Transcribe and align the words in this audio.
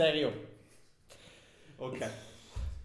Serio. 0.00 0.32
Ok. 1.76 2.10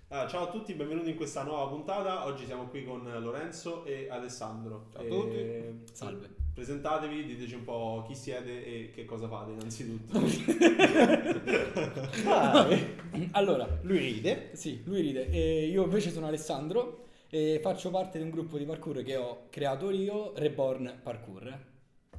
Allora, 0.10 0.28
ciao 0.28 0.48
a 0.48 0.52
tutti, 0.52 0.74
benvenuti 0.74 1.12
in 1.12 1.16
questa 1.16 1.44
nuova 1.44 1.70
puntata. 1.70 2.26
Oggi 2.26 2.44
siamo 2.44 2.68
qui 2.68 2.84
con 2.84 3.10
Lorenzo 3.22 3.86
e 3.86 4.10
Alessandro. 4.10 4.88
Ciao 4.92 5.02
a 5.02 5.06
E- 5.06 5.08
tutti. 5.08 5.94
Salve. 5.96 6.28
Presentatevi, 6.54 7.24
diteci 7.24 7.54
un 7.54 7.64
po' 7.64 8.04
chi 8.06 8.16
siete 8.16 8.66
e 8.66 8.92
che 8.94 9.06
cosa 9.06 9.30
fate 9.30 9.52
innanzitutto. 9.52 10.20
Allora, 13.32 13.66
Lui 13.84 13.98
ride. 14.00 14.50
sì, 14.52 14.82
lui 14.84 15.00
ride. 15.00 15.30
E 15.30 15.68
io 15.68 15.84
invece 15.84 16.12
sono 16.12 16.28
Alessandro 16.28 17.06
e 17.30 17.62
faccio 17.64 17.92
parte 17.92 18.18
di 18.18 18.26
un 18.26 18.30
gruppo 18.30 18.58
di 18.58 18.66
parkour 18.66 19.04
che 19.04 19.16
ho 19.16 19.44
creato 19.50 19.90
io, 19.90 20.34
Reborn 20.36 21.00
Parkour. 21.02 21.60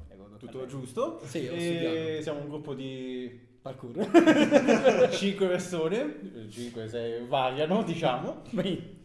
Ecco, 0.09 0.37
Tutto 0.39 0.65
giusto. 0.65 1.21
Sì, 1.23 1.45
ho 1.47 1.53
E 1.53 2.19
siamo 2.23 2.39
un 2.39 2.47
gruppo 2.47 2.73
di 2.73 3.45
Parkour. 3.67 3.99
5 5.11 5.47
persone. 5.47 6.47
5, 6.49 6.87
6 6.87 7.27
variano, 7.27 7.83
diciamo. 7.91 8.43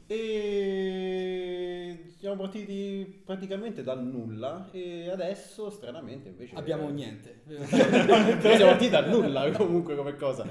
E 0.06 2.04
siamo 2.16 2.36
partiti 2.36 3.22
praticamente 3.24 3.82
dal 3.82 4.04
nulla 4.04 4.68
e 4.70 5.10
adesso 5.10 5.68
stranamente 5.70 6.28
invece 6.28 6.54
Abbiamo 6.54 6.88
niente. 6.90 7.40
Siamo 7.66 8.66
partiti 8.66 8.90
dal 8.90 9.08
nulla 9.08 9.50
comunque 9.50 9.96
come 9.96 10.14
cosa. 10.14 10.46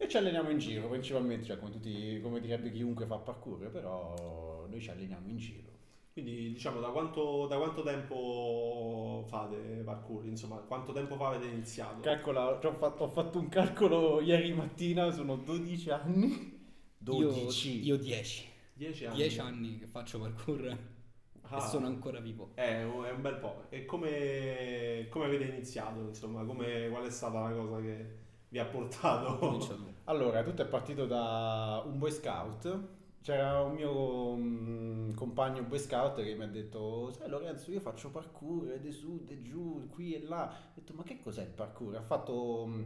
E 0.00 0.08
ci 0.08 0.16
alleniamo 0.16 0.50
in 0.50 0.58
giro 0.58 0.88
principalmente, 0.88 1.44
cioè 1.46 1.58
come, 1.58 1.70
tutti, 1.70 2.20
come 2.20 2.40
direbbe 2.40 2.72
chiunque 2.72 3.06
fa 3.06 3.18
parkour, 3.18 3.70
però 3.70 4.66
noi 4.68 4.80
ci 4.80 4.90
alleniamo 4.90 5.28
in 5.28 5.36
giro. 5.36 5.77
Quindi 6.20 6.52
diciamo 6.52 6.80
da 6.80 6.88
quanto, 6.88 7.46
da 7.46 7.56
quanto 7.58 7.84
tempo 7.84 9.24
fate 9.28 9.56
parkour? 9.84 10.26
Insomma, 10.26 10.56
quanto 10.56 10.92
tempo 10.92 11.14
fa 11.14 11.28
avete 11.28 11.46
iniziato? 11.46 12.00
Calcola, 12.00 12.58
ho, 12.58 12.72
fatto, 12.72 13.04
ho 13.04 13.08
fatto 13.08 13.38
un 13.38 13.48
calcolo 13.48 14.20
ieri 14.20 14.52
mattina, 14.52 15.12
sono 15.12 15.36
12 15.36 15.90
anni. 15.90 16.58
12. 16.98 17.84
Io 17.86 17.96
10. 17.96 18.48
10 18.72 19.04
anni. 19.06 19.16
10 19.16 19.38
anni 19.38 19.78
che 19.78 19.86
faccio 19.86 20.18
parkour 20.18 20.76
Ah, 21.42 21.58
e 21.58 21.60
sono 21.68 21.86
ancora 21.86 22.18
vivo. 22.18 22.50
È 22.54 22.82
un, 22.82 23.04
è 23.04 23.10
un 23.12 23.22
bel 23.22 23.36
po'. 23.36 23.66
E 23.68 23.84
come, 23.84 25.06
come 25.10 25.24
avete 25.26 25.44
iniziato? 25.44 26.00
Insomma, 26.00 26.42
come, 26.44 26.88
qual 26.90 27.06
è 27.06 27.10
stata 27.10 27.48
la 27.48 27.52
cosa 27.54 27.80
che 27.80 28.16
vi 28.48 28.58
ha 28.58 28.64
portato? 28.64 29.38
Allora, 30.04 30.42
tutto 30.42 30.62
è 30.62 30.66
partito 30.66 31.06
da 31.06 31.80
un 31.86 31.96
boy 31.96 32.10
scout. 32.10 32.96
C'era 33.28 33.60
un 33.60 33.74
mio 33.74 34.36
mm, 34.36 35.12
compagno 35.12 35.62
boy 35.62 35.78
scout 35.78 36.22
che 36.22 36.34
mi 36.34 36.44
ha 36.44 36.46
detto: 36.46 37.10
Sai, 37.10 37.28
Lorenzo, 37.28 37.70
io 37.70 37.80
faccio 37.80 38.08
parkour 38.08 38.72
ed 38.72 38.86
è 38.86 38.90
su, 38.90 39.20
ed 39.20 39.30
è 39.30 39.42
giù, 39.42 39.86
qui 39.90 40.14
e 40.14 40.22
là. 40.26 40.44
Ho 40.46 40.72
detto: 40.74 40.94
Ma 40.94 41.02
che 41.02 41.20
cos'è 41.20 41.42
il 41.42 41.50
parkour? 41.50 41.96
Ha 41.96 42.00
fatto 42.00 42.64
mm, 42.66 42.82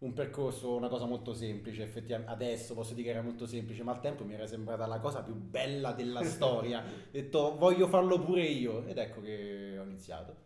un 0.00 0.12
percorso, 0.12 0.76
una 0.76 0.88
cosa 0.88 1.06
molto 1.06 1.32
semplice. 1.32 1.82
Effettivamente, 1.82 2.30
adesso 2.30 2.74
posso 2.74 2.92
dire 2.92 3.06
che 3.06 3.14
era 3.14 3.22
molto 3.22 3.46
semplice, 3.46 3.82
ma 3.82 3.92
al 3.92 4.00
tempo 4.00 4.22
mi 4.22 4.34
era 4.34 4.46
sembrata 4.46 4.84
la 4.84 4.98
cosa 4.98 5.22
più 5.22 5.32
bella 5.34 5.92
della 5.92 6.24
storia. 6.28 6.80
Ho 6.80 7.10
detto: 7.10 7.56
Voglio 7.56 7.86
farlo 7.86 8.20
pure 8.20 8.42
io. 8.42 8.84
Ed 8.84 8.98
ecco 8.98 9.22
che 9.22 9.78
ho 9.78 9.82
iniziato. 9.84 10.36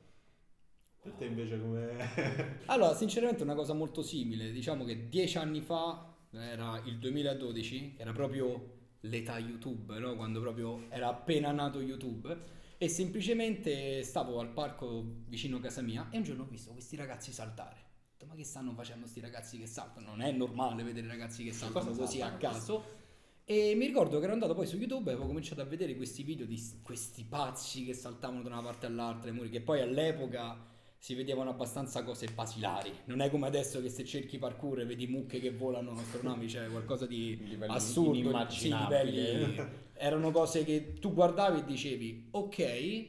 Per 1.01 1.11
te 1.11 1.25
invece 1.25 1.61
come... 1.61 2.61
Allora, 2.67 2.95
sinceramente 2.95 3.41
è 3.41 3.43
una 3.45 3.57
cosa 3.57 3.73
molto 3.73 4.01
simile. 4.01 4.53
Diciamo 4.53 4.85
che 4.85 5.09
dieci 5.09 5.39
anni 5.39 5.61
fa, 5.61 6.15
era 6.31 6.81
il 6.85 7.01
2012, 7.01 7.97
era 7.99 8.13
proprio 8.13 8.83
l'età 9.05 9.39
YouTube, 9.39 9.99
no? 9.99 10.15
Quando 10.17 10.41
proprio 10.41 10.91
era 10.91 11.09
appena 11.09 11.51
nato 11.53 11.81
YouTube. 11.81 12.63
E 12.77 12.89
semplicemente 12.89 14.03
stavo 14.03 14.41
al 14.41 14.51
parco 14.51 15.23
vicino 15.27 15.57
a 15.57 15.61
casa 15.61 15.81
mia 15.81 16.09
e 16.11 16.19
un 16.19 16.23
giorno 16.23 16.43
ho 16.43 16.47
visto 16.47 16.73
questi 16.73 16.97
ragazzi 16.97 17.33
saltare. 17.33 17.83
Ma 18.27 18.35
che 18.35 18.45
stanno 18.45 18.73
facendo 18.73 19.03
questi 19.03 19.21
ragazzi 19.21 19.59
che 19.59 19.67
saltano? 19.67 20.09
Non 20.09 20.23
è 20.23 20.33
normale 20.33 20.83
vedere 20.83 21.07
ragazzi 21.07 21.45
che 21.45 21.53
saltano 21.53 21.91
Cosa 21.91 22.01
così 22.01 22.21
a 22.23 22.33
caso. 22.33 23.03
E 23.45 23.75
mi 23.77 23.87
ricordo 23.87 24.19
che 24.19 24.25
ero 24.25 24.33
andato 24.33 24.55
poi 24.55 24.67
su 24.67 24.77
YouTube 24.77 25.11
e 25.11 25.13
avevo 25.13 25.29
cominciato 25.29 25.61
a 25.61 25.65
vedere 25.65 25.95
questi 25.95 26.23
video 26.23 26.47
di 26.47 26.59
questi 26.83 27.25
pazzi 27.25 27.85
che 27.85 27.93
saltavano 27.93 28.43
da 28.43 28.49
una 28.49 28.63
parte 28.63 28.87
all'altra, 28.87 29.31
che 29.31 29.61
poi 29.61 29.83
all'epoca 29.83 30.57
si 31.05 31.13
vedevano 31.13 31.51
abbastanza 31.51 32.03
cose 32.03 32.29
basilari. 32.29 32.91
Non 33.05 33.21
è 33.21 33.29
come 33.29 33.47
adesso 33.47 33.83
che 33.83 33.91
se 33.91 34.07
cerchi 34.07 34.39
parkour 34.39 34.81
e 34.81 34.87
vedi 34.87 35.07
mucche 35.07 35.39
che 35.39 35.51
volano 35.51 35.91
astronavi, 35.91 36.47
c'è 36.47 36.71
qualcosa 36.71 37.05
di 37.05 37.37
Livelli 37.47 37.75
assurdo. 37.75 38.15
Sì, 38.49 38.69
inimmaginabili. 38.69 39.11
livelli- 39.13 39.69
erano 39.93 40.31
cose 40.31 40.65
che 40.65 40.95
tu 40.95 41.13
guardavi 41.13 41.59
e 41.61 41.65
dicevi, 41.67 42.29
ok, 42.31 43.07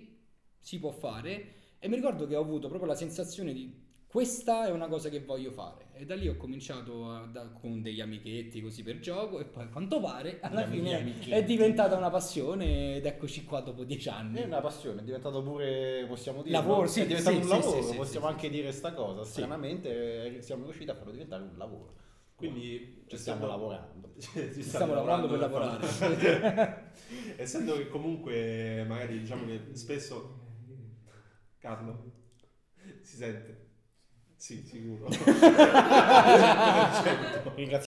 si 0.59 0.77
può 0.77 0.91
fare. 0.91 1.53
E 1.79 1.87
mi 1.87 1.95
ricordo 1.95 2.27
che 2.27 2.35
ho 2.35 2.41
avuto 2.41 2.67
proprio 2.67 2.89
la 2.89 2.97
sensazione 2.97 3.53
di 3.53 3.84
questa 4.15 4.65
è 4.67 4.71
una 4.71 4.87
cosa 4.87 5.09
che 5.09 5.19
voglio 5.19 5.51
fare. 5.51 5.87
E 5.91 6.05
da 6.05 6.15
lì 6.15 6.29
ho 6.29 6.37
cominciato 6.37 7.11
a- 7.11 7.25
da- 7.25 7.49
con 7.49 7.81
degli 7.81 7.99
amichetti 7.99 8.61
così 8.61 8.81
per 8.81 8.99
gioco 8.99 9.41
e 9.41 9.43
poi 9.43 9.63
a 9.63 9.67
quanto 9.67 9.99
pare 9.99 10.39
alla 10.39 10.65
Gli 10.65 10.75
fine 10.75 11.01
amichetti. 11.01 11.31
è 11.31 11.43
diventata 11.43 11.97
una 11.97 12.09
passione 12.09 12.95
ed 12.95 13.05
eccoci 13.05 13.43
qua 13.43 13.59
dopo 13.59 13.83
dieci 13.83 14.07
anni. 14.07 14.39
È 14.39 14.45
una 14.45 14.61
passione, 14.61 15.01
è 15.01 15.03
diventato 15.03 15.43
pure, 15.43 16.05
possiamo 16.07 16.43
dire, 16.43 16.55
Lavoro, 16.55 16.87
sì, 16.87 17.01
è 17.01 17.07
diventato 17.07 17.35
sì, 17.35 17.41
un 17.41 17.47
sì, 17.49 17.49
lavoro, 17.59 17.81
sì, 17.81 17.87
sì, 17.89 17.95
possiamo 17.97 18.27
sì, 18.27 18.31
anche 18.31 18.49
dire 18.49 18.71
sta 18.71 18.93
cosa. 18.93 19.25
Stranamente 19.25 20.37
eh, 20.37 20.41
siamo 20.41 20.63
riusciti 20.63 20.89
a 20.89 20.95
farlo 20.95 21.11
diventare 21.11 21.43
un 21.43 21.57
lavoro. 21.57 21.95
Quindi 22.35 23.03
Ci 23.07 23.17
stiamo 23.17 23.47
lavorando. 23.47 24.13
Ci 24.17 24.63
Stiamo 24.63 24.93
lavorando 24.93 25.27
per 25.27 25.39
lavorare. 25.39 26.93
Essendo 27.35 27.75
che 27.75 27.89
comunque 27.89 28.85
magari 28.87 29.19
diciamo 29.19 29.45
che 29.45 29.59
spesso 29.73 30.39
Carlo 31.59 32.13
si 33.01 33.17
sente? 33.17 33.64
Sì, 34.45 34.61
sicuro. 34.63 35.07
Ringrazio. 37.55 37.87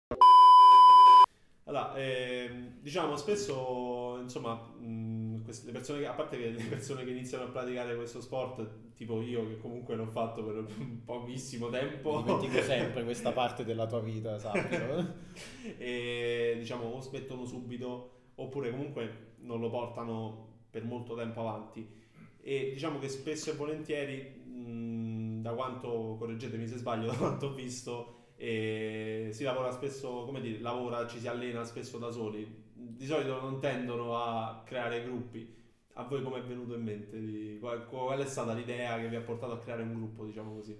Allora, 1.65 1.97
ehm, 1.97 2.75
diciamo 2.81 3.17
spesso, 3.17 4.19
insomma, 4.23 4.55
mh, 4.55 5.43
queste- 5.43 5.67
le 5.67 5.73
persone 5.73 5.99
che, 5.99 6.07
a 6.07 6.13
parte 6.13 6.39
che 6.39 6.51
le 6.51 6.63
persone 6.63 7.03
che 7.03 7.11
iniziano 7.11 7.43
a 7.43 7.49
praticare 7.49 7.97
questo 7.97 8.21
sport, 8.21 8.93
tipo 8.95 9.21
io 9.21 9.49
che 9.49 9.59
comunque 9.59 9.97
l'ho 9.97 10.07
fatto 10.07 10.45
per 10.45 10.65
pochissimo 11.05 11.71
tempo, 11.71 12.23
Dimentico 12.23 12.63
sempre 12.63 13.03
questa 13.03 13.33
parte 13.33 13.65
della 13.65 13.89
tua 13.89 13.99
vita, 13.99 14.39
sappilo. 14.39 15.13
e 15.77 16.55
diciamo 16.57 16.87
o 16.87 17.01
smettono 17.01 17.47
subito 17.47 18.11
oppure 18.37 18.71
comunque 18.71 19.33
non 19.39 19.59
lo 19.59 19.71
portano 19.71 20.51
per 20.71 20.85
molto 20.85 21.17
tempo 21.17 21.41
avanti 21.41 22.03
e 22.47 22.71
diciamo 22.75 22.99
che 22.99 23.09
spesso 23.09 23.51
e 23.51 23.55
volentieri 23.55 24.43
mh, 24.45 25.04
da 25.45 25.53
quanto 25.55 26.17
correggetemi 26.19 26.67
se 26.67 26.77
sbaglio 26.79 27.07
da 27.13 27.17
quanto 27.17 27.47
ho 27.47 27.53
visto 27.55 28.15
eh, 28.37 29.29
si 29.33 29.45
lavora 29.45 29.71
spesso 29.73 30.25
come 30.25 30.41
dire 30.41 30.59
lavora 30.61 31.07
ci 31.07 31.19
si 31.21 31.29
allena 31.29 31.65
spesso 31.65 31.99
da 31.99 32.11
soli 32.11 32.63
di 32.73 33.07
solito 33.07 33.41
non 33.41 33.61
tendono 33.61 34.17
a 34.17 34.63
creare 34.67 35.05
gruppi 35.05 35.63
a 35.95 36.05
voi 36.05 36.23
come 36.23 36.39
è 36.39 36.43
venuto 36.43 36.75
in 36.75 36.83
mente 36.83 37.59
qual, 37.61 37.87
qual 37.87 38.19
è 38.21 38.27
stata 38.27 38.53
l'idea 38.53 38.99
che 38.99 39.09
vi 39.09 39.17
ha 39.17 39.21
portato 39.23 39.53
a 39.53 39.59
creare 39.61 39.83
un 39.83 39.95
gruppo 39.95 40.25
diciamo 40.25 40.55
così 40.55 40.77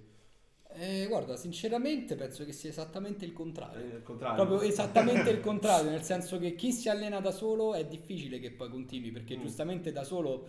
Eh, 0.77 1.05
guarda, 1.07 1.37
sinceramente 1.37 2.15
penso 2.15 2.43
che 2.43 2.51
sia 2.51 2.69
esattamente 2.69 3.23
il 3.25 3.31
Eh, 3.31 3.33
contrario. 3.33 3.95
al 3.95 4.03
contrario 4.03 4.45
Proprio 4.45 4.61
esattamente 4.69 5.29
il 5.29 5.39
contrario, 5.41 5.89
nel 5.91 6.03
senso 6.03 6.37
che 6.37 6.55
chi 6.55 6.71
si 6.73 6.89
allena 6.89 7.19
da 7.21 7.31
solo 7.31 7.73
è 7.73 7.85
difficile 7.85 8.39
che 8.39 8.51
poi 8.51 8.69
continui, 8.69 9.11
perché 9.11 9.37
Mm. 9.37 9.41
giustamente 9.41 9.91
da 9.91 10.03
solo, 10.03 10.47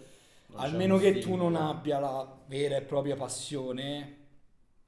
almeno 0.57 0.99
che 0.99 1.19
tu 1.19 1.35
non 1.37 1.57
abbia 1.57 1.99
la 1.99 2.39
vera 2.47 2.77
e 2.77 2.83
propria 2.83 3.17
passione, 3.17 4.15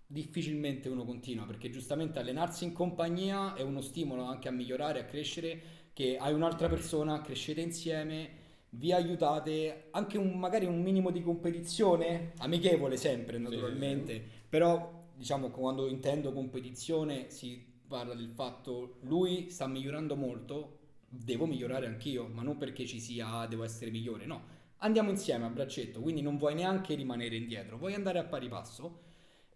difficilmente 0.07 0.89
uno 0.89 1.05
continua, 1.05 1.45
perché 1.45 1.71
giustamente 1.71 2.19
allenarsi 2.19 2.65
in 2.65 2.73
compagnia 2.73 3.55
è 3.55 3.63
uno 3.63 3.81
stimolo 3.81 4.23
anche 4.25 4.49
a 4.49 4.53
migliorare, 4.53 5.01
a 5.01 5.05
crescere, 5.05 5.61
che 5.93 6.17
hai 6.17 6.33
un'altra 6.33 6.69
persona, 6.69 7.21
crescete 7.21 7.61
insieme, 7.61 8.47
vi 8.71 8.93
aiutate, 8.93 9.89
anche 9.93 10.19
un- 10.19 10.39
magari 10.39 10.67
un 10.67 10.81
minimo 10.83 11.11
di 11.11 11.23
competizione, 11.23 12.33
amichevole 12.39 12.97
sempre 12.97 13.39
sì, 13.43 13.57
naturalmente, 13.57 14.23
però 14.49 14.97
diciamo 15.15 15.51
quando 15.51 15.89
intendo 15.89 16.33
competizione 16.33 17.31
si 17.31 17.65
parla 17.89 18.15
del 18.15 18.31
fatto 18.31 18.97
lui 19.03 19.51
sta 19.51 19.67
migliorando 19.67 20.15
molto, 20.17 20.77
devo 21.09 21.47
migliorare 21.47 21.87
anch'io, 21.87 22.29
ma 22.29 22.43
non 22.43 22.57
perché 22.59 22.87
ci 22.87 23.01
sia 23.01 23.47
devo 23.47 23.65
essere 23.65 23.91
migliore, 23.91 24.27
no. 24.27 24.57
Andiamo 24.79 25.11
insieme 25.11 25.45
a 25.45 25.49
braccetto, 25.49 26.01
quindi 26.01 26.23
non 26.23 26.37
vuoi 26.39 26.55
neanche 26.55 26.95
rimanere 26.95 27.35
indietro, 27.37 27.77
vuoi 27.79 27.95
andare 27.95 28.19
a 28.21 28.25
pari 28.25 28.49
passo 28.49 29.01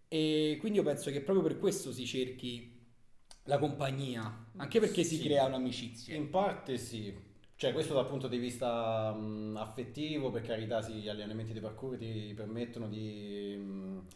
e 0.09 0.57
quindi 0.61 0.79
io 0.79 0.85
penso 0.85 1.11
che 1.13 1.21
proprio 1.21 1.45
per 1.47 1.59
questo 1.59 1.93
si 1.93 2.05
cerchi 2.07 2.81
la 3.45 3.59
compagnia, 3.59 4.47
anche 4.57 4.81
perché 4.81 5.05
si 5.05 5.17
Sì. 5.17 5.23
crea 5.25 5.47
un'amicizia. 5.47 6.15
In 6.17 6.31
parte 6.31 6.77
sì. 6.79 7.31
Cioè, 7.55 7.73
questo 7.73 7.95
dal 7.95 8.07
punto 8.09 8.27
di 8.27 8.39
vista 8.39 9.13
mh, 9.13 9.57
affettivo, 9.57 10.31
per 10.31 10.43
carità, 10.43 10.83
sì, 10.83 10.95
gli 10.95 11.09
allenamenti 11.09 11.53
di 11.53 11.61
parkour 11.61 11.97
ti 11.97 12.33
permettono 12.35 12.89
di 12.89 13.55
mh, 13.57 14.07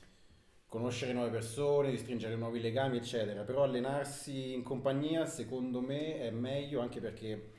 conoscere 0.67 1.13
nuove 1.13 1.31
persone, 1.31 1.91
di 1.91 1.97
stringere 1.99 2.35
nuovi 2.37 2.61
legami, 2.61 2.97
eccetera. 2.97 3.43
Però 3.45 3.63
allenarsi 3.63 4.53
in 4.53 4.63
compagnia, 4.65 5.27
secondo 5.27 5.81
me, 5.81 6.19
è 6.19 6.31
meglio 6.31 6.81
anche 6.81 7.01
perché 7.01 7.53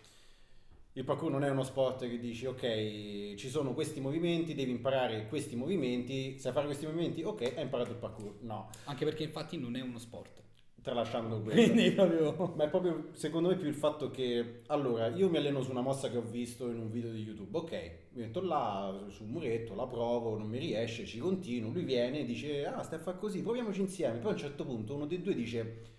il 0.97 1.03
parkour 1.03 1.29
non 1.29 1.43
è 1.43 1.49
uno 1.51 1.61
sport 1.63 2.09
che 2.09 2.17
dici, 2.17 2.47
ok, 2.47 3.35
ci 3.35 3.49
sono 3.49 3.75
questi 3.75 3.99
movimenti, 3.99 4.55
devi 4.55 4.71
imparare 4.71 5.27
questi 5.27 5.55
movimenti, 5.55 6.39
sai 6.39 6.51
fare 6.51 6.65
questi 6.65 6.87
movimenti, 6.87 7.21
ok, 7.21 7.53
hai 7.55 7.61
imparato 7.61 7.91
il 7.91 7.97
parkour. 7.97 8.37
No, 8.41 8.69
Anche 8.85 9.05
perché 9.05 9.21
infatti 9.23 9.57
non 9.59 9.75
è 9.75 9.81
uno 9.81 9.99
sport. 9.99 10.41
tralasciando 10.81 11.41
questo. 11.41 11.61
Quindi 11.71 11.91
proprio... 11.91 12.53
Ma 12.55 12.63
è 12.63 12.69
proprio, 12.69 13.09
secondo 13.11 13.49
me, 13.49 13.57
più 13.57 13.67
il 13.67 13.75
fatto 13.75 14.09
che, 14.09 14.61
allora, 14.67 15.07
io 15.09 15.29
mi 15.29 15.37
alleno 15.37 15.61
su 15.61 15.69
una 15.69 15.81
mossa 15.81 16.09
che 16.09 16.17
ho 16.17 16.21
visto 16.21 16.67
in 16.71 16.79
un 16.79 16.89
video 16.89 17.11
di 17.11 17.21
YouTube, 17.21 17.55
ok, 17.57 17.71
mi 18.13 18.21
metto 18.23 18.41
là, 18.41 19.05
sul 19.09 19.27
muretto, 19.27 19.75
la 19.75 19.85
provo, 19.85 20.35
non 20.37 20.47
mi 20.47 20.57
riesce, 20.57 21.05
ci 21.05 21.19
continuo, 21.19 21.71
lui 21.71 21.83
viene 21.83 22.21
e 22.21 22.25
dice, 22.25 22.65
ah, 22.65 22.81
stai 22.81 22.97
a 22.99 23.01
fare 23.03 23.17
così, 23.19 23.43
proviamoci 23.43 23.81
insieme, 23.81 24.17
poi 24.17 24.31
a 24.31 24.33
un 24.33 24.39
certo 24.39 24.65
punto 24.65 24.95
uno 24.95 25.05
dei 25.05 25.21
due 25.21 25.35
dice, 25.35 25.96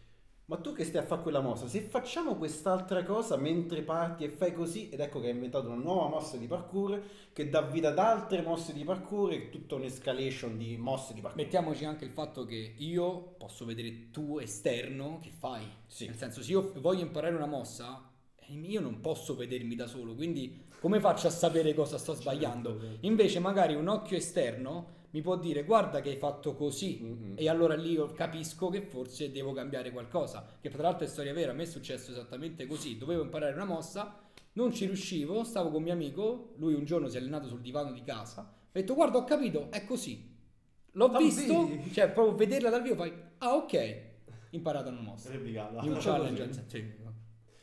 ma 0.48 0.56
tu 0.56 0.72
che 0.72 0.84
stai 0.84 1.02
a 1.02 1.06
fare 1.06 1.20
quella 1.20 1.40
mossa, 1.40 1.68
se 1.68 1.82
facciamo 1.82 2.36
quest'altra 2.36 3.02
cosa 3.02 3.36
mentre 3.36 3.82
parti 3.82 4.24
e 4.24 4.30
fai 4.30 4.54
così, 4.54 4.88
ed 4.88 5.00
ecco 5.00 5.20
che 5.20 5.28
ha 5.28 5.30
inventato 5.30 5.68
una 5.68 5.76
nuova 5.76 6.08
mossa 6.08 6.38
di 6.38 6.46
parkour 6.46 7.02
che 7.34 7.50
dà 7.50 7.60
vita 7.60 7.88
ad 7.88 7.98
altre 7.98 8.40
mosse 8.40 8.72
di 8.72 8.82
parkour 8.82 9.32
e 9.32 9.50
tutta 9.50 9.74
un'escalation 9.74 10.56
di 10.56 10.78
mosse 10.78 11.12
di 11.12 11.20
parkour. 11.20 11.42
Mettiamoci 11.42 11.84
anche 11.84 12.06
il 12.06 12.10
fatto 12.12 12.46
che 12.46 12.74
io 12.78 13.34
posso 13.36 13.66
vedere 13.66 14.10
tu 14.10 14.38
esterno 14.38 15.18
che 15.20 15.30
fai. 15.30 15.66
Sì. 15.86 16.06
Nel 16.06 16.16
senso, 16.16 16.42
se 16.42 16.50
io 16.50 16.72
voglio 16.76 17.02
imparare 17.02 17.34
una 17.34 17.46
mossa, 17.46 18.10
io 18.46 18.80
non 18.80 19.00
posso 19.00 19.36
vedermi 19.36 19.74
da 19.74 19.86
solo, 19.86 20.14
quindi 20.14 20.64
come 20.80 20.98
faccio 20.98 21.26
a 21.26 21.30
sapere 21.30 21.74
cosa 21.74 21.98
sto 21.98 22.14
sbagliando? 22.14 22.80
Invece 23.00 23.38
magari 23.38 23.74
un 23.74 23.88
occhio 23.88 24.16
esterno 24.16 24.96
mi 25.19 25.25
può 25.25 25.37
dire 25.37 25.65
guarda 25.65 26.00
che 26.00 26.11
hai 26.11 26.17
fatto 26.17 26.55
così 26.55 27.00
Mm-mm. 27.03 27.32
e 27.35 27.49
allora 27.49 27.75
lì 27.75 27.91
io 27.91 28.12
capisco 28.12 28.69
che 28.69 28.82
forse 28.82 29.32
devo 29.32 29.53
cambiare 29.53 29.91
qualcosa. 29.91 30.47
Che 30.61 30.70
tra 30.70 30.82
l'altro 30.82 31.06
è 31.06 31.09
storia 31.09 31.32
vera, 31.35 31.50
a 31.50 31.55
me 31.55 31.65
è 31.65 31.67
successo 31.67 32.12
esattamente 32.12 32.67
così. 32.67 32.97
Dovevo 32.97 33.23
imparare 33.25 33.53
una 33.55 33.65
mossa, 33.65 34.20
non 34.53 34.73
ci 34.73 34.87
riuscivo, 34.87 35.43
stavo 35.43 35.70
con 35.70 35.82
mio 35.82 35.93
amico, 35.93 36.53
lui 36.59 36.75
un 36.75 36.85
giorno 36.85 37.09
si 37.09 37.17
è 37.17 37.20
allenato 37.20 37.49
sul 37.49 37.61
divano 37.61 37.91
di 37.91 38.03
casa, 38.05 38.43
ho 38.43 38.70
detto 38.70 38.94
guarda 38.94 39.19
ho 39.19 39.25
capito, 39.25 39.67
è 39.73 39.85
così. 39.85 40.37
L'ho 40.93 41.06
Ah, 41.06 41.19
visto, 41.19 41.67
vedi? 41.67 41.93
cioè 41.93 42.11
proprio 42.11 42.37
vederla 42.37 42.70
dal 42.70 42.82
vivo 42.82 42.94
fai, 42.94 43.12
ah 43.38 43.55
ok, 43.56 44.00
imparato 44.50 44.88
una 44.91 45.00
mossa. 45.00 45.31
Replicata. 45.31 45.81
Di 45.81 45.88
un 45.88 45.99
challenge, 46.00 46.65
sì. 46.69 46.93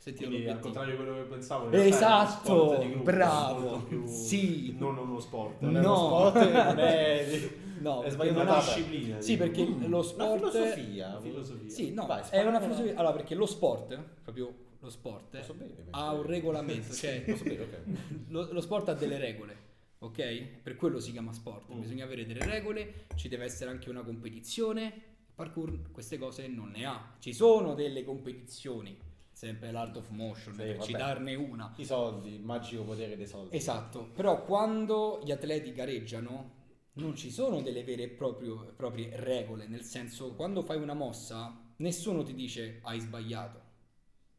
Sentito 0.05 0.29
Quindi 0.29 0.47
al 0.47 0.59
contrario 0.59 0.91
di 0.95 1.03
quello 1.03 1.15
che 1.17 1.23
pensavo, 1.23 1.69
è 1.71 1.79
Esatto, 1.79 2.45
sport 2.67 2.79
di 2.81 2.87
gruppo, 2.89 3.03
bravo. 3.05 3.79
più- 3.87 4.05
Sì. 4.05 4.75
non 4.77 4.99
uno 4.99 5.19
sport. 5.19 5.61
Non 5.61 5.77
è 5.77 5.81
No. 5.81 6.05
uno 6.05 6.29
sport, 6.29 6.51
non 6.51 6.79
è... 6.79 7.49
No, 7.79 8.01
è 8.03 8.13
una 8.29 8.55
disciplina. 8.59 9.19
Sì, 9.19 9.31
dico. 9.31 9.43
perché 9.45 9.65
lo 9.65 9.85
Una 9.87 10.03
sport 10.03 10.37
filosofia. 10.51 11.07
Una 11.09 11.19
filosofia. 11.21 11.69
Sì, 11.71 11.91
no, 11.91 12.05
Vai, 12.05 12.21
è 12.29 12.39
una 12.41 12.49
una- 12.49 12.61
filosofia. 12.61 12.91
Allora, 12.97 13.13
perché 13.13 13.33
lo 13.33 13.47
sport, 13.47 13.99
proprio 14.21 14.53
lo 14.79 14.89
sport, 14.91 15.37
Posso 15.37 15.53
bere? 15.55 15.85
ha 15.89 16.13
un 16.13 16.21
regolamento, 16.21 16.93
cioè 16.93 17.21
Posso 17.23 17.43
bere, 17.43 17.63
ok. 17.63 17.79
lo, 18.27 18.47
lo 18.51 18.61
sport 18.61 18.89
ha 18.89 18.93
delle 18.93 19.17
regole, 19.17 19.57
ok? 19.99 20.43
Per 20.61 20.75
quello 20.75 20.99
si 20.99 21.13
chiama 21.13 21.33
sport. 21.33 21.73
Mm. 21.73 21.79
Bisogna 21.79 22.03
avere 22.05 22.27
delle 22.27 22.45
regole, 22.45 23.05
ci 23.15 23.27
deve 23.27 23.45
essere 23.45 23.71
anche 23.71 23.89
una 23.89 24.03
competizione. 24.03 24.93
Parkour 25.33 25.91
queste 25.91 26.19
cose 26.19 26.47
non 26.47 26.69
ne 26.69 26.85
ha. 26.85 27.15
Ci 27.17 27.33
sono 27.33 27.73
delle 27.73 28.03
competizioni, 28.05 28.95
sempre 29.45 29.71
l'art 29.71 29.95
of 29.97 30.09
motion, 30.09 30.53
Sì, 30.55 30.61
per 30.61 30.77
vabbè. 30.77 30.85
citarne 30.87 31.35
una. 31.35 31.71
I 31.77 31.85
soldi, 31.85 32.33
il 32.33 32.41
magico 32.43 32.83
potere 32.83 33.15
dei 33.15 33.27
soldi. 33.27 33.55
Esatto, 33.55 34.09
però 34.13 34.43
quando 34.43 35.21
gli 35.23 35.31
atleti 35.31 35.71
gareggiano 35.71 36.53
non 36.93 37.15
ci 37.15 37.29
sono 37.29 37.61
delle 37.61 37.83
vere 37.83 38.03
e 38.03 38.07
proprie 38.09 39.09
regole, 39.17 39.67
nel 39.67 39.83
senso 39.83 40.33
quando 40.33 40.63
fai 40.63 40.77
una 40.77 40.93
mossa 40.93 41.55
nessuno 41.77 42.23
ti 42.23 42.33
dice 42.33 42.79
hai 42.83 42.99
sbagliato. 42.99 43.61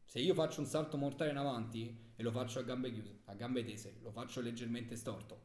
Se 0.03 0.19
io 0.19 0.33
faccio 0.33 0.59
un 0.59 0.65
salto 0.65 0.97
mortale 0.97 1.31
in 1.31 1.37
avanti 1.37 2.11
e 2.15 2.23
lo 2.23 2.31
faccio 2.31 2.59
a 2.59 2.63
gambe 2.63 2.91
chiuse, 2.91 3.19
a 3.25 3.33
gambe 3.35 3.63
tese, 3.63 3.99
lo 4.01 4.11
faccio 4.11 4.41
leggermente 4.41 4.95
storto, 4.95 5.39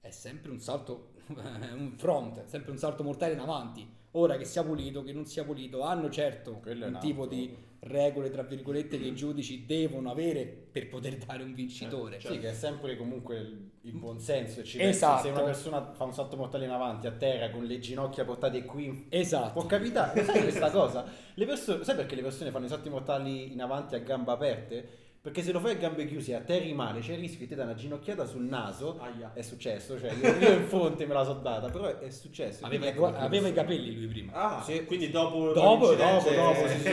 è 0.00 0.10
sempre 0.10 0.50
un 0.50 0.60
salto, 0.60 1.12
un 1.28 1.92
front, 1.96 2.38
è 2.40 2.46
sempre 2.46 2.70
un 2.72 2.78
salto 2.78 3.02
mortale 3.02 3.32
in 3.34 3.40
avanti. 3.40 3.96
Ora 4.12 4.36
che 4.38 4.44
sia 4.46 4.64
pulito, 4.64 5.02
che 5.04 5.12
non 5.12 5.26
sia 5.26 5.44
pulito, 5.44 5.82
hanno 5.82 6.08
certo 6.08 6.60
Quello 6.62 6.86
un 6.86 6.98
tipo 6.98 7.22
altro. 7.22 7.36
di 7.36 7.54
regole, 7.80 8.30
tra 8.30 8.42
virgolette, 8.42 8.98
che 8.98 9.04
i 9.04 9.14
giudici 9.14 9.66
devono 9.66 10.10
avere 10.10 10.46
per 10.46 10.88
poter 10.88 11.18
dare 11.18 11.42
un 11.42 11.52
vincitore. 11.52 12.18
Sì, 12.18 12.38
che 12.38 12.48
è 12.50 12.54
sempre 12.54 12.96
comunque 12.96 13.36
il, 13.38 13.70
il 13.82 13.92
buon 13.92 14.18
senso. 14.18 14.60
e 14.60 14.64
ci 14.64 14.80
Esatto. 14.80 15.24
Se 15.24 15.28
una 15.28 15.42
persona 15.42 15.92
fa 15.92 16.04
un 16.04 16.14
salto 16.14 16.36
mortale 16.36 16.64
in 16.64 16.70
avanti 16.70 17.06
a 17.06 17.12
terra 17.12 17.50
con 17.50 17.64
le 17.64 17.78
ginocchia 17.78 18.24
portate 18.24 18.64
qui, 18.64 19.06
Esatto. 19.10 19.52
può 19.52 19.66
capitare. 19.66 20.24
Sai 20.24 20.40
questa 20.40 20.70
cosa? 20.70 21.04
Le 21.34 21.44
persone, 21.44 21.84
sai 21.84 21.94
perché 21.94 22.14
le 22.14 22.22
persone 22.22 22.50
fanno 22.50 22.64
i 22.64 22.68
salti 22.68 22.88
mortali 22.88 23.52
in 23.52 23.60
avanti 23.60 23.94
a 23.94 23.98
gamba 23.98 24.32
aperte? 24.32 25.06
Perché 25.28 25.42
se 25.42 25.52
lo 25.52 25.60
fai 25.60 25.72
a 25.72 25.74
gambe 25.74 26.06
chiuse 26.06 26.30
e 26.30 26.34
atterri 26.36 26.72
male, 26.72 27.00
c'è 27.00 27.12
il 27.12 27.18
rischio 27.18 27.40
che 27.40 27.48
ti 27.48 27.54
dà 27.54 27.64
una 27.64 27.74
ginocchiata 27.74 28.24
sul 28.24 28.44
naso. 28.44 28.98
Aia. 28.98 29.32
È 29.34 29.42
successo, 29.42 30.00
cioè 30.00 30.10
io, 30.12 30.36
io 30.38 30.52
in 30.54 30.64
fronte 30.66 31.04
me 31.04 31.12
la 31.12 31.22
so 31.22 31.34
data, 31.34 31.68
però 31.68 31.84
è, 31.98 32.08
successo. 32.08 32.64
Aveva, 32.64 32.68
Quindi 32.68 32.86
ecco 32.86 32.98
gua- 33.00 33.10
perché 33.10 33.24
aveva 33.26 33.48
i 33.48 33.52
capelli 33.52 33.94
lui 33.94 34.06
prima. 34.06 34.32
Ah, 34.32 34.62
Sì. 34.62 34.84
quindi 34.86 35.10
dopo 35.10 35.52
Dopo, 35.52 35.94
dopo, 35.94 36.30
dopo, 36.30 36.66
sì, 36.66 36.78
sì. 36.80 36.88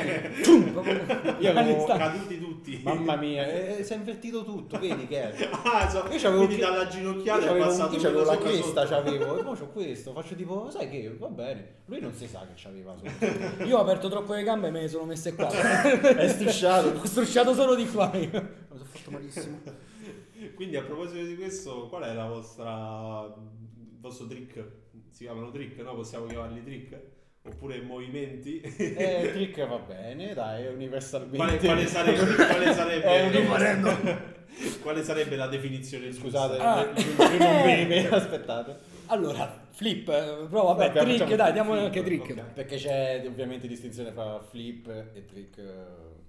Io 1.40 1.50
avevo 1.58 1.86
caduti 1.86 2.40
tutti. 2.40 2.82
Mamma 2.84 3.16
mia, 3.16 3.46
eh, 3.48 3.84
si 3.86 3.94
è 3.94 3.96
invertito 3.96 4.44
tutto, 4.44 4.78
vedi 4.80 5.08
che 5.08 5.32
è. 5.34 5.50
Ah, 5.66 5.90
so, 5.90 6.06
Io 6.12 6.18
c'avevo 6.20 6.46
quindi 6.46 6.56
chi- 6.56 6.62
dalla 6.62 6.84
Io 6.84 6.90
ginocchiata 6.90 7.42
è 7.44 7.46
c'avevo, 7.48 7.66
passato 7.66 7.96
io 7.96 8.02
c'avevo 8.02 8.24
la 8.24 8.38
cresta, 8.38 8.86
sotto. 8.86 8.88
c'avevo, 9.02 9.42
mo 9.44 9.52
c'ho 9.54 9.68
questo, 9.70 10.12
faccio 10.14 10.36
tipo, 10.36 10.70
sai 10.70 10.90
che, 10.90 11.16
va 11.18 11.28
bene, 11.28 11.68
lui 11.86 12.00
non 12.02 12.14
si 12.14 12.28
sa 12.28 12.42
che 12.42 12.54
c'aveva 12.62 12.96
sopra. 12.96 13.64
Io 13.66 13.78
ho 13.78 13.82
aperto 13.82 14.10
troppo 14.10 14.34
le 14.34 14.44
gambe 14.44 14.68
e 14.68 14.72
me 14.72 14.82
ne 14.82 14.88
sono 14.88 15.06
messe 15.06 15.34
qua. 15.34 15.48
È 15.50 16.28
strusciato. 16.28 16.90
Ho 17.02 17.06
strusciato 17.06 17.54
solo 17.54 17.76
di 17.76 17.88
qua. 17.90 18.12
Io. 18.32 18.42
Mi 18.42 18.78
sono 18.78 18.86
fatto 18.86 19.12
malissimo. 19.12 19.60
Quindi 20.56 20.76
a 20.76 20.84
proposito 20.84 21.24
di 21.24 21.36
questo, 21.36 21.88
qual 21.88 22.04
è 22.04 22.14
la 22.14 22.28
vostra 22.28 23.26
il 23.36 24.00
vostro 24.00 24.28
trick? 24.28 24.64
Si 25.10 25.24
chiamano 25.24 25.50
trick, 25.52 25.80
no? 25.82 25.96
Possiamo 25.96 26.26
chiamarli 26.26 26.64
trick? 26.64 27.00
Oppure 27.48 27.80
movimenti? 27.82 28.60
Eh, 28.60 29.30
trick 29.34 29.68
va 29.68 29.78
bene, 29.78 30.34
dai, 30.34 30.66
universalmente. 30.68 31.38
Quale, 31.38 31.58
quale 31.58 31.86
sarebbe, 31.88 32.36
quale 32.36 32.74
sarebbe, 32.74 33.04
È 33.06 33.74
un- 33.74 34.22
quale 34.82 35.04
sarebbe 35.04 35.36
la 35.36 35.48
definizione 35.48 36.12
Scusate, 36.12 36.58
Ah. 36.58 36.82
io 36.82 37.38
non 37.38 37.88
mi- 37.88 38.06
aspettate. 38.06 38.94
Allora, 39.08 39.64
flip, 39.70 40.08
eh, 40.10 40.48
però 40.50 40.74
vabbè, 40.74 40.92
Vabbè, 40.92 41.04
trick, 41.18 41.36
dai, 41.36 41.52
diamo 41.54 41.72
flip, 41.74 41.86
anche 41.86 42.04
trick. 42.04 42.30
ok. 42.32 42.42
Perché 42.54 42.76
c'è 42.78 43.24
ovviamente 43.28 43.68
distinzione 43.68 44.12
tra 44.14 44.40
flip 44.40 44.88
e 45.14 45.26
trick. 45.26 45.62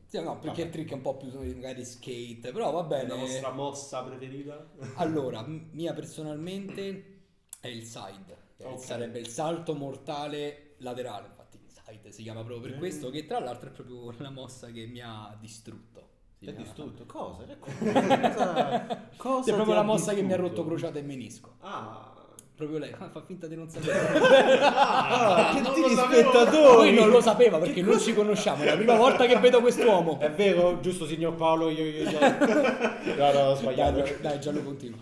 Sì, 0.08 0.22
no, 0.22 0.38
perché 0.38 0.48
Vabbè. 0.48 0.62
il 0.62 0.70
trick 0.70 0.90
è 0.90 0.94
un 0.94 1.00
po' 1.02 1.16
più 1.16 1.30
magari 1.54 1.84
skate, 1.84 2.52
però 2.52 2.70
va 2.70 2.82
bene. 2.84 3.08
La 3.08 3.14
vostra 3.16 3.50
mossa 3.50 4.02
preferita? 4.04 4.66
Allora, 4.94 5.42
m- 5.42 5.68
mia 5.72 5.92
personalmente 5.92 7.22
è 7.60 7.68
il 7.68 7.82
side, 7.84 8.36
che 8.56 8.64
Ok. 8.64 8.78
sarebbe 8.78 9.18
il 9.18 9.28
salto 9.28 9.74
mortale 9.74 10.74
laterale, 10.78 11.26
infatti 11.28 11.58
side 11.66 12.12
si 12.12 12.22
chiama 12.22 12.42
proprio 12.44 12.60
per 12.68 12.76
Mm. 12.76 12.78
questo, 12.78 13.10
che 13.10 13.26
tra 13.26 13.40
l'altro 13.40 13.70
è 13.70 13.72
proprio 13.72 14.12
la 14.18 14.30
mossa 14.30 14.68
che 14.70 14.86
mi 14.86 15.00
ha 15.00 15.36
distrutto. 15.40 16.14
Ti 16.38 16.50
ha 16.50 16.52
distrutto? 16.52 17.04
Cosa? 17.06 17.44
Cosa? 17.58 19.10
cosa 19.16 19.50
è 19.50 19.54
proprio 19.54 19.74
la 19.74 19.82
mossa 19.82 20.14
che 20.14 20.22
mi 20.22 20.32
ha 20.32 20.36
distrutto? 20.36 20.62
rotto 20.62 20.64
crociata 20.66 20.98
e 20.98 21.02
menisco. 21.02 21.56
Ah, 21.60 22.14
Proprio 22.56 22.78
lei, 22.78 22.90
fa 22.90 23.20
finta 23.20 23.46
di 23.46 23.54
non 23.54 23.68
sapere. 23.70 24.58
Ah, 24.62 25.50
che 25.52 25.60
non 25.60 25.74
spettatori! 25.90 26.88
Lui 26.88 26.94
non 26.94 27.10
lo 27.10 27.20
sapeva 27.20 27.58
perché 27.58 27.82
non 27.82 28.00
ci 28.00 28.14
conosciamo, 28.14 28.62
è 28.62 28.66
la 28.66 28.76
prima 28.76 28.94
volta 28.96 29.26
che 29.26 29.38
vedo 29.38 29.60
quest'uomo. 29.60 30.18
È 30.18 30.30
vero, 30.30 30.80
giusto 30.80 31.04
signor 31.06 31.34
Paolo, 31.34 31.68
io, 31.68 31.84
io, 31.84 32.08
io. 32.08 32.18
No, 33.16 33.32
no, 33.32 33.40
ho 33.50 33.54
sbagliato. 33.56 34.00
Dai, 34.00 34.16
dai, 34.22 34.40
Gianlo 34.40 34.62
continua. 34.62 34.98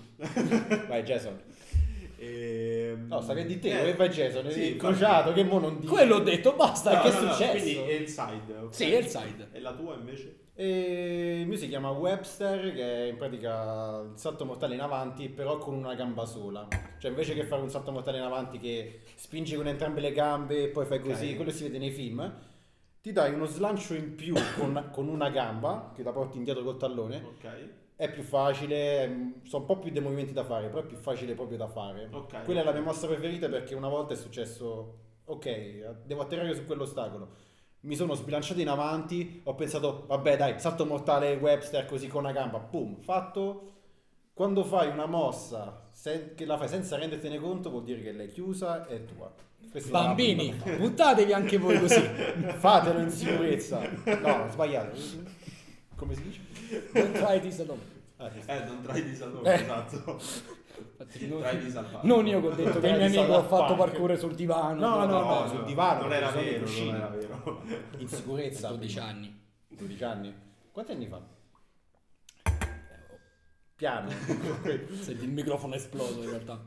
Vai 0.89 1.03
Jason. 1.05 1.39
Ehm, 2.95 3.07
No, 3.09 3.21
sta 3.21 3.35
che 3.35 3.45
di 3.45 3.59
te, 3.59 3.71
eh, 3.73 3.77
dove 3.79 3.95
vai 3.95 4.09
Jason? 4.09 4.45
sì, 4.47 4.53
Sì, 4.53 4.67
infatti. 4.73 4.79
crociato, 4.79 5.33
che 5.33 5.45
mo 5.45 5.59
non 5.59 5.79
dici. 5.79 5.93
Quello 5.93 6.17
ho 6.17 6.21
detto, 6.21 6.55
basta. 6.55 6.95
No, 6.97 7.03
che 7.03 7.11
no, 7.11 7.19
è 7.19 7.23
no, 7.25 7.33
successo? 7.33 7.51
Quindi 7.65 7.77
è 7.91 7.93
il 7.95 8.09
side. 8.09 8.57
ok? 8.57 8.75
Sì, 8.75 8.91
è 8.93 8.97
il 8.99 9.07
side. 9.07 9.49
E 9.53 9.61
la 9.61 9.73
tua 9.75 9.95
invece? 9.95 10.39
E 10.57 11.41
il 11.41 11.49
mio 11.49 11.57
si 11.57 11.69
chiama 11.69 11.91
Webster, 11.91 12.73
che 12.73 13.05
è 13.05 13.09
in 13.11 13.17
pratica 13.17 14.01
il 14.13 14.13
salto 14.19 14.45
mortale 14.45 14.75
in 14.75 14.81
avanti, 14.81 15.29
però 15.29 15.59
con 15.59 15.75
una 15.75 15.95
gamba 15.95 16.25
sola. 16.27 16.69
Cioè, 16.99 17.11
invece 17.11 17.35
che 17.35 17.45
fare 17.45 17.61
un 17.61 17.71
salto 17.71 17.91
mortale 17.91 18.19
in 18.19 18.23
avanti 18.25 18.59
che 18.59 19.01
spingi 19.17 19.57
con 19.57 19.67
entrambe 19.67 20.01
le 20.01 20.13
gambe 20.13 20.63
e 20.65 20.69
poi 20.69 20.87
fai 20.87 21.01
così, 21.01 21.31
Ok. 21.31 21.37
quello 21.37 21.51
si 21.51 21.65
vede 21.65 21.79
nei 21.79 21.91
film, 21.91 22.33
ti 23.03 23.11
dai 23.13 23.35
uno 23.35 23.47
slancio 23.47 23.95
in 23.95 24.15
più 24.15 24.35
con, 24.57 24.91
con 24.93 25.09
una 25.09 25.29
gamba, 25.29 25.93
che 25.95 26.03
la 26.05 26.13
porti 26.13 26.37
indietro 26.39 26.63
col 26.63 26.77
tallone. 26.79 27.17
Ok. 27.17 27.69
È 27.97 28.11
più 28.11 28.23
facile, 28.23 29.07
mm, 29.07 29.31
sono 29.45 29.63
un 29.63 29.69
po' 29.69 29.79
più 29.79 29.91
dei 29.93 30.03
movimenti 30.03 30.33
da 30.33 30.45
fare, 30.45 30.69
però 30.69 30.83
è 30.83 30.87
più 30.87 30.97
facile 30.97 31.35
proprio 31.35 31.57
da 31.59 31.69
fare. 31.69 32.09
Ok. 32.11 32.43
Quella 32.45 32.61
è 32.61 32.65
la 32.65 32.73
mia 32.73 32.83
mossa 32.83 33.07
preferita 33.07 33.49
perché 33.49 33.75
una 33.75 33.89
volta 33.89 34.15
è 34.15 34.17
successo, 34.17 34.99
ok, 35.25 36.03
devo 36.05 36.23
atterrare 36.23 36.55
su 36.55 36.65
quell'ostacolo. 36.67 37.29
Mi 37.81 37.95
sono 37.95 38.15
sbilanciato 38.15 38.61
in 38.61 38.69
avanti, 38.69 39.43
ho 39.45 39.55
pensato, 39.55 40.05
vabbè 40.09 40.37
dai, 40.37 40.59
salto 40.59 40.87
mortale 40.87 41.35
Webster 41.35 41.85
così 41.87 42.09
con 42.09 42.25
una 42.25 42.33
gamba, 42.33 42.59
boom, 42.59 43.01
fatto. 43.01 43.71
Quando 44.33 44.65
fai 44.65 44.89
una 44.89 45.07
mossa 45.07 45.87
se- 45.93 46.35
che 46.35 46.45
la 46.45 46.57
fai 46.59 46.67
senza 46.67 46.97
rendertene 46.97 47.39
conto 47.39 47.71
vuol 47.71 47.85
dire 47.85 48.03
che 48.03 48.11
l'hai 48.13 48.29
chiusa 48.29 48.87
e 48.89 48.97
è 48.97 49.05
tua. 49.05 49.33
Questa 49.71 49.89
è 49.89 49.93
Bambini, 49.93 50.53
prima. 50.55 50.77
buttatevi 50.79 51.33
anche 51.33 51.57
voi 51.59 51.79
così. 51.79 52.01
fatelo 52.59 52.99
in 52.99 53.11
sicurezza. 53.11 53.81
No, 54.21 54.49
sbagliato. 54.51 54.97
Come 55.95 56.15
si 56.15 56.23
dice? 56.23 56.41
Don't 56.93 57.13
try 57.13 57.41
this 57.41 57.59
alone. 57.61 57.81
Ah, 58.17 58.31
sì. 58.31 58.41
Eh, 58.47 58.65
non 58.65 58.81
trai 58.83 59.03
di 59.03 59.15
sapore, 59.15 59.53
Eh. 59.55 59.63
esatto. 59.63 60.21
Infatti, 60.77 61.29
non, 61.29 61.41
Traili 61.41 61.71
salvati. 61.71 62.07
non 62.07 62.27
io 62.27 62.41
che 62.41 62.47
ho 62.47 62.55
detto 62.55 62.81
che 62.81 62.89
il 62.89 62.97
mio 62.97 63.07
amico 63.23 63.37
ha 63.37 63.45
fatto 63.45 63.75
parkour 63.77 64.17
sul 64.19 64.35
divano. 64.35 64.81
No, 64.81 65.05
no, 65.05 65.21
no, 65.23 65.49
sul 65.49 65.65
divano, 65.65 66.03
Non 66.03 66.13
era 66.13 66.31
vero, 66.31 66.67
non 66.69 66.95
era 66.95 67.09
vero. 67.09 67.63
In 67.99 68.09
sicurezza. 68.09 68.69
12 68.69 68.95
prima. 68.95 69.09
anni. 69.11 69.41
12 69.69 70.05
anni? 70.05 70.35
Quanti 70.71 70.93
anni 70.93 71.07
fa? 71.09 71.23
Piano. 73.77 74.09
Senti, 75.01 75.25
il 75.25 75.31
microfono 75.33 75.75
è 75.75 75.77
esploso 75.77 76.23
in 76.23 76.31
realtà. 76.31 76.61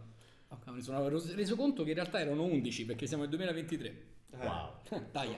Ok, 0.49 0.67
mi 0.67 0.81
sono 0.81 1.07
reso 1.09 1.55
conto 1.55 1.83
che 1.83 1.89
in 1.89 1.95
realtà 1.95 2.19
erano 2.19 2.43
11 2.43 2.85
perché 2.85 3.07
siamo 3.07 3.23
nel 3.23 3.31
2023. 3.31 4.05
wow. 4.37 4.71
Dai. 5.11 5.35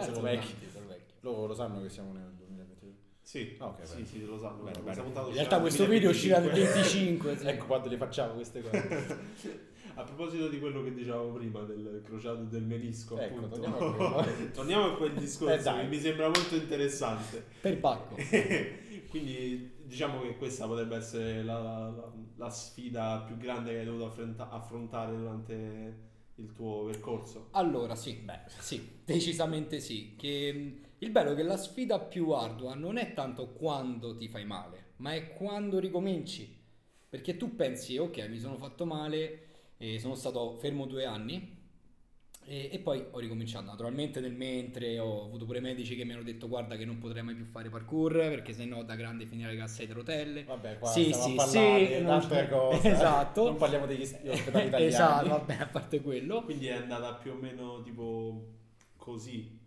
Sono 0.00 0.20
vecchi. 0.20 0.54
sono 0.72 0.86
vecchi. 0.86 1.14
Loro 1.20 1.46
lo 1.46 1.54
sanno 1.54 1.80
che 1.82 1.88
siamo 1.88 2.12
nel 2.12 2.32
2023. 2.36 2.92
Sì, 3.24 3.56
Ah, 3.58 3.68
ok, 3.68 3.86
sì, 3.86 3.94
bene. 3.94 4.06
sì, 4.06 4.24
lo 4.26 4.38
sanno. 4.38 4.62
Bene, 4.62 4.80
bene. 4.80 5.02
In 5.28 5.32
realtà 5.32 5.60
questo 5.60 5.86
video 5.86 6.10
uscirà 6.10 6.38
nel 6.40 6.50
2025. 6.52 7.28
25. 7.30 7.36
sì. 7.38 7.46
Ecco 7.46 7.64
quando 7.66 7.88
le 7.88 7.96
facciamo 7.96 8.34
queste 8.34 8.60
cose. 8.62 9.32
A 9.96 10.02
proposito 10.02 10.48
di 10.48 10.58
quello 10.58 10.82
che 10.82 10.92
dicevamo 10.92 11.30
prima 11.34 11.62
del 11.62 12.02
crociato 12.04 12.42
e 12.42 12.46
del 12.46 12.64
menisco, 12.64 13.16
Ecco, 13.16 13.36
appunto. 13.36 13.60
torniamo 13.60 14.16
a. 14.16 14.26
Torniamo 14.52 14.84
a 14.86 14.96
quel 14.96 15.12
Eh, 15.16 15.20
discorso 15.20 15.62
dai. 15.62 15.82
che 15.82 15.86
mi 15.86 16.00
sembra 16.00 16.26
molto 16.26 16.54
interessante. 16.56 17.44
Per 17.60 17.78
Pacco. 17.78 18.16
Quindi 19.08 19.72
diciamo 19.84 20.20
che 20.22 20.36
questa 20.36 20.66
potrebbe 20.66 20.96
essere 20.96 21.44
la, 21.44 21.60
la- 21.60 22.12
la 22.36 22.50
sfida 22.50 23.22
più 23.24 23.36
grande 23.36 23.70
che 23.70 23.78
hai 23.78 23.84
dovuto 23.84 24.06
affronta- 24.06 24.50
affrontare 24.50 25.16
durante 25.16 25.96
il 26.36 26.52
tuo 26.52 26.86
percorso. 26.86 27.48
Allora, 27.52 27.94
sì, 27.94 28.14
beh, 28.14 28.40
sì, 28.58 28.98
decisamente 29.04 29.78
sì. 29.78 30.14
Che, 30.18 30.80
il 31.04 31.10
bello 31.10 31.32
è 31.32 31.34
che 31.34 31.42
la 31.42 31.56
sfida 31.56 31.98
più 32.00 32.30
ardua 32.30 32.74
non 32.74 32.96
è 32.96 33.12
tanto 33.14 33.48
quando 33.52 34.16
ti 34.16 34.28
fai 34.28 34.44
male, 34.44 34.92
ma 34.96 35.14
è 35.14 35.32
quando 35.32 35.78
ricominci. 35.78 36.62
Perché 37.08 37.36
tu 37.36 37.54
pensi, 37.54 37.96
ok, 37.96 38.26
mi 38.28 38.38
sono 38.40 38.56
fatto 38.56 38.84
male, 38.84 39.40
e 39.76 39.98
sono 40.00 40.14
stato 40.14 40.54
fermo 40.56 40.86
due 40.86 41.04
anni 41.04 41.52
e, 42.46 42.68
e 42.72 42.78
poi 42.78 43.04
ho 43.10 43.18
ricominciato. 43.18 43.64
Naturalmente 43.66 44.20
nel 44.20 44.32
mentre 44.32 44.98
ho 44.98 45.24
avuto 45.24 45.44
pure 45.46 45.60
medici 45.60 45.96
che 45.96 46.04
mi 46.04 46.12
hanno 46.12 46.22
detto 46.22 46.48
guarda 46.48 46.76
che 46.76 46.84
non 46.84 46.98
potrei 46.98 47.22
mai 47.22 47.34
più 47.34 47.44
fare 47.44 47.68
parkour 47.70 48.12
perché 48.12 48.52
sennò 48.52 48.82
da 48.82 48.94
grande 48.96 49.26
finire 49.26 49.52
le 49.52 49.58
casse 49.58 49.86
di 49.86 49.92
rotelle. 49.92 50.44
Vabbè, 50.44 50.78
qua 50.78 50.88
Sì, 50.90 51.12
sì, 51.12 51.36
sì, 51.38 51.58
di 51.86 52.00
non- 52.02 52.10
altre 52.12 52.48
cose. 52.50 52.90
Esatto. 52.92 53.44
Non 53.44 53.56
parliamo 53.56 53.86
degli 53.86 54.04
gli 54.22 54.28
ospedali 54.28 54.66
italiani. 54.66 54.84
esatto, 54.92 55.28
vabbè, 55.28 55.54
a 55.60 55.66
parte 55.66 56.00
quello. 56.00 56.42
Quindi 56.42 56.66
è 56.66 56.72
andata 56.74 57.14
più 57.14 57.32
o 57.32 57.34
meno 57.36 57.80
tipo 57.82 58.46
così. 58.96 59.62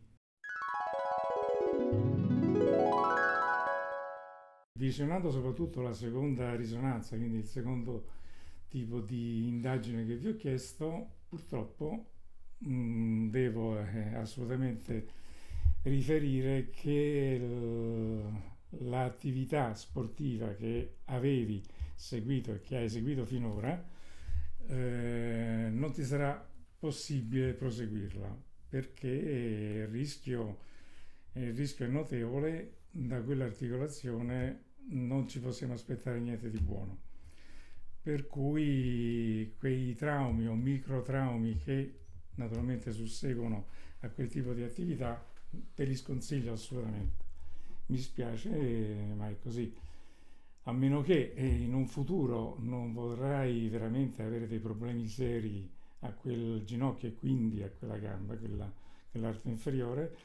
Visionando 4.78 5.32
soprattutto 5.32 5.82
la 5.82 5.94
seconda 5.94 6.56
risonanza, 6.56 7.16
quindi 7.18 7.38
il 7.38 7.46
secondo 7.48 8.06
tipo 8.68 9.00
di 9.02 9.48
indagine 9.48 10.06
che 10.06 10.18
vi 10.18 10.28
ho 10.30 10.36
chiesto, 10.36 11.16
purtroppo 11.28 12.06
mh, 12.60 13.30
devo 13.30 13.80
eh, 13.80 14.14
assolutamente 14.16 15.08
riferire 15.84 16.70
che 16.70 17.38
l- 17.40 18.88
l'attività 18.88 19.74
sportiva 19.74 20.54
che 20.54 20.98
avevi 21.06 21.64
seguito 21.96 22.54
e 22.54 22.60
che 22.62 22.78
hai 22.78 22.90
seguito 22.90 23.26
finora 23.26 23.84
eh, 24.68 25.70
non 25.72 25.92
ti 25.94 26.04
sarà 26.04 26.46
possibile 26.80 27.54
proseguirla 27.54 28.38
perché 28.70 29.08
il 29.08 29.88
rischio, 29.88 30.58
il 31.34 31.54
rischio 31.56 31.86
è 31.86 31.90
notevole 31.90 32.74
da 32.92 33.22
quell'articolazione 33.22 34.66
non 34.90 35.28
ci 35.28 35.40
possiamo 35.40 35.74
aspettare 35.74 36.20
niente 36.20 36.50
di 36.50 36.60
buono. 36.60 37.06
Per 38.02 38.28
cui 38.28 39.54
quei 39.58 39.94
traumi 39.96 40.48
o 40.48 40.54
microtraumi 40.54 41.58
che 41.58 42.00
naturalmente 42.36 42.92
susseguono 42.92 43.68
a 44.02 44.10
quel 44.10 44.30
tipo 44.30 44.54
di 44.54 44.64
attività 44.64 45.24
te 45.74 45.84
li 45.84 45.96
sconsiglio 45.96 46.54
assolutamente. 46.54 47.26
Mi 47.88 47.98
spiace, 47.98 48.50
eh, 48.50 49.14
ma 49.16 49.30
è 49.30 49.38
così. 49.40 49.74
A 50.64 50.72
meno 50.74 51.02
che 51.02 51.34
eh, 51.34 51.46
in 51.46 51.74
un 51.74 51.88
futuro 51.88 52.58
non 52.60 52.94
vorrai 52.94 53.70
veramente 53.70 54.22
avere 54.22 54.48
dei 54.48 54.60
problemi 54.60 55.08
seri 55.08 55.70
a 56.02 56.12
quel 56.12 56.64
ginocchio 56.64 57.08
e 57.08 57.14
quindi 57.14 57.64
a 57.64 57.70
quella 57.70 57.98
gamba, 57.98 58.36
quella, 58.36 58.72
quell'arto 59.10 59.48
inferiore, 59.48 60.16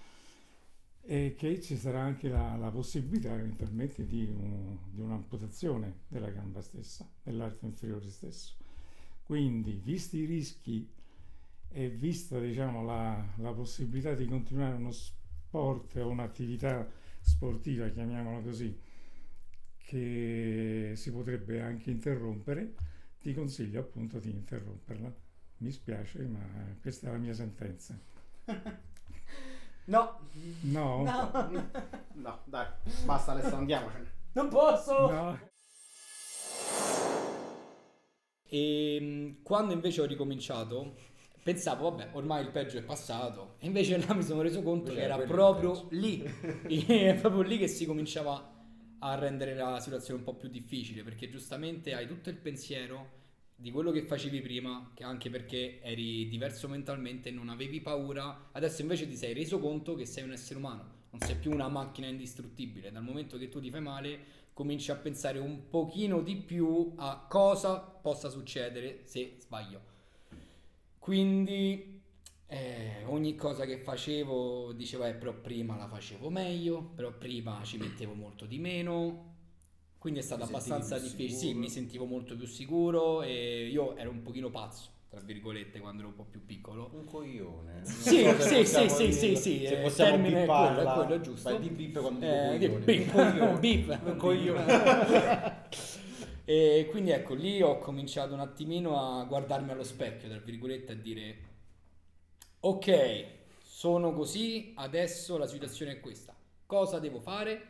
e 1.05 1.35
che 1.37 1.61
ci 1.61 1.77
sarà 1.77 2.01
anche 2.03 2.29
la, 2.29 2.57
la 2.57 2.71
possibilità 2.71 3.33
eventualmente 3.35 4.07
di, 4.07 4.25
un- 4.25 4.79
di 4.91 5.01
un'amputazione 5.01 6.01
della 6.09 6.31
gamba 6.31 6.61
stessa, 6.63 7.09
dell'arto 7.23 7.65
inferiore 7.67 8.09
stesso. 8.11 8.55
Quindi, 9.23 9.81
visti 9.83 10.19
i 10.19 10.25
rischi 10.27 10.89
e 11.69 11.89
vista 11.89 12.39
diciamo, 12.39 12.85
la, 12.85 13.25
la 13.39 13.53
possibilità 13.53 14.15
di 14.15 14.27
continuare 14.27 14.77
uno 14.77 14.93
sport 14.93 15.97
o 15.97 16.09
un'attività 16.09 16.89
sportiva, 17.21 17.89
chiamiamola 17.89 18.41
così, 18.41 18.79
che 19.79 20.93
si 20.97 21.13
potrebbe 21.13 21.61
anche 21.61 21.91
interrompere, 21.91 22.75
ti 23.21 23.35
consiglio 23.35 23.81
appunto 23.81 24.19
di 24.19 24.31
interromperla. 24.31 25.15
Mi 25.59 25.71
spiace, 25.71 26.27
ma 26.27 26.41
questa 26.81 27.09
è 27.09 27.13
la 27.13 27.19
mia 27.19 27.35
sentenza. 27.35 27.99
No, 29.85 30.19
No? 30.63 31.03
no, 31.03 31.31
No, 32.15 32.41
dai, 32.45 32.67
basta 33.05 33.33
Alessandro, 33.33 33.59
andiamocene. 33.59 34.13
non 34.33 34.49
posso. 34.49 35.11
No. 35.11 35.39
E 38.49 38.99
mh, 39.01 39.43
quando 39.43 39.73
invece 39.73 40.03
ho 40.03 40.05
ricominciato, 40.05 40.95
pensavo, 41.43 41.91
vabbè, 41.91 42.11
ormai 42.13 42.43
il 42.45 42.51
peggio 42.51 42.79
è 42.79 42.83
passato. 42.83 43.57
E 43.59 43.67
invece 43.67 43.99
là 44.07 44.15
mi 44.15 44.23
sono 44.23 44.43
reso 44.43 44.63
conto 44.63 44.91
Invece 44.91 44.97
che 44.97 45.03
era 45.05 45.15
era 45.15 45.25
quello 45.25 45.49
il 45.49 45.59
proprio 45.59 45.87
lì, 45.91 46.23
è 46.87 47.15
proprio 47.21 47.43
lì 47.43 47.59
che 47.59 47.69
si 47.69 47.85
cominciava 47.87 48.51
a 49.01 49.15
rendere 49.17 49.55
la 49.55 49.81
situazione 49.81 50.21
un 50.21 50.25
po' 50.25 50.35
più 50.35 50.49
difficile, 50.49 51.03
perché 51.03 51.29
giustamente 51.29 51.95
hai 51.95 52.07
tutto 52.07 52.29
il 52.31 52.37
pensiero 52.37 53.21
di 53.63 53.71
quello 53.71 53.93
che 53.93 54.03
facevi 54.03 54.41
prima, 54.41 54.91
che 54.93 55.05
anche 55.05 55.31
perché 55.31 55.81
eri 55.83 56.27
diverso 56.27 56.67
mentalmente, 56.67 57.31
non 57.31 57.49
avevi 57.49 57.81
paura, 57.81 58.49
adesso 58.51 58.83
invece 58.83 59.07
ti 59.07 59.15
sei 59.15 59.33
reso 59.33 59.61
conto 59.61 59.95
che 59.95 60.05
sei 60.05 60.25
un 60.25 60.33
essere 60.33 60.59
umano, 60.59 60.85
non 61.11 61.21
sei 61.21 61.37
più 61.37 61.53
una 61.53 61.69
macchina 61.69 62.09
indistruttibile, 62.09 62.91
dal 62.91 63.05
momento 63.05 63.39
che 63.39 63.49
tu 63.49 63.61
ti 63.61 63.71
fai 63.71 63.81
male 63.81 64.41
cominci 64.53 64.91
a 64.91 64.97
pensare 64.97 65.39
un 65.39 65.69
pochino 65.69 66.23
di 66.23 66.35
più 66.35 66.93
a 66.97 67.25
cosa 67.29 67.79
possa 67.79 68.29
succedere 68.31 69.03
se 69.05 69.37
sbaglio. 69.39 69.81
Quindi 70.99 72.03
eh, 72.49 73.05
ogni 73.07 73.37
cosa 73.37 73.65
che 73.65 73.79
facevo 73.79 74.73
dicevo 74.73 75.05
eh, 75.05 75.15
però 75.15 75.33
prima 75.35 75.77
la 75.77 75.87
facevo 75.87 76.31
meglio, 76.31 76.83
però 76.83 77.13
prima 77.13 77.61
ci 77.63 77.77
mettevo 77.77 78.15
molto 78.15 78.45
di 78.45 78.59
meno. 78.59 79.32
Quindi 80.03 80.19
è 80.19 80.23
stato 80.25 80.43
abbastanza 80.43 80.99
difficile. 80.99 81.39
Sì, 81.39 81.55
mi 81.55 81.71
sentivo 81.71 82.07
molto 82.07 82.35
più 82.35 82.45
sicuro 82.47 83.23
e 83.23 83.69
io 83.69 83.95
ero 83.95 84.11
un 84.11 84.23
pochino 84.23 84.51
pazzo, 84.51 84.89
tra 85.09 85.21
virgolette, 85.21 85.79
quando 85.79 86.01
ero 86.01 86.09
un 86.09 86.17
po' 86.17 86.25
più 86.29 86.45
piccolo. 86.45 86.91
Un 86.93 87.05
coglione. 87.05 87.85
Sì, 87.85 88.25
so 88.25 88.41
sì, 88.41 88.65
sì, 88.67 88.89
sì, 88.89 89.13
sì, 89.13 89.37
sì, 89.37 89.59
Se 89.65 89.79
eh, 89.79 89.83
possiamo 89.83 90.17
è 90.17 90.21
quello, 90.21 90.39
bipparla. 90.41 90.93
quello, 90.95 91.15
è 91.15 91.21
giusto. 91.21 91.51
Vai 91.51 91.61
di 91.61 91.69
bip 91.69 92.01
quando 92.01 92.19
dico 92.19 92.35
Eh, 92.35 92.59
di- 92.59 92.67
coglione. 92.69 92.85
bip, 92.85 93.15
Un 93.15 93.23
coglione. 93.23 93.59
bip. 93.61 94.01
Un 94.03 94.17
coglione. 94.17 95.61
E 96.45 96.89
quindi 96.91 97.13
ecco, 97.13 97.35
lì 97.35 97.63
ho 97.63 97.79
cominciato 97.79 98.35
un 98.35 98.41
attimino 98.41 98.99
a 99.21 99.23
guardarmi 99.25 99.71
allo 99.71 99.85
specchio, 99.85 100.29
tra 100.29 100.39
virgolette, 100.39 100.91
a 100.91 100.95
dire 100.97 101.37
ok, 102.59 103.25
sono 103.63 104.13
così, 104.13 104.73
adesso 104.75 105.39
la 105.39 105.47
situazione 105.47 105.93
è 105.93 106.01
questa, 106.01 106.35
cosa 106.67 106.99
devo 106.99 107.21
fare? 107.21 107.67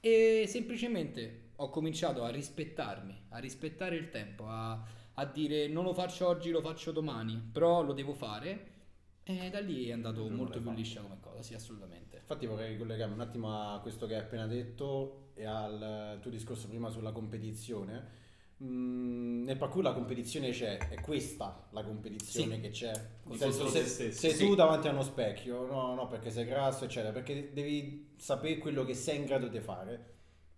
E 0.00 0.46
semplicemente 0.48 1.45
ho 1.56 1.70
cominciato 1.70 2.22
a 2.24 2.28
rispettarmi, 2.30 3.26
a 3.30 3.38
rispettare 3.38 3.96
il 3.96 4.10
tempo, 4.10 4.46
a, 4.46 4.82
a 5.14 5.24
dire 5.26 5.68
non 5.68 5.84
lo 5.84 5.94
faccio 5.94 6.26
oggi, 6.28 6.50
lo 6.50 6.60
faccio 6.60 6.92
domani, 6.92 7.36
però 7.52 7.82
lo 7.82 7.92
devo 7.92 8.14
fare. 8.14 8.74
E 9.22 9.50
da 9.50 9.58
lì 9.60 9.88
è 9.88 9.92
andato 9.92 10.22
Non 10.28 10.34
molto 10.34 10.60
più 10.60 10.70
liscia 10.70 11.00
come 11.00 11.18
cosa, 11.20 11.42
sì, 11.42 11.54
assolutamente. 11.54 12.16
Infatti 12.18 12.46
vorrei 12.46 12.72
ricollegarmi 12.72 13.14
un 13.14 13.20
attimo 13.20 13.72
a 13.74 13.80
questo 13.80 14.06
che 14.06 14.14
hai 14.14 14.20
appena 14.20 14.46
detto 14.46 15.30
e 15.34 15.44
al 15.44 16.18
tuo 16.20 16.30
discorso 16.30 16.68
prima 16.68 16.90
sulla 16.90 17.10
competizione. 17.12 18.24
Mm, 18.62 19.44
nel 19.44 19.56
parkour 19.58 19.82
la 19.82 19.92
competizione 19.92 20.50
c'è, 20.50 20.78
è 20.88 21.00
questa 21.00 21.66
la 21.72 21.82
competizione 21.84 22.54
Sì. 22.54 22.60
che 22.60 22.70
c'è. 22.70 22.92
Senso, 23.34 23.68
se, 23.68 23.84
stesso. 23.84 24.18
sei 24.18 24.30
Sì. 24.32 24.46
tu 24.46 24.54
davanti 24.54 24.88
a 24.88 24.92
uno 24.92 25.02
specchio, 25.02 25.66
no, 25.66 25.94
no, 25.94 26.06
perché 26.06 26.30
sei 26.30 26.46
grasso, 26.46 26.84
eccetera, 26.84 27.12
perché 27.12 27.52
devi 27.52 28.14
sapere 28.16 28.58
quello 28.58 28.84
che 28.84 28.94
sei 28.94 29.16
in 29.18 29.24
grado 29.26 29.48
di 29.48 29.60
fare 29.60 30.14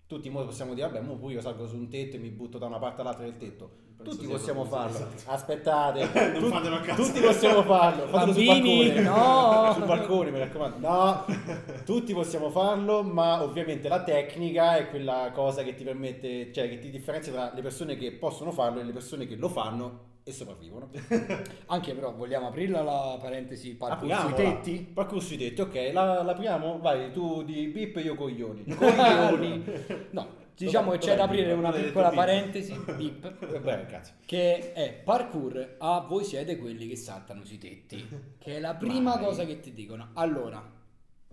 Tutti 0.09 0.31
mo 0.31 0.43
possiamo 0.43 0.73
dire, 0.73 0.87
vabbè, 0.89 1.03
mo 1.03 1.17
pure 1.17 1.35
io 1.35 1.41
salgo 1.43 1.67
su 1.67 1.77
un 1.77 1.89
tetto 1.91 2.17
e 2.17 2.19
mi 2.19 2.31
butto 2.31 2.57
da 2.57 2.65
una 2.65 2.79
parte 2.79 3.03
all'altra 3.03 3.25
del 3.25 3.37
tetto. 3.37 3.69
Penso 3.99 4.13
Tutti 4.13 4.25
sia 4.27 4.35
possiamo 4.37 4.65
farlo. 4.65 4.97
esatto. 4.97 5.31
Aspettate, 5.31 6.09
Non 6.33 6.41
tut- 6.41 6.51
fatelo 6.53 6.77
a 6.77 6.81
casa. 6.81 7.03
tutti 7.03 7.21
possiamo 7.21 7.63
farlo. 7.63 8.07
Fatelo 8.07 8.33
sul 8.33 8.45
Bambini, 8.47 8.87
balcone. 8.93 9.03
no. 9.03 9.73
sul 9.77 9.85
balcone, 9.85 10.31
mi 10.31 10.39
raccomando. 10.39 10.89
No, 10.89 11.25
tutti 11.85 12.15
possiamo 12.15 12.49
farlo, 12.49 13.03
ma 13.03 13.43
ovviamente 13.43 13.89
la 13.89 14.03
tecnica 14.03 14.79
è 14.79 14.89
quella 14.89 15.31
cosa 15.35 15.63
che 15.63 15.75
ti 15.75 15.85
permette, 15.85 16.51
cioè 16.55 16.71
che 16.71 16.79
ti 16.79 16.89
differenzia 16.89 17.33
tra 17.33 17.53
le 17.55 17.61
persone 17.61 17.97
che 17.97 18.13
possono 18.13 18.51
farlo 18.51 18.81
e 18.81 18.85
le 18.85 18.93
persone 18.93 19.27
che 19.27 19.37
lo 19.37 19.49
fanno 19.51 20.07
e 20.29 20.33
sopravvivono. 20.33 20.91
Anche 21.67 21.95
però 21.95 22.13
vogliamo 22.15 22.49
aprirla 22.49 22.83
la 22.83 23.19
parentesi 23.21 23.75
parkour 23.75 24.15
sui 24.15 24.35
tetti? 24.35 24.79
Parkour 24.93 25.23
sui 25.23 25.37
tetti, 25.37 25.61
ok, 25.61 25.91
la, 25.93 26.23
l'apriamo? 26.23 26.79
Vai, 26.79 27.11
tu 27.13 27.43
di 27.43 27.67
bip 27.67 27.97
e 27.97 28.01
io 28.03 28.15
coglioni. 28.15 28.65
Coglioni. 28.75 29.65
No, 30.11 30.29
diciamo 30.57 30.91
che 30.93 30.99
c'è 30.99 31.17
da 31.17 31.25
aprire 31.25 31.53
una 31.53 31.71
piccola 31.73 32.11
parentesi, 32.11 32.77
bip, 32.97 33.59
Beh, 33.61 33.87
cazzo. 33.87 34.13
che 34.27 34.73
è 34.73 34.93
parkour 35.05 35.77
a 35.79 36.01
voi 36.01 36.25
siete 36.25 36.57
quelli 36.59 36.87
che 36.87 36.97
saltano 36.97 37.45
sui 37.45 37.59
tetti, 37.59 38.07
che 38.39 38.57
è 38.57 38.61
la 38.61 38.75
prima 38.75 39.15
Vai. 39.15 39.25
cosa 39.25 39.45
che 39.45 39.61
ti 39.61 39.73
dicono. 39.73 40.11
Allora, 40.15 40.63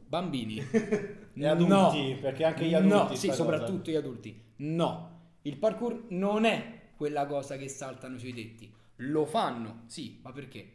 bambini, 0.08 0.62
E 1.38 1.46
adulti, 1.48 2.18
perché 2.22 2.46
anche 2.46 2.66
gli 2.66 2.74
adulti 2.74 2.96
No, 2.96 3.16
sì, 3.16 3.28
cosa. 3.28 3.42
soprattutto 3.44 3.92
gli 3.92 3.96
adulti. 3.96 4.42
No, 4.58 5.12
il 5.42 5.58
parkour 5.58 6.06
non 6.10 6.46
è 6.46 6.84
quella 6.96 7.26
cosa 7.26 7.58
che 7.58 7.68
saltano 7.68 8.18
sui 8.18 8.34
tetti. 8.34 8.72
Lo 8.98 9.26
fanno, 9.26 9.84
sì, 9.88 10.20
ma 10.24 10.32
perché? 10.32 10.68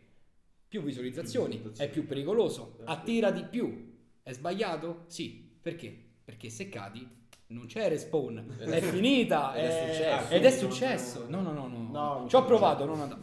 Più 0.68 0.82
visualizzazioni, 0.82 1.56
Più 1.58 1.70
visualizzazioni. 1.70 1.90
è 1.90 1.92
più 1.92 2.06
pericoloso, 2.06 2.74
Certo. 2.76 2.90
attira 2.92 3.30
di 3.30 3.44
più. 3.44 3.88
È 4.22 4.32
sbagliato? 4.32 5.04
Sì, 5.06 5.56
perché? 5.60 5.96
Perché 6.24 6.48
se 6.50 6.68
cadi 6.68 7.18
non 7.48 7.66
c'è 7.66 7.88
respawn, 7.88 8.56
è 8.60 8.80
finita 8.80 9.54
Ed 9.56 9.64
è 9.64 9.68
è- 9.68 9.92
successo. 9.94 10.32
ed 10.34 10.44
è 10.44 10.50
successo. 10.50 11.26
No, 11.28 11.40
no, 11.40 11.52
no, 11.52 11.66
no. 11.66 11.88
No, 11.90 12.26
Ci 12.28 12.36
ho 12.36 12.44
provato, 12.44 12.84
non 12.84 13.00
andava. 13.00 13.20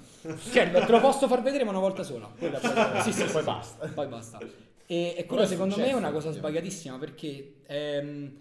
Cioè, 0.52 0.70
te 0.72 0.92
lo 0.92 1.00
posso 1.00 1.28
far 1.28 1.42
vedere 1.42 1.64
ma 1.64 1.70
una 1.70 1.80
volta 1.80 2.04
sola. 2.04 2.28
Quella 2.38 2.60
poi, 2.60 3.02
sì, 3.04 3.14
sì, 3.14 3.24
Poi 3.24 3.40
sì, 3.40 3.44
basta. 3.46 3.88
Poi 3.88 4.08
basta. 4.08 4.40
E, 4.90 5.16
e 5.18 5.26
è 5.26 5.46
secondo 5.46 5.76
me 5.76 5.88
è 5.90 5.94
una 5.94 6.12
cosa 6.14 6.32
sbagliatissima 6.32 6.98
perché 6.98 7.56
ehm, 7.68 8.32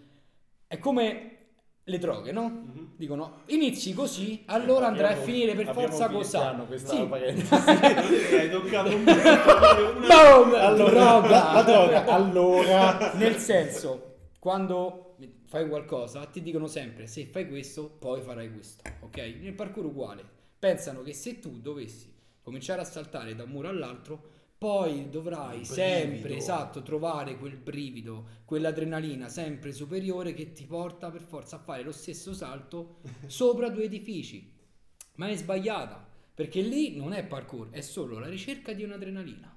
è 0.69 0.79
come 0.79 1.36
le 1.89 1.99
droghe, 1.99 2.33
no? 2.33 2.49
Mhm. 2.49 2.85
Dicono 2.97 3.43
inizi 3.47 3.93
così, 3.95 4.43
allora 4.47 4.87
andrai 4.89 5.13
a 5.13 5.17
finire 5.17 5.55
per 5.55 5.73
forza 5.73 6.09
cosà. 6.09 6.53
questa 6.67 6.95
Sì. 6.95 7.05
parentesi. 7.07 7.55
Hai 8.35 8.51
toccato 8.51 8.89
un 8.95 9.05
po'. 9.05 9.13
Boom! 10.07 10.55
Allora, 10.55 10.91
droga! 10.91 11.53
La 11.53 11.63
droga, 11.63 12.05
allora... 12.07 13.13
Nel 13.15 13.37
senso, 13.37 14.15
quando 14.41 15.17
fai 15.47 15.69
qualcosa, 15.69 16.25
ti 16.27 16.43
dicono 16.43 16.67
sempre 16.67 17.07
se 17.07 17.27
fai 17.27 17.49
questo, 17.49 17.89
poi 17.89 18.21
farai 18.21 18.51
questo, 18.53 18.83
ok? 19.01 19.17
Nel 19.41 19.55
parkour 19.55 19.85
uguale. 19.85 20.25
Pensano 20.59 21.03
che 21.03 21.13
se 21.13 21.39
tu 21.39 21.61
dovessi 21.61 22.13
cominciare 22.43 22.81
a 22.81 22.85
saltare 22.85 23.35
da 23.37 23.45
un 23.45 23.51
muro 23.51 23.69
all'altro, 23.69 24.23
poi 24.59 25.11
dovrai 25.11 25.67
sempre, 25.67 26.37
esatto, 26.37 26.83
trovare 26.83 27.37
quel 27.37 27.57
brivido, 27.57 28.29
quell'adrenalina 28.47 29.29
sempre 29.29 29.73
superiore 29.73 30.33
che 30.33 30.53
ti 30.53 30.65
porta 30.65 31.11
per 31.11 31.21
forza 31.21 31.57
a 31.57 31.59
fare 31.59 31.83
lo 31.83 31.93
stesso 31.93 32.33
salto 32.33 33.01
sopra 33.27 33.69
due 33.69 33.85
edifici. 33.85 34.55
Ma 35.17 35.29
è 35.29 35.37
sbagliata, 35.37 36.07
perché 36.35 36.63
lì 36.63 36.97
non 36.97 37.13
è 37.13 37.25
parkour, 37.25 37.71
è 37.71 37.83
solo 37.83 38.19
la 38.19 38.29
ricerca 38.29 38.73
di 38.73 38.83
un'adrenalina. 38.83 39.55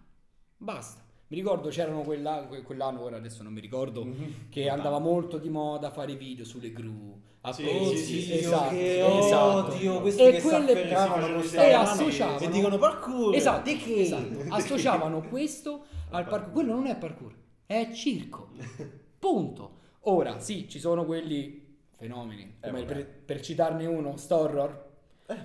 Basta. 0.58 1.08
Mi 1.28 1.38
ricordo 1.38 1.70
c'erano 1.70 2.02
quella, 2.02 2.46
que- 2.48 2.64
quell'anno, 2.64 3.02
ora 3.02 3.18
adesso 3.18 3.44
non 3.44 3.54
mi 3.54 3.62
ricordo, 3.62 4.04
che 4.50 4.68
andava 4.68 5.00
molto 5.00 5.38
di 5.38 5.50
moda 5.50 5.92
fare 5.92 6.16
video 6.16 6.44
sulle 6.44 6.72
gru. 6.72 7.22
A 7.42 7.54
Sì, 7.54 7.64
sì, 7.96 8.22
sì, 8.22 8.38
esatto, 8.40 8.70
che 8.72 9.00
esatto. 9.20 9.74
odio 9.74 10.02
questi 10.02 10.22
E 10.22 10.32
che 10.32 10.42
quelle- 10.42 10.90
e 10.90 11.74
associavano- 11.74 12.40
e 12.40 12.50
dicono 12.50 12.78
parkour. 12.78 13.34
Esatto, 13.34 13.70
esatto. 13.70 14.44
associavano 14.50 15.22
questo 15.22 15.86
al 16.10 16.26
parkour. 16.28 16.52
Quello 16.52 16.74
non 16.74 16.88
è 16.88 16.98
parkour, 16.98 17.34
è 17.66 17.90
circo. 17.94 18.50
Punto. 19.20 19.78
Ora, 20.04 20.40
sì, 20.40 20.68
ci 20.68 20.80
sono 20.80 21.06
quelli 21.06 21.78
fenomeni, 21.98 22.56
Eh, 22.60 22.72
per, 22.84 23.06
per 23.26 23.40
citarne 23.42 23.86
uno, 23.86 24.18
Storror, 24.18 24.88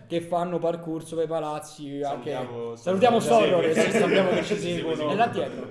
che 0.06 0.20
fanno 0.20 0.58
parkour 0.58 1.04
sopra 1.04 1.24
i 1.24 1.28
palazzi. 1.28 2.02
Anche... 2.02 2.32
Salutiamo- 2.32 2.76
Salutiamo 2.76 3.20
salutiamo- 3.20 3.20
Storror, 3.20 3.72
sì, 3.74 3.80
sì, 3.90 3.98
sappiamo 3.98 4.30
che 4.30 4.44
ci 4.44 4.56
seguono. 4.56 5.08
È 5.10 5.14
là 5.14 5.26
dietro. 5.28 5.70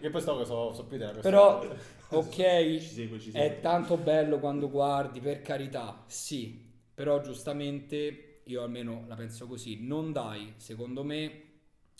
Che 0.00 0.10
poi 0.10 0.20
sto 0.20 0.44
so, 0.44 0.72
so 0.72 0.84
più 0.86 0.98
della. 0.98 1.12
Però, 1.20 1.62
ok, 2.10 2.30
Ci 2.34 2.80
segue, 2.80 3.18
ci 3.18 3.30
segue. 3.30 3.46
è 3.46 3.60
tanto 3.60 3.96
bello 3.96 4.38
quando 4.38 4.70
guardi, 4.70 5.20
per 5.20 5.42
carità, 5.42 6.04
sì, 6.06 6.72
però 6.94 7.20
giustamente 7.20 8.40
io 8.44 8.62
almeno 8.62 9.04
la 9.08 9.14
penso 9.14 9.46
così, 9.46 9.84
non 9.86 10.12
dai, 10.12 10.54
secondo 10.56 11.02
me, 11.02 11.42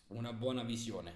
una 0.08 0.32
buona 0.32 0.62
visione, 0.62 1.12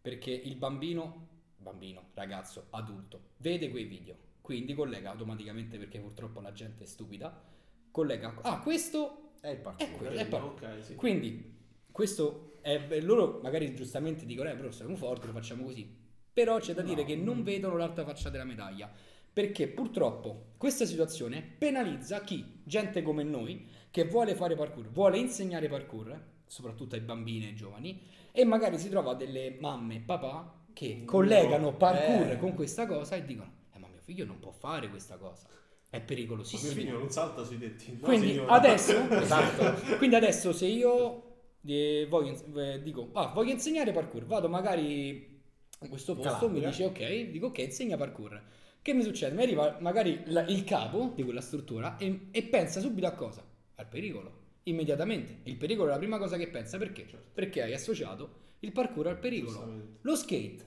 perché 0.00 0.30
il 0.30 0.54
bambino, 0.56 1.26
bambino, 1.56 2.10
ragazzo, 2.14 2.66
adulto, 2.70 3.20
vede 3.38 3.70
quei 3.70 3.84
video, 3.84 4.14
quindi 4.40 4.74
collega 4.74 5.10
automaticamente, 5.10 5.78
perché 5.78 5.98
purtroppo 5.98 6.40
la 6.40 6.52
gente 6.52 6.84
è 6.84 6.86
stupida, 6.86 7.42
collega, 7.90 8.34
ah, 8.42 8.60
questo 8.60 9.27
È 9.40 9.48
il 9.48 9.58
parkour. 9.58 9.88
è 9.88 9.92
quello, 9.96 10.12
è 10.18 10.26
parkour. 10.26 10.52
Ok, 10.70 10.84
sì. 10.84 10.94
Quindi 10.94 11.56
questo 11.90 12.58
è 12.60 13.00
loro 13.00 13.40
magari 13.42 13.74
giustamente 13.74 14.26
dicono 14.26 14.50
eh 14.50 14.54
però 14.54 14.70
siamo 14.70 14.96
forti, 14.96 15.26
lo 15.26 15.32
facciamo 15.32 15.64
così. 15.64 15.96
Però 16.32 16.58
c'è 16.58 16.74
da 16.74 16.82
dire 16.82 17.04
che 17.04 17.16
non 17.16 17.42
vedono 17.42 17.76
l'altra 17.76 18.04
faccia 18.04 18.30
della 18.30 18.44
medaglia, 18.44 18.90
perché 19.32 19.68
purtroppo 19.68 20.52
questa 20.56 20.84
situazione 20.84 21.42
penalizza 21.42 22.20
chi, 22.20 22.60
gente 22.64 23.02
come 23.02 23.22
noi, 23.22 23.66
che 23.90 24.04
vuole 24.04 24.34
fare 24.34 24.54
parkour, 24.54 24.88
vuole 24.90 25.18
insegnare 25.18 25.68
parkour, 25.68 26.20
soprattutto 26.46 26.94
ai 26.94 27.00
bambini 27.00 27.44
e 27.44 27.48
ai 27.48 27.54
giovani, 27.54 28.00
e 28.32 28.44
magari 28.44 28.78
si 28.78 28.88
trova 28.88 29.14
delle 29.14 29.56
mamme 29.58 29.96
e 29.96 30.00
papà 30.00 30.64
che 30.72 31.02
collegano 31.04 31.74
parkour 31.74 32.30
eh. 32.32 32.38
con 32.38 32.54
questa 32.54 32.86
cosa 32.86 33.16
e 33.16 33.24
dicono 33.24 33.52
"Eh 33.72 33.78
ma 33.78 33.88
mio 33.88 34.00
figlio 34.00 34.24
non 34.24 34.38
può 34.38 34.52
fare 34.52 34.88
questa 34.88 35.16
cosa". 35.16 35.48
È 35.90 35.96
Mio 35.96 36.04
pericolosissimo. 36.06 36.72
figlio 36.72 36.98
non 36.98 37.10
salta 37.10 37.42
sui 37.44 37.58
tetti. 37.58 37.92
No, 37.92 38.06
Quindi 38.06 38.28
signora. 38.32 38.52
adesso, 38.52 39.08
esatto. 39.10 39.96
Quindi 39.96 40.16
adesso 40.16 40.52
se 40.52 40.66
io 40.66 41.22
eh, 41.64 42.06
voglio, 42.08 42.36
eh, 42.56 42.82
dico, 42.82 43.08
ah, 43.14 43.28
voglio 43.28 43.52
insegnare 43.52 43.92
parkour, 43.92 44.26
vado 44.26 44.48
magari 44.48 45.40
in 45.80 45.88
questo 45.88 46.14
posto, 46.14 46.48
mi 46.48 46.60
Calabria. 46.60 46.68
dice 46.68 46.84
ok, 46.84 47.30
dico 47.30 47.46
ok, 47.46 47.58
insegna 47.58 47.96
parkour. 47.96 48.42
Che 48.82 48.92
mi 48.94 49.02
succede? 49.02 49.34
Mi 49.34 49.42
arriva 49.42 49.78
magari 49.80 50.22
la- 50.26 50.46
il 50.46 50.62
capo 50.64 51.12
di 51.14 51.22
quella 51.24 51.40
struttura 51.40 51.96
e, 51.96 52.28
e 52.30 52.42
pensa 52.44 52.80
subito 52.80 53.06
a 53.06 53.12
cosa? 53.12 53.44
Al 53.76 53.86
pericolo. 53.88 54.36
Immediatamente. 54.64 55.38
Il 55.44 55.56
pericolo 55.56 55.88
è 55.88 55.92
la 55.92 55.98
prima 55.98 56.18
cosa 56.18 56.36
che 56.36 56.48
pensa. 56.48 56.76
Perché? 56.78 57.06
Perché 57.32 57.62
hai 57.62 57.72
associato 57.72 58.46
il 58.60 58.72
parkour 58.72 59.06
al 59.08 59.18
pericolo. 59.18 59.96
Lo 60.02 60.14
skate. 60.16 60.66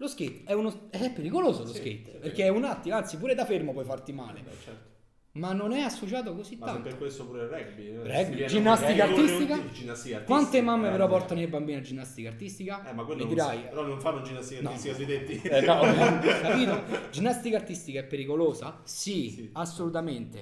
Lo 0.00 0.08
skate 0.08 0.42
è, 0.46 0.52
uno, 0.54 0.88
è 0.90 1.10
pericoloso 1.12 1.62
lo 1.62 1.68
Sì, 1.72 1.76
skate. 1.76 2.18
Perché 2.20 2.44
è 2.44 2.48
un 2.48 2.64
attimo, 2.64 2.94
anzi 2.96 3.18
pure 3.18 3.34
da 3.34 3.44
fermo 3.44 3.72
puoi 3.72 3.84
farti 3.84 4.12
male. 4.14 4.40
Beh, 4.40 4.50
certo. 4.64 4.88
Ma 5.32 5.52
non 5.52 5.72
è 5.72 5.80
associato 5.82 6.34
così 6.34 6.56
Ma 6.56 6.66
tanto. 6.66 6.82
per 6.88 6.96
questo 6.98 7.24
pure 7.26 7.42
il 7.42 7.48
rugby. 7.48 7.88
eh, 7.88 8.22
Rugby, 8.24 8.46
ginnastica 8.46 9.04
artistica? 9.04 9.54
Ginnastica 9.70 9.86
artistica. 10.16 10.20
Quante 10.24 10.60
mamme 10.62 10.88
Eh, 10.88 10.90
però 10.90 11.06
portano 11.06 11.40
i 11.42 11.46
bambini 11.46 11.78
a 11.78 11.80
ginnastica 11.82 12.30
artistica? 12.30 12.88
Eh, 12.88 12.94
ma 12.94 13.04
quello 13.04 13.20
non 13.20 13.28
dirai, 13.28 13.58
si- 13.58 13.64
però 13.68 13.82
non 13.82 14.00
fanno 14.00 14.22
ginnastica 14.22 14.62
No. 14.62 14.68
artistica 14.70 14.94
sui 14.94 15.06
tetti. 15.06 15.40
Eh, 15.42 15.60
no. 15.60 15.80
capito? 16.40 16.82
Ginnastica 17.10 17.56
artistica 17.58 18.00
è 18.00 18.04
pericolosa? 18.04 18.80
Sì, 18.84 19.30
Sì. 19.30 19.50
assolutamente. 19.52 20.38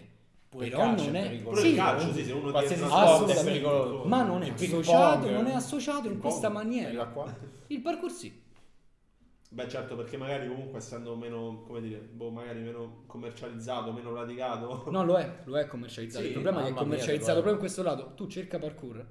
Il 0.52 0.58
però 0.70 0.86
non 0.94 1.16
è 1.16 1.30
è, 1.30 1.56
sì, 1.56 1.74
calcio, 1.74 2.12
sì, 2.14 2.24
se 2.24 2.32
uno 2.32 2.50
Qualsiasi 2.52 2.82
sport 2.84 3.30
è 3.30 3.44
pericoloso. 3.44 4.04
ma 4.08 4.22
non 4.22 4.42
è 4.42 4.48
associato, 4.50 5.30
non 5.30 5.46
è 5.46 5.52
associato 5.52 6.08
in 6.08 6.18
questa 6.18 6.48
maniera. 6.48 7.12
Il 7.66 7.80
parkour 7.80 8.10
sì. 8.10 8.46
Beh, 9.50 9.68
certo, 9.68 9.96
perché 9.96 10.16
magari 10.18 10.46
comunque 10.46 10.78
essendo 10.78 11.16
meno, 11.16 11.62
come 11.66 11.80
dire, 11.80 11.98
boh, 11.98 12.30
magari 12.30 12.60
meno 12.60 13.04
commercializzato, 13.06 13.92
meno 13.92 14.12
praticato. 14.12 14.84
No, 14.90 15.04
lo 15.04 15.16
è, 15.16 15.40
lo 15.44 15.58
è 15.58 15.66
commercializzato. 15.66 16.22
Sì, 16.22 16.28
il 16.28 16.34
problema 16.34 16.60
è 16.60 16.62
che 16.64 16.68
è 16.68 16.72
mamma 16.72 16.84
mia, 16.84 16.90
commercializzato 16.90 17.32
proprio 17.34 17.52
in 17.54 17.58
questo 17.58 17.82
lato. 17.82 18.12
Tu 18.14 18.26
cerca 18.26 18.58
parkour. 18.58 19.06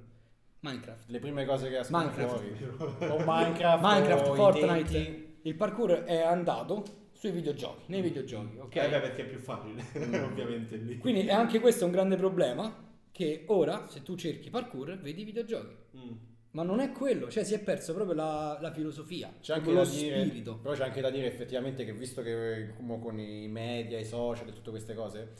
Minecraft. 0.60 1.08
Le 1.08 1.18
prime 1.18 1.44
cose 1.44 1.68
che 1.68 1.78
escono 1.78 2.04
Minecraft. 2.04 2.36
fuori. 2.36 3.10
O 3.12 3.24
Minecraft, 3.24 3.82
Minecraft, 3.84 4.28
o 4.28 4.34
Fortnite. 4.34 4.90
tetti. 4.90 5.38
Il 5.42 5.54
parkour 5.54 5.90
è 6.04 6.20
andato 6.20 6.84
sui 7.12 7.30
videogiochi, 7.32 7.82
nei 7.86 8.00
videogiochi, 8.00 8.58
ok? 8.58 8.76
Eh 8.76 8.88
beh, 8.88 9.00
perché 9.00 9.22
è 9.22 9.26
più 9.26 9.38
facile, 9.38 9.84
ovviamente 10.22 10.76
lì. 10.76 10.98
Quindi 10.98 11.26
è 11.26 11.32
anche 11.32 11.58
questo 11.58 11.84
un 11.84 11.90
grande 11.90 12.16
problema 12.16 12.86
che 13.10 13.44
ora 13.48 13.88
se 13.88 14.02
tu 14.04 14.14
cerchi 14.14 14.50
parkour 14.50 14.98
vedi 14.98 15.22
i 15.22 15.24
videogiochi. 15.24 15.74
Mm. 15.96 16.12
Ma 16.52 16.62
non 16.62 16.80
è 16.80 16.92
quello, 16.92 17.30
cioè 17.30 17.44
si 17.44 17.54
è 17.54 17.60
perso 17.60 17.92
proprio 17.94 18.14
la, 18.14 18.58
la 18.60 18.72
filosofia, 18.72 19.32
C'è 19.40 19.52
anche 19.54 19.70
lo 19.70 19.84
dire, 19.84 20.24
spirito. 20.24 20.58
però 20.58 20.74
c'è 20.74 20.84
anche 20.84 21.00
da 21.02 21.10
dire 21.10 21.26
effettivamente 21.26 21.84
che 21.84 21.92
visto 21.92 22.22
che 22.22 22.72
con 22.76 23.18
i 23.20 23.46
media, 23.48 23.98
i 23.98 24.04
social 24.04 24.48
e 24.48 24.52
tutte 24.52 24.70
queste 24.70 24.94
cose, 24.94 25.34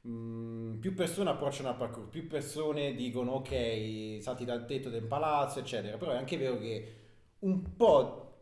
mh, 0.00 0.78
più 0.78 0.94
persone 0.94 1.30
approcciano 1.30 1.68
al 1.68 1.76
parkour, 1.76 2.08
più 2.08 2.26
persone 2.26 2.94
dicono 2.94 3.32
ok, 3.32 4.16
salti 4.20 4.44
dal 4.46 4.64
tetto 4.66 4.88
del 4.88 5.04
palazzo, 5.04 5.58
eccetera. 5.60 5.96
Però 5.98 6.12
è 6.12 6.16
anche 6.16 6.36
vero 6.38 6.58
che 6.58 6.94
un 7.40 7.76
po' 7.76 8.33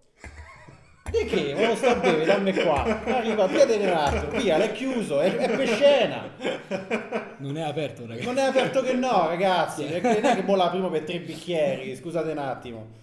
Di 1.12 1.26
che? 1.26 1.54
Ma 1.54 1.68
lo 1.68 1.76
sto 1.76 1.88
a 1.88 1.94
bere, 1.96 2.24
dammi 2.24 2.54
qua. 2.54 3.02
Arriva, 3.04 3.44
un 3.44 3.92
attimo, 3.92 4.30
via, 4.30 4.56
l'è 4.56 4.72
chiuso, 4.72 5.20
è, 5.20 5.36
è 5.36 5.56
per 5.56 5.68
scena. 5.68 6.30
Non 7.36 7.58
è 7.58 7.60
aperto, 7.60 8.06
ragazzi. 8.06 8.24
Non 8.24 8.38
è 8.38 8.42
aperto 8.42 8.80
che 8.80 8.94
no, 8.94 9.26
ragazzi. 9.28 9.84
Non 9.84 9.94
è 9.94 10.34
che 10.34 10.42
bolla 10.42 10.70
prima 10.70 10.88
per 10.88 11.02
tre 11.02 11.20
bicchieri, 11.20 11.94
scusate 11.96 12.30
un 12.30 12.38
attimo. 12.38 13.00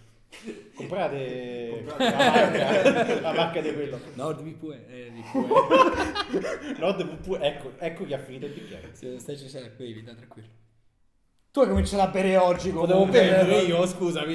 Comprate 0.73 1.83
Comprate. 1.85 1.97
la 1.97 2.15
marca, 2.15 3.21
la 3.21 3.33
marca 3.33 3.61
di 3.61 3.73
quello. 3.73 3.99
NordVPN. 4.13 4.83
Eh, 4.89 5.11
VPN. 5.11 6.75
NordVPN, 6.79 7.43
ecco, 7.43 7.71
ecco 7.77 8.05
chi 8.05 8.13
ha 8.13 8.19
finito 8.19 8.45
il 8.47 8.53
bicchiere. 8.53 8.89
Se 8.93 9.19
stai 9.19 9.37
cioè, 9.37 9.69
bevi, 9.75 10.03
dai, 10.03 10.15
tranquillo. 10.15 10.47
Tu 11.51 11.59
hai 11.59 11.67
cominciato 11.67 12.01
a 12.03 12.07
bere 12.07 12.37
oggi 12.37 12.71
Potevo 12.71 12.99
comunque. 12.99 13.19
bere 13.21 13.43
pure 13.43 13.61
io, 13.61 13.85
scusami. 13.85 14.33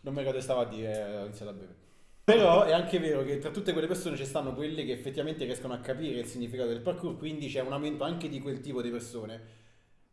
Non 0.00 0.14
mi 0.14 0.18
ricordo 0.20 0.38
che 0.38 0.44
stavo 0.44 0.60
a 0.60 0.66
dire, 0.66 1.04
ho 1.04 1.24
iniziato 1.24 1.50
a 1.50 1.54
bere. 1.54 1.74
Però 2.26 2.64
è 2.64 2.72
anche 2.72 2.98
vero 2.98 3.22
che 3.22 3.38
tra 3.38 3.52
tutte 3.52 3.70
quelle 3.70 3.86
persone 3.86 4.16
ci 4.16 4.24
stanno 4.24 4.52
quelle 4.52 4.84
che 4.84 4.90
effettivamente 4.90 5.44
riescono 5.44 5.74
a 5.74 5.78
capire 5.78 6.18
il 6.18 6.26
significato 6.26 6.70
del 6.70 6.80
parkour, 6.80 7.16
quindi 7.16 7.46
c'è 7.46 7.60
un 7.60 7.72
aumento 7.72 8.02
anche 8.02 8.28
di 8.28 8.40
quel 8.40 8.58
tipo 8.58 8.82
di 8.82 8.90
persone. 8.90 9.40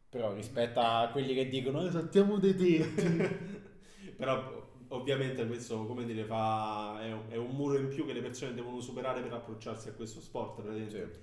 Però 0.09 0.31
rispetto 0.31 0.79
a 0.79 1.09
quelli 1.11 1.33
che 1.33 1.49
dicono, 1.49 1.83
eh, 1.83 1.89
saltiamo 1.89 2.37
dei 2.37 2.55
tetti. 2.55 3.27
Però 4.15 4.69
ovviamente 4.89 5.47
questo, 5.47 5.87
come 5.87 6.05
dire, 6.05 6.23
fa, 6.25 7.01
è, 7.01 7.11
un, 7.11 7.21
è 7.29 7.35
un 7.35 7.49
muro 7.49 7.79
in 7.79 7.87
più 7.87 8.05
che 8.05 8.13
le 8.13 8.21
persone 8.21 8.53
devono 8.53 8.79
superare 8.79 9.21
per 9.21 9.33
approcciarsi 9.33 9.89
a 9.89 9.93
questo 9.93 10.21
sport. 10.21 10.61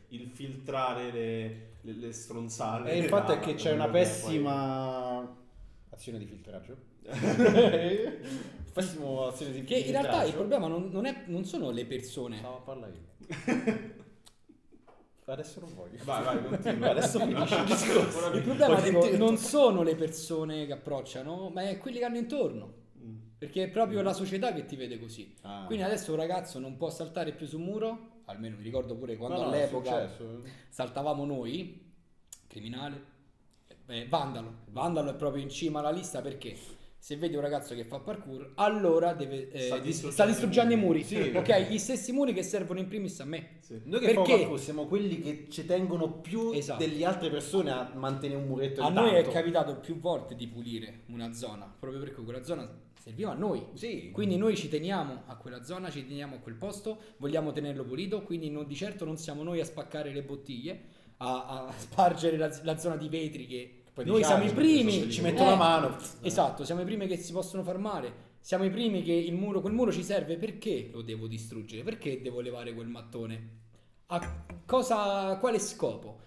Il 0.09 0.26
filtrare 0.26 1.12
le, 1.12 1.76
le, 1.83 1.92
le 1.92 2.12
stronzate. 2.12 2.90
E 2.90 2.98
il 2.98 3.05
fatto 3.05 3.31
è 3.31 3.38
che 3.38 3.55
c'è 3.55 3.70
una 3.70 3.88
pessima 3.88 5.38
azione 5.90 6.18
di 6.18 6.26
filtraggio. 6.26 6.76
Pessima 8.72 9.26
azione 9.29 9.53
di 9.53 9.64
Che 9.64 9.74
in 9.76 9.90
realtà 9.90 10.22
il 10.24 10.31
filtraggio. 10.33 10.37
problema 10.37 10.66
non, 10.68 10.88
non 10.90 11.07
è- 11.07 11.24
non 11.26 11.44
sono 11.44 11.70
le 11.70 11.85
persone. 11.87 12.38
Stavo 12.38 12.57
a 12.57 12.61
parlare 12.61 12.92
io. 12.92 13.98
Adesso 15.31 15.61
non 15.61 15.72
voglio. 15.74 16.03
Vai, 16.03 16.24
vai, 16.24 16.44
continua. 16.44 16.90
Adesso 16.90 17.20
finisce 17.20 17.55
il 17.57 17.64
discorso. 17.64 18.33
Il 18.33 18.42
problema 18.42 18.81
tipo, 18.83 18.98
ti- 19.00 19.16
non 19.16 19.37
sono 19.37 19.83
le 19.85 19.94
persone 19.94 20.66
che 20.66 20.72
approcciano, 20.72 21.50
ma 21.50 21.68
è 21.68 21.79
quelli 21.79 21.98
che 21.98 22.05
hanno 22.05 22.16
intorno. 22.18 22.74
Mm. 23.00 23.16
Perché 23.38 23.62
è 23.64 23.68
proprio 23.68 24.03
la 24.03 24.12
società 24.12 24.53
che 24.53 24.64
ti 24.66 24.74
vede 24.74 24.98
così. 24.98 25.33
Ah. 25.42 25.62
Quindi 25.66 25.85
adesso 25.85 26.11
un 26.11 26.16
ragazzo 26.18 26.59
non 26.59 26.76
può 26.76 26.90
saltare 26.90 27.33
più 27.33 27.46
sul 27.46 27.61
muro, 27.61 28.22
almeno 28.24 28.57
mi 28.57 28.62
ricordo 28.64 28.96
pure 28.96 29.16
quando 29.16 29.37
No, 29.38 29.44
no, 29.44 29.48
all'epoca 29.50 30.09
successo. 30.09 30.42
saltavamo 30.68 31.24
noi, 31.24 31.92
criminale, 32.48 33.05
eh, 33.90 34.07
vandalo. 34.09 34.55
Vandalo 34.70 35.11
è 35.11 35.14
proprio 35.14 35.42
in 35.42 35.48
cima 35.50 35.81
alla 35.81 35.90
lista 35.90 36.20
perché 36.22 36.57
se 37.03 37.16
vedi 37.16 37.35
un 37.35 37.40
ragazzo 37.40 37.74
che 37.74 37.85
fa 37.85 37.98
parkour, 37.98 38.53
allora 38.57 39.14
deve, 39.14 39.50
eh, 39.50 39.61
Sta 39.66 39.76
dis- 39.79 39.85
distruggendo 39.87 40.12
sta 40.12 40.26
distruggendo 40.26 40.74
i 40.74 40.76
muri. 40.76 41.03
Sì. 41.03 41.33
Ok, 41.35 41.68
gli 41.70 41.79
stessi 41.79 42.12
muri 42.12 42.35
che 42.35 42.42
servono 42.42 42.79
in 42.79 42.88
primis 42.88 43.18
a 43.20 43.24
me. 43.24 43.57
Sì. 43.61 43.81
Noi 43.85 44.00
che 44.00 44.07
Perché? 44.07 44.22
Perché? 44.22 44.37
parkour 44.40 44.61
siamo 44.61 44.87
quelli 44.87 45.18
che 45.20 45.46
ci 45.48 45.64
tengono 45.64 46.11
più 46.20 46.53
Esatto. 46.53 46.85
delle 46.85 47.05
altre 47.07 47.31
persone 47.31 47.70
a 47.70 47.90
mantenere 47.94 48.38
un 48.40 48.46
muretto 48.46 48.83
A 48.83 48.90
noi 48.90 49.14
è 49.14 49.22
capitato 49.26 49.76
più 49.76 49.98
volte 49.98 50.35
di 50.35 50.46
pulire 50.46 51.05
una 51.07 51.33
zona, 51.33 51.72
proprio 51.79 52.00
perché 52.00 52.22
quella 52.22 52.42
zona 52.44 52.68
serviva 53.03 53.31
a 53.31 53.35
noi. 53.35 53.64
Sì. 53.72 54.11
Quindi 54.12 54.37
noi 54.37 54.55
ci 54.55 54.68
teniamo 54.68 55.22
a 55.24 55.37
quella 55.37 55.62
zona, 55.64 55.88
ci 55.88 56.07
teniamo 56.07 56.37
a 56.37 56.38
quel 56.38 56.57
posto, 56.57 56.98
vogliamo 57.16 57.50
tenerlo 57.53 57.83
pulito, 57.85 58.20
quindi 58.22 58.50
non- 58.50 58.66
di 58.66 58.74
certo 58.74 59.07
non 59.07 59.16
siamo 59.16 59.42
noi 59.42 59.59
a 59.61 59.64
spaccare 59.64 60.12
le 60.12 60.22
bottiglie, 60.22 60.81
a, 61.16 61.66
a 61.66 61.72
spargere 61.81 62.37
la, 62.37 62.55
la 62.62 62.76
zona 62.76 62.96
di 62.96 63.09
vetri 63.09 63.46
che 63.46 63.80
Poi 64.03 64.11
noi 64.13 64.23
diciamo, 64.23 64.45
siamo 64.45 64.51
i 64.51 64.55
primi. 64.55 65.11
ci- 65.11 65.21
metto 65.21 65.45
la 65.45 65.55
mano. 65.57 65.97
Esatto, 66.23 66.65
siamo 66.65 66.81
i 66.81 66.85
primi 66.85 67.07
che 67.07 67.17
si 67.17 67.33
possono 67.33 67.63
far 67.63 67.79
male. 67.79 68.29
Siamo 68.41 68.65
i 68.65 68.71
primi 68.71 69.03
che 69.03 69.13
il 69.13 69.35
muro, 69.35 69.61
quel 69.61 69.73
muro 69.75 69.93
ci 69.93 70.03
serve 70.03 70.37
perché 70.37 70.89
lo 70.93 71.03
devo 71.03 71.27
distruggere? 71.27 71.83
Perché 71.83 72.21
devo 72.23 72.41
levare 72.41 72.73
quel 72.73 72.89
mattone? 72.89 73.59
A 74.07 74.45
cosa, 74.67 75.37
quale 75.39 75.59
scopo? 75.59 76.19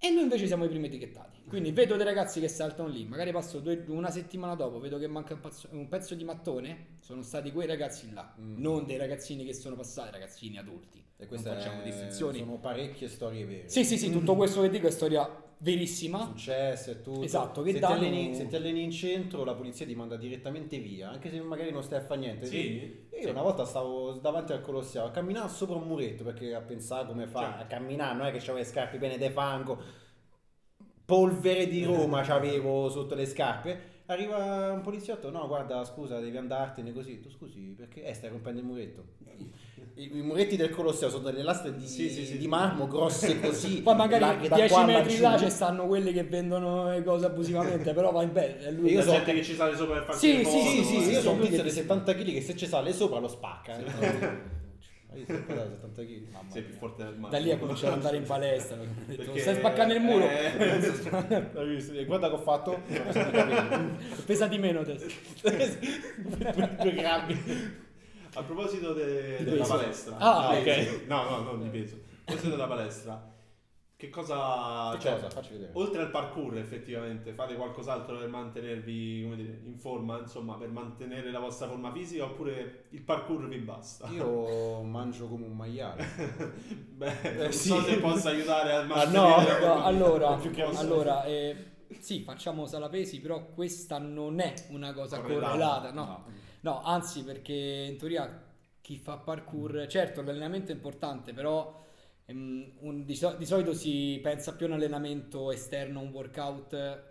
E 0.00 0.10
noi 0.10 0.22
invece 0.22 0.46
siamo 0.46 0.64
i 0.64 0.68
primi 0.68 0.86
etichettati. 0.86 1.42
Quindi 1.48 1.72
vedo 1.72 1.96
dei 1.96 2.04
ragazzi 2.04 2.38
che 2.40 2.46
saltano 2.46 2.88
lì, 2.88 3.04
magari 3.04 3.32
passo 3.32 3.58
due- 3.58 3.82
una 3.88 4.10
settimana 4.10 4.54
dopo, 4.54 4.78
vedo 4.78 4.96
che 4.98 5.08
manca 5.08 5.34
un 5.34 5.40
pezzo, 5.40 5.68
un 5.72 5.88
pezzo 5.88 6.14
di 6.14 6.22
mattone, 6.22 6.98
sono 7.00 7.22
stati 7.22 7.50
quei 7.50 7.66
ragazzi 7.66 8.12
là, 8.12 8.32
Mm. 8.40 8.58
non 8.60 8.86
dei 8.86 8.96
ragazzini 8.96 9.44
che 9.44 9.54
sono 9.54 9.74
passati, 9.74 10.12
ragazzini 10.12 10.58
adulti. 10.58 11.02
E 11.16 11.26
queste 11.26 11.48
non 11.48 11.58
facciamo 11.58 11.80
è- 11.80 11.84
distinzioni. 11.84 12.38
Sono 12.38 12.58
parecchie 12.58 13.08
storie 13.08 13.44
vere. 13.44 13.68
Sì, 13.68 13.82
sì, 13.84 13.98
sì, 13.98 14.12
tutto 14.12 14.36
questo 14.36 14.60
che 14.60 14.70
dico 14.70 14.86
è 14.86 14.90
storia 14.90 15.28
verissima. 15.58 16.24
Successe 16.24 16.90
e 16.90 17.02
tutto. 17.02 17.22
Esatto, 17.22 17.62
che 17.62 17.72
se, 17.72 17.78
danno- 17.78 17.98
ti 17.98 18.06
alleni, 18.06 18.34
se 18.34 18.46
ti 18.46 18.56
alleni 18.56 18.82
in 18.82 18.90
centro, 18.90 19.44
la 19.44 19.54
polizia 19.54 19.86
ti 19.86 19.94
manda 19.94 20.16
direttamente 20.16 20.78
via, 20.78 21.10
anche 21.10 21.30
se 21.30 21.40
magari 21.40 21.70
non 21.70 21.82
stai 21.82 21.98
a 21.98 22.02
fare 22.02 22.20
niente. 22.20 22.46
Sì? 22.46 23.06
Io 23.20 23.30
una 23.30 23.42
volta 23.42 23.64
stavo 23.64 24.12
davanti 24.12 24.52
al 24.52 24.60
Colosseo 24.60 25.04
a 25.04 25.10
camminare 25.10 25.48
sopra 25.48 25.76
un 25.76 25.86
muretto 25.86 26.22
perché 26.24 26.54
a 26.54 26.60
pensare 26.60 27.06
come 27.06 27.26
fa 27.26 27.40
Certo. 27.40 27.62
a 27.62 27.64
camminare, 27.66 28.16
non 28.16 28.26
è 28.26 28.30
che 28.30 28.38
avevo 28.38 28.58
le 28.58 28.64
scarpe 28.64 28.98
piene 28.98 29.18
di 29.18 29.28
fango, 29.30 29.82
polvere 31.04 31.66
di 31.66 31.84
Roma 31.84 32.22
c'avevo 32.22 32.88
sotto 32.88 33.14
le 33.14 33.26
scarpe. 33.26 33.96
Arriva 34.06 34.72
un 34.72 34.80
poliziotto, 34.80 35.30
no 35.30 35.46
guarda 35.46 35.84
scusa 35.84 36.18
devi 36.18 36.36
andartene 36.36 36.92
così, 36.92 37.20
tu 37.20 37.28
scusi 37.28 37.74
perché 37.76 38.04
eh, 38.04 38.14
stai 38.14 38.30
rompendo 38.30 38.60
il 38.60 38.66
muretto. 38.66 39.04
I, 40.00 40.10
muretti 40.22 40.54
del 40.56 40.70
Colosseo 40.70 41.10
sono 41.10 41.24
delle 41.24 41.42
lastre 41.42 41.74
di, 41.74 41.84
Sì, 41.86 42.08
sì, 42.08 42.24
sì. 42.24 42.38
di 42.38 42.46
marmo 42.46 42.86
grosse 42.86 43.40
così. 43.40 43.82
Poi 43.82 43.96
magari 43.96 44.20
larghe 44.22 44.48
da 44.48 44.54
10 44.54 44.72
qua 44.72 44.84
metri 44.84 45.18
là 45.18 45.36
ci 45.36 45.50
stanno 45.50 45.86
quelli 45.86 46.12
che 46.12 46.22
vendono 46.22 46.88
le 46.90 47.02
cose 47.02 47.26
abusivamente, 47.26 47.92
però 47.94 48.12
va 48.12 48.24
bene, 48.26 48.58
è 48.60 48.70
lui 48.70 48.90
Io 48.92 48.98
La 48.98 49.04
so- 49.04 49.10
gente 49.12 49.34
che 49.34 49.42
ci 49.42 49.54
sale 49.54 49.74
sopra 49.76 49.94
per 49.96 50.04
farsi 50.04 50.36
Sì, 50.36 50.44
sì, 50.44 50.60
Sì, 50.60 50.84
sì, 50.84 50.96
eh. 50.98 51.02
sì, 51.02 51.10
io 51.10 51.20
sono 51.20 51.34
un 51.34 51.40
tizio 51.40 51.56
sì. 51.58 51.62
di 51.64 51.70
70 51.70 52.14
kg 52.14 52.24
che 52.32 52.40
se 52.42 52.56
ci 52.56 52.66
sale 52.66 52.92
sopra 52.92 53.18
lo 53.18 53.28
spacca. 53.28 53.76
eh. 53.76 54.56
Hai 55.10 55.24
visto? 55.24 55.42
Guarda, 55.46 55.64
70 55.70 56.02
kg. 56.02 56.30
Mamma 56.32 56.50
Sei 56.52 56.62
più 56.62 56.74
forte 56.74 57.02
del 57.04 57.14
mare. 57.16 57.32
Da 57.36 57.42
lì 57.42 57.50
ha 57.50 57.58
cominciato 57.58 57.86
ad 57.88 57.92
andare 57.94 58.16
in 58.18 58.22
palestra. 58.24 58.76
detto, 58.76 59.22
Perché- 59.22 59.40
Stai 59.40 59.54
spaccando 59.56 59.94
il 59.94 60.00
muro. 60.00 60.24
Eh? 60.28 61.46
E 61.98 62.04
Guarda 62.04 62.28
che 62.28 62.34
ho 62.34 62.38
fatto. 62.38 62.78
Pesa 64.26 64.46
di 64.46 64.58
meno 64.58 64.80
adesso. 64.80 65.06
due, 65.42 66.76
due 66.82 66.92
grammi. 66.94 67.86
A 68.34 68.42
proposito 68.42 68.92
de- 68.92 69.42
della 69.44 69.64
palestra, 69.66 70.16
Ah, 70.18 70.54
Di 70.58 70.68
ok. 70.68 71.06
No, 71.06 71.22
no, 71.30 71.40
non 71.42 71.62
di 71.62 71.68
peso. 71.68 71.94
A 71.96 72.00
proposito 72.24 72.50
della 72.50 72.66
palestra, 72.68 73.32
che 73.96 74.10
cosa. 74.10 74.90
Che 74.92 75.00
cioè, 75.00 75.14
cosa? 75.14 75.30
Facci 75.30 75.52
vedere. 75.54 75.70
Oltre 75.74 76.02
al 76.02 76.10
parkour, 76.10 76.56
effettivamente, 76.58 77.32
fate 77.32 77.54
qualcos'altro 77.56 78.16
per 78.18 78.28
mantenervi 78.28 79.22
come 79.24 79.36
dire, 79.36 79.60
in 79.64 79.76
forma, 79.76 80.18
insomma, 80.18 80.54
per 80.54 80.68
mantenere 80.68 81.30
la 81.32 81.40
vostra 81.40 81.66
forma 81.66 81.90
fisica, 81.90 82.24
oppure 82.24 82.84
il 82.90 83.02
parkour 83.02 83.48
vi 83.48 83.58
basta? 83.58 84.06
Io 84.10 84.82
mangio 84.82 85.26
come 85.26 85.46
un 85.46 85.56
maiale. 85.56 86.06
Beh, 86.98 87.32
non 87.34 87.46
Eh, 87.46 87.52
so 87.52 87.80
sì. 87.80 87.84
se 87.90 87.96
possa 87.98 88.28
aiutare 88.28 88.72
a 88.72 88.80
Ah, 88.80 88.84
mantenere 88.84 89.58
no? 89.58 89.58
la 89.66 89.74
No, 89.74 89.84
allora, 89.84 90.34
più 90.36 90.50
che 90.52 90.62
posso. 90.62 90.78
allora 90.80 91.24
eh, 91.24 91.56
sì, 91.98 92.20
facciamo 92.22 92.66
sala 92.66 92.88
pesi, 92.88 93.18
però 93.20 93.46
questa 93.46 93.98
non 93.98 94.38
è 94.38 94.52
una 94.68 94.92
cosa 94.92 95.18
Correlata. 95.18 95.46
correlata, 95.48 95.92
no. 95.92 96.04
No, 96.04 96.24
anzi, 96.62 97.22
perché 97.24 97.52
in 97.90 97.96
teoria 97.96 98.44
chi 98.80 98.96
fa 98.98 99.16
parkour, 99.18 99.86
certo 99.88 100.22
l'allenamento 100.22 100.72
è 100.72 100.74
importante, 100.74 101.32
però 101.32 101.84
ehm, 102.26 102.72
un- 102.80 103.04
di, 103.04 103.14
so- 103.14 103.34
di 103.36 103.44
solito 103.46 103.72
si 103.74 104.18
pensa 104.22 104.54
più 104.54 104.66
a 104.66 104.68
un 104.70 104.74
allenamento 104.76 105.50
esterno, 105.52 106.00
un 106.00 106.08
workout, 106.10 107.02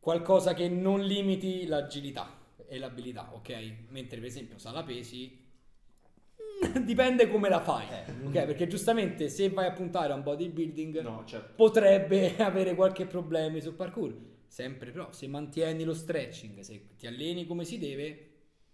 qualcosa 0.00 0.54
che 0.54 0.68
non 0.68 1.00
limiti 1.04 1.66
l'agilità 1.66 2.38
e 2.66 2.78
l'abilità, 2.78 3.30
ok? 3.34 3.72
Mentre 3.88 4.18
per 4.18 4.26
esempio 4.28 4.58
sala 4.58 4.82
pesi 4.82 5.38
mm, 6.66 6.82
dipende 6.84 7.28
come 7.28 7.48
la 7.48 7.60
fai, 7.60 7.86
Eh. 7.88 8.26
ok? 8.26 8.44
Perché 8.46 8.66
giustamente 8.66 9.28
se 9.28 9.48
vai 9.50 9.66
a 9.66 9.72
puntare 9.72 10.12
a 10.12 10.16
un 10.16 10.22
bodybuilding 10.22 11.00
No, 11.00 11.22
certo. 11.26 11.52
potrebbe 11.56 12.36
avere 12.42 12.74
qualche 12.74 13.06
problema 13.06 13.58
sul 13.60 13.74
parkour. 13.74 14.14
Sempre 14.46 14.90
però, 14.90 15.10
se 15.12 15.26
mantieni 15.28 15.82
lo 15.84 15.94
stretching, 15.94 16.60
se 16.60 16.88
ti 16.98 17.06
alleni 17.06 17.46
come 17.46 17.64
si 17.64 17.78
deve, 17.78 18.26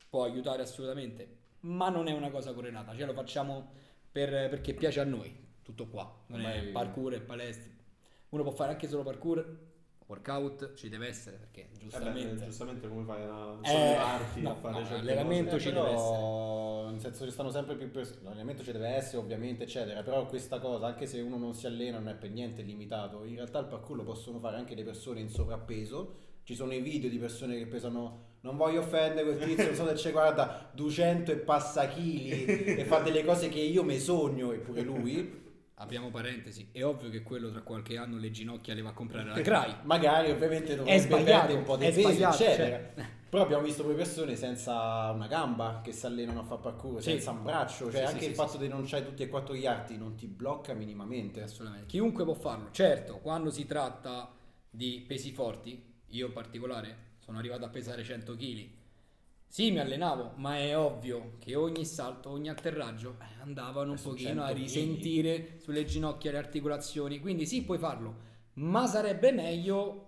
può 0.09 0.25
aiutare 0.25 0.62
assolutamente. 0.62 1.37
Ma 1.61 1.88
non 1.88 2.07
è 2.09 2.12
una 2.12 2.31
cosa 2.31 2.53
correlata, 2.55 2.94
cioè 2.97 3.07
lo 3.07 3.12
facciamo 3.12 3.73
per- 4.11 4.49
perché 4.49 4.75
piace 4.75 5.01
a 5.01 5.05
noi, 5.05 5.35
tutto 5.62 5.88
qua. 5.88 6.25
Non 6.29 6.40
è 6.47 6.64
parkour 6.71 7.14
e 7.14 7.21
palestra. 7.21 7.73
Uno 8.31 8.42
può 8.42 8.53
fare 8.53 8.73
anche 8.73 8.88
solo 8.88 9.03
parkour, 9.03 9.66
workout 10.07 10.75
ci 10.75 10.88
deve 10.88 11.09
essere 11.09 11.37
perché 11.37 11.71
Eh 11.90 12.01
beh, 12.01 12.31
giustamente... 12.31 12.44
giustamente 12.44 12.88
come 12.88 13.05
fai 13.05 13.23
a 13.25 13.59
Eh, 13.62 13.66
sollevarti, 13.68 14.40
no, 14.40 14.51
a 14.51 14.55
fare 14.55 14.81
no, 14.81 14.85
certe 14.85 14.94
l'allenamento 15.05 15.51
cose? 15.57 15.59
ci 15.59 15.68
Eh, 15.68 15.73
deve 15.73 15.85
però, 15.94 16.88
nel 16.90 17.01
senso 17.01 17.25
ci 17.25 17.31
stanno 17.31 17.51
sempre 17.51 17.77
più 17.77 17.90
persone. 17.90 18.21
L'allenamento 18.23 18.62
ci 18.62 18.73
deve 18.73 18.88
essere, 18.88 19.18
ovviamente, 19.18 19.64
eccetera. 19.64 20.03
Però 20.03 20.27
questa 20.27 20.59
cosa, 20.61 20.87
anche 20.87 21.07
se 21.07 21.21
uno 21.21 21.37
non 21.37 21.55
si 21.55 21.66
allena, 21.66 21.99
non 21.99 22.09
è 22.09 22.14
per 22.14 22.31
niente 22.31 22.62
limitato. 22.62 23.25
In 23.25 23.35
realtà 23.37 23.59
il 23.61 23.66
parkour 23.66 23.97
lo 23.99 24.03
possono 24.05 24.38
fare 24.38 24.57
anche 24.57 24.75
le 24.75 24.85
persone 24.85 25.21
in 25.21 25.29
sovrappeso. 25.31 26.27
Ci 26.48 26.54
sono 26.54 26.72
i 26.72 26.80
video 26.80 27.11
di 27.11 27.18
persone 27.18 27.58
che 27.58 27.66
pesano. 27.66 28.37
Non 28.40 28.56
voglio 28.56 28.80
offendere 28.80 29.22
quel 29.22 29.48
tizio, 29.48 29.66
non 29.66 29.74
so 29.74 29.87
se 29.87 29.92
c'è, 29.92 30.12
guarda, 30.12 30.70
200 30.72 31.30
e 31.30 31.37
passa 31.37 31.87
chili 31.88 32.46
e 32.46 32.87
fa 32.87 33.00
delle 33.00 33.22
cose 33.22 33.50
che 33.50 33.58
io 33.58 33.82
mi 33.82 33.98
sogno, 33.98 34.52
eppure 34.52 34.80
lui. 34.80 35.42
apriamo 35.74 36.08
parentesi, 36.08 36.70
è 36.72 36.82
ovvio 36.82 37.11
che 37.11 37.22
quello 37.22 37.50
tra 37.50 37.61
qualche 37.61 37.98
anno 37.98 38.16
le 38.16 38.30
ginocchia 38.30 38.72
le 38.72 38.80
va 38.80 38.88
a 38.88 38.92
comprare 38.94 39.28
la 39.28 39.40
Cry. 39.42 39.74
Magari 39.84 40.30
ovviamente 40.30 40.74
dovrebbe 40.74 40.98
sbagliato, 41.00 41.38
perdere 41.38 41.58
un 41.58 41.64
po' 41.64 41.76
di 41.76 41.84
peso, 41.84 42.08
eccetera. 42.08 42.92
cioè. 42.94 43.06
Però 43.28 43.42
abbiamo 43.42 43.62
visto 43.64 43.84
poi 43.84 43.94
persone 43.94 44.34
senza 44.34 45.11
una 45.14 45.26
gamba 45.26 45.82
che 45.84 45.92
si 45.92 46.06
allenano 46.06 46.40
a 46.40 46.44
fare 46.44 46.62
parkour, 46.62 47.02
Sì. 47.02 47.11
senza 47.11 47.32
un 47.32 47.42
braccio, 47.42 47.90
cioè 47.90 48.06
Sì, 48.06 48.06
anche 48.06 48.20
sì, 48.20 48.24
il 48.24 48.30
sì, 48.30 48.37
fatto 48.37 48.52
sì. 48.52 48.58
di 48.61 48.68
non 48.68 48.84
c'hai 48.87 49.04
tutti 49.04 49.22
e 49.22 49.28
quattro 49.28 49.54
gli 49.54 49.66
arti 49.66 49.98
non 49.98 50.14
ti 50.14 50.26
blocca 50.26 50.72
minimamente. 50.72 51.42
Assolutamente. 51.42 51.88
Chiunque 51.88 52.24
può 52.24 52.32
farlo. 52.32 52.68
Certo, 52.70 53.18
quando 53.18 53.50
si 53.50 53.66
tratta 53.66 54.32
di 54.70 55.04
pesi 55.06 55.30
forti, 55.32 55.96
io 56.11 56.27
in 56.27 56.33
particolare 56.33 56.97
sono 57.18 57.38
arrivato 57.38 57.64
a 57.64 57.68
pesare 57.68 58.03
100 58.05 58.37
kg. 58.37 58.66
Sì, 59.51 59.71
mi 59.71 59.79
allenavo, 59.79 60.33
ma 60.37 60.59
è 60.59 60.77
ovvio 60.77 61.37
che 61.38 61.55
ogni 61.55 61.85
salto, 61.87 62.29
ogni 62.31 62.51
atterraggio 62.51 63.16
eh, 63.21 63.40
andavano 63.42 63.92
un 63.92 63.99
su 63.99 64.11
pochino 64.11 64.42
a 64.42 64.49
100 64.49 64.53
kg. 64.53 64.59
risentire 64.59 65.55
sulle 65.59 65.85
ginocchia, 65.85 66.31
le 66.33 66.38
articolazioni. 66.38 67.18
Quindi 67.18 67.47
sì, 67.47 67.62
puoi 67.62 67.79
farlo, 67.79 68.14
ma 68.55 68.87
sarebbe 68.87 69.33
meglio 69.33 70.05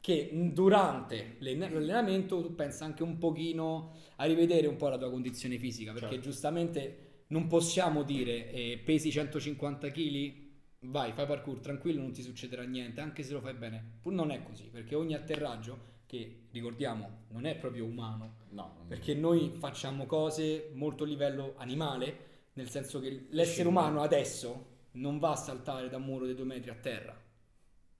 che 0.00 0.30
durante 0.54 1.36
l'allen- 1.40 1.72
l'allenamento 1.74 2.40
tu 2.40 2.54
pensa 2.54 2.86
anche 2.86 3.02
un 3.02 3.18
pochino 3.18 3.92
a 4.16 4.24
rivedere 4.24 4.66
un 4.66 4.76
po' 4.76 4.88
la 4.88 4.96
tua 4.96 5.10
condizione 5.10 5.58
fisica, 5.58 5.92
perché 5.92 6.14
Certo. 6.14 6.22
giustamente 6.22 7.08
non 7.28 7.46
possiamo 7.46 8.02
dire 8.02 8.50
eh, 8.50 8.80
pesi 8.82 9.10
150 9.10 9.90
kg, 9.90 10.39
vai, 10.80 11.12
fai 11.12 11.26
parkour 11.26 11.60
tranquillo, 11.60 12.00
non 12.00 12.12
ti 12.12 12.22
succederà 12.22 12.62
niente, 12.62 13.00
anche 13.00 13.22
se 13.22 13.32
lo 13.32 13.40
fai 13.40 13.54
bene. 13.54 13.98
Pur 14.00 14.12
non 14.12 14.30
è 14.30 14.42
così, 14.42 14.64
perché 14.64 14.94
ogni 14.94 15.14
atterraggio, 15.14 15.88
che 16.06 16.48
ricordiamo 16.50 17.26
non 17.28 17.44
è 17.44 17.56
proprio 17.56 17.84
umano, 17.84 18.38
No, 18.50 18.84
perché 18.88 19.14
noi 19.14 19.52
facciamo 19.56 20.06
cose 20.06 20.70
molto 20.74 21.04
a 21.04 21.06
livello 21.06 21.54
animale, 21.56 22.48
nel 22.54 22.68
senso 22.68 22.98
che 22.98 23.26
l'essere 23.30 23.68
umano 23.68 24.02
adesso 24.02 24.78
non 24.92 25.20
va 25.20 25.30
a 25.30 25.36
saltare 25.36 25.88
da 25.88 25.98
un 25.98 26.02
muro 26.02 26.26
di 26.26 26.34
due 26.34 26.44
metri 26.44 26.70
a 26.70 26.74
terra, 26.74 27.16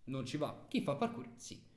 non 0.05 0.27
ci 0.27 0.37
va. 0.37 0.66
Chi 0.69 0.81
fa 0.81 0.97
parkour? 0.97 1.29
Sì. 1.37 1.69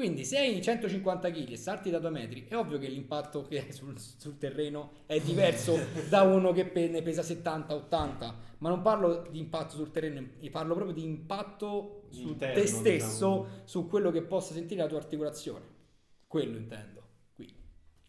Quindi 0.00 0.24
se 0.24 0.38
hai 0.38 0.62
150 0.62 1.30
kg 1.30 1.50
e 1.50 1.56
salti 1.58 1.90
da 1.90 1.98
2 1.98 2.08
metri, 2.08 2.46
è 2.48 2.56
ovvio 2.56 2.78
che 2.78 2.88
l'impatto 2.88 3.46
che 3.46 3.60
hai 3.66 3.70
sul, 3.70 3.98
sul 3.98 4.38
terreno 4.38 4.92
è 5.04 5.20
diverso 5.20 5.78
da 6.08 6.22
uno 6.22 6.52
che 6.52 6.72
ne 6.88 7.02
pesa 7.02 7.20
70-80, 7.20 8.34
ma 8.60 8.70
non 8.70 8.80
parlo 8.80 9.26
di 9.30 9.38
impatto 9.38 9.74
sul 9.74 9.90
terreno, 9.90 10.26
parlo 10.50 10.72
proprio 10.74 10.94
di 10.94 11.02
impatto 11.04 12.04
su 12.08 12.28
Interno, 12.28 12.54
te 12.54 12.66
stesso, 12.66 13.40
diciamo. 13.42 13.62
su 13.66 13.86
quello 13.88 14.10
che 14.10 14.22
possa 14.22 14.54
sentire 14.54 14.80
la 14.80 14.88
tua 14.88 14.96
articolazione. 14.96 15.66
Quello 16.26 16.56
intendo. 16.56 16.98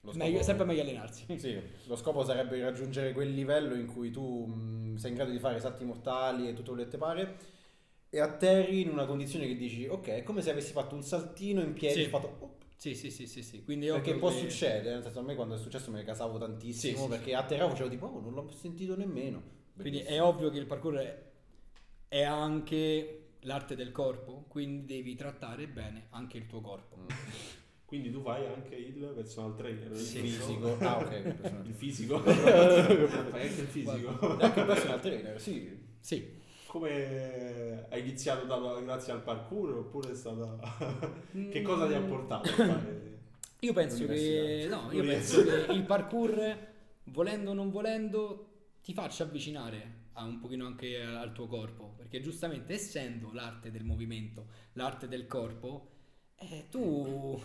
Lo 0.04 0.14
meglio- 0.14 0.32
scopo- 0.38 0.44
sempre 0.44 0.66
meglio 0.66 0.82
allenarsi. 0.84 1.26
Sì, 1.38 1.60
lo 1.88 1.96
scopo 1.98 2.24
sarebbe 2.24 2.62
raggiungere 2.62 3.12
quel 3.12 3.34
livello 3.34 3.76
in 3.76 3.88
cui 3.88 4.12
tu 4.12 4.46
mh, 4.46 4.96
sei 4.96 5.10
in 5.10 5.16
grado 5.18 5.32
di 5.32 5.40
fare 5.40 5.60
salti 5.60 5.84
mortali 5.84 6.48
e 6.48 6.54
tutto 6.54 6.72
quello 6.72 6.86
che 6.86 6.92
ti 6.92 6.98
pare 6.98 7.38
e 8.14 8.20
atterri 8.20 8.82
in 8.82 8.90
una 8.90 9.06
condizione 9.06 9.48
che 9.48 9.56
dici 9.56 9.88
ok, 9.88 10.08
è 10.10 10.24
come 10.24 10.42
se 10.42 10.52
avessi 10.52 10.74
fatto 10.74 10.96
un 10.96 11.02
saltino 11.02 11.62
in 11.62 11.72
piedi, 11.74 12.04
Sì. 12.04 12.10
fatto 12.10 12.36
oh, 12.40 12.56
Sì, 12.76 12.94
sì, 12.94 13.10
sì, 13.10 13.26
sì, 13.26 13.42
sì. 13.42 13.64
Quindi 13.64 13.88
è 13.88 13.92
perché 13.92 14.16
può 14.16 14.30
che- 14.30 14.38
succedere, 14.40 14.96
nel 14.96 15.04
senso 15.04 15.20
a 15.20 15.22
me 15.22 15.36
quando 15.36 15.56
è 15.56 15.58
successo 15.58 15.92
me 15.92 16.00
ne 16.00 16.04
casavo 16.04 16.38
tantissimo 16.38 16.96
Sì, 16.98 17.02
sì, 17.04 17.08
perché 17.10 17.36
atterravo 17.36 17.70
facevo 17.72 17.90
tipo 17.90 18.08
oh, 18.08 18.20
non 18.20 18.34
l'ho 18.34 18.50
sentito 18.52 18.96
nemmeno. 18.98 19.42
Quindi 19.80 20.00
è 20.00 20.04
Bellissimo. 20.04 20.26
ovvio 20.28 20.50
che 20.50 20.58
il 20.58 20.66
parkour 20.66 20.96
è, 20.96 21.24
è 22.10 22.24
anche 22.24 23.18
l'arte 23.42 23.76
del 23.76 23.92
corpo, 23.92 24.44
quindi 24.50 24.86
devi 24.96 25.16
trattare 25.16 25.68
bene 25.68 26.08
anche 26.10 26.38
il 26.38 26.48
tuo 26.48 26.60
corpo. 26.62 26.98
Mm. 26.98 27.06
Quindi 27.92 28.10
tu 28.10 28.22
fai 28.22 28.46
anche 28.46 28.74
il 28.76 29.12
personal 29.14 29.54
trainer, 29.56 29.92
il 29.92 29.98
Sì. 29.98 30.20
fisico. 30.22 30.78
Ah, 30.80 30.98
ok, 30.98 31.36
Il 31.66 31.74
fisico. 31.76 32.20
fai 32.24 33.48
anche 33.48 33.62
il 33.62 33.68
fisico. 33.68 34.38
Anche 34.40 34.60
il 34.62 34.66
personal 34.66 35.02
trainer, 35.02 35.42
sì. 35.42 35.78
Sì. 36.00 36.40
Come 36.72 37.86
hai 37.90 38.00
iniziato 38.00 38.46
da- 38.46 38.80
grazie 38.80 39.12
al 39.12 39.22
parkour 39.24 39.80
oppure 39.80 40.12
è 40.12 40.16
stata... 40.16 40.58
che 41.52 41.60
Mm. 41.60 41.64
cosa 41.66 41.86
ti 41.86 41.94
ha 41.96 42.02
portato 42.02 42.48
a 42.50 42.54
fare? 42.54 43.20
Io 43.60 43.74
penso 43.74 44.06
che 44.08 44.68
no, 44.70 44.90
io 44.94 45.04
penso 45.04 45.44
che 45.44 45.74
il 45.74 45.84
parkour 45.84 46.58
volendo 47.08 47.52
o 47.52 47.54
non 47.54 47.70
volendo 47.70 48.48
ti 48.82 48.94
faccia 48.94 49.26
avvicinare 49.26 50.00
a 50.14 50.24
un 50.24 50.40
pochino 50.40 50.66
anche 50.66 51.00
al 51.02 51.34
tuo 51.34 51.46
corpo, 51.48 51.94
perché 51.98 52.22
giustamente 52.22 52.74
essendo 52.74 53.34
l'arte 53.34 53.70
del 53.70 53.84
movimento, 53.84 54.48
l'arte 54.74 55.10
del 55.10 55.28
corpo, 55.28 55.90
eh, 56.38 56.68
tu 56.72 57.38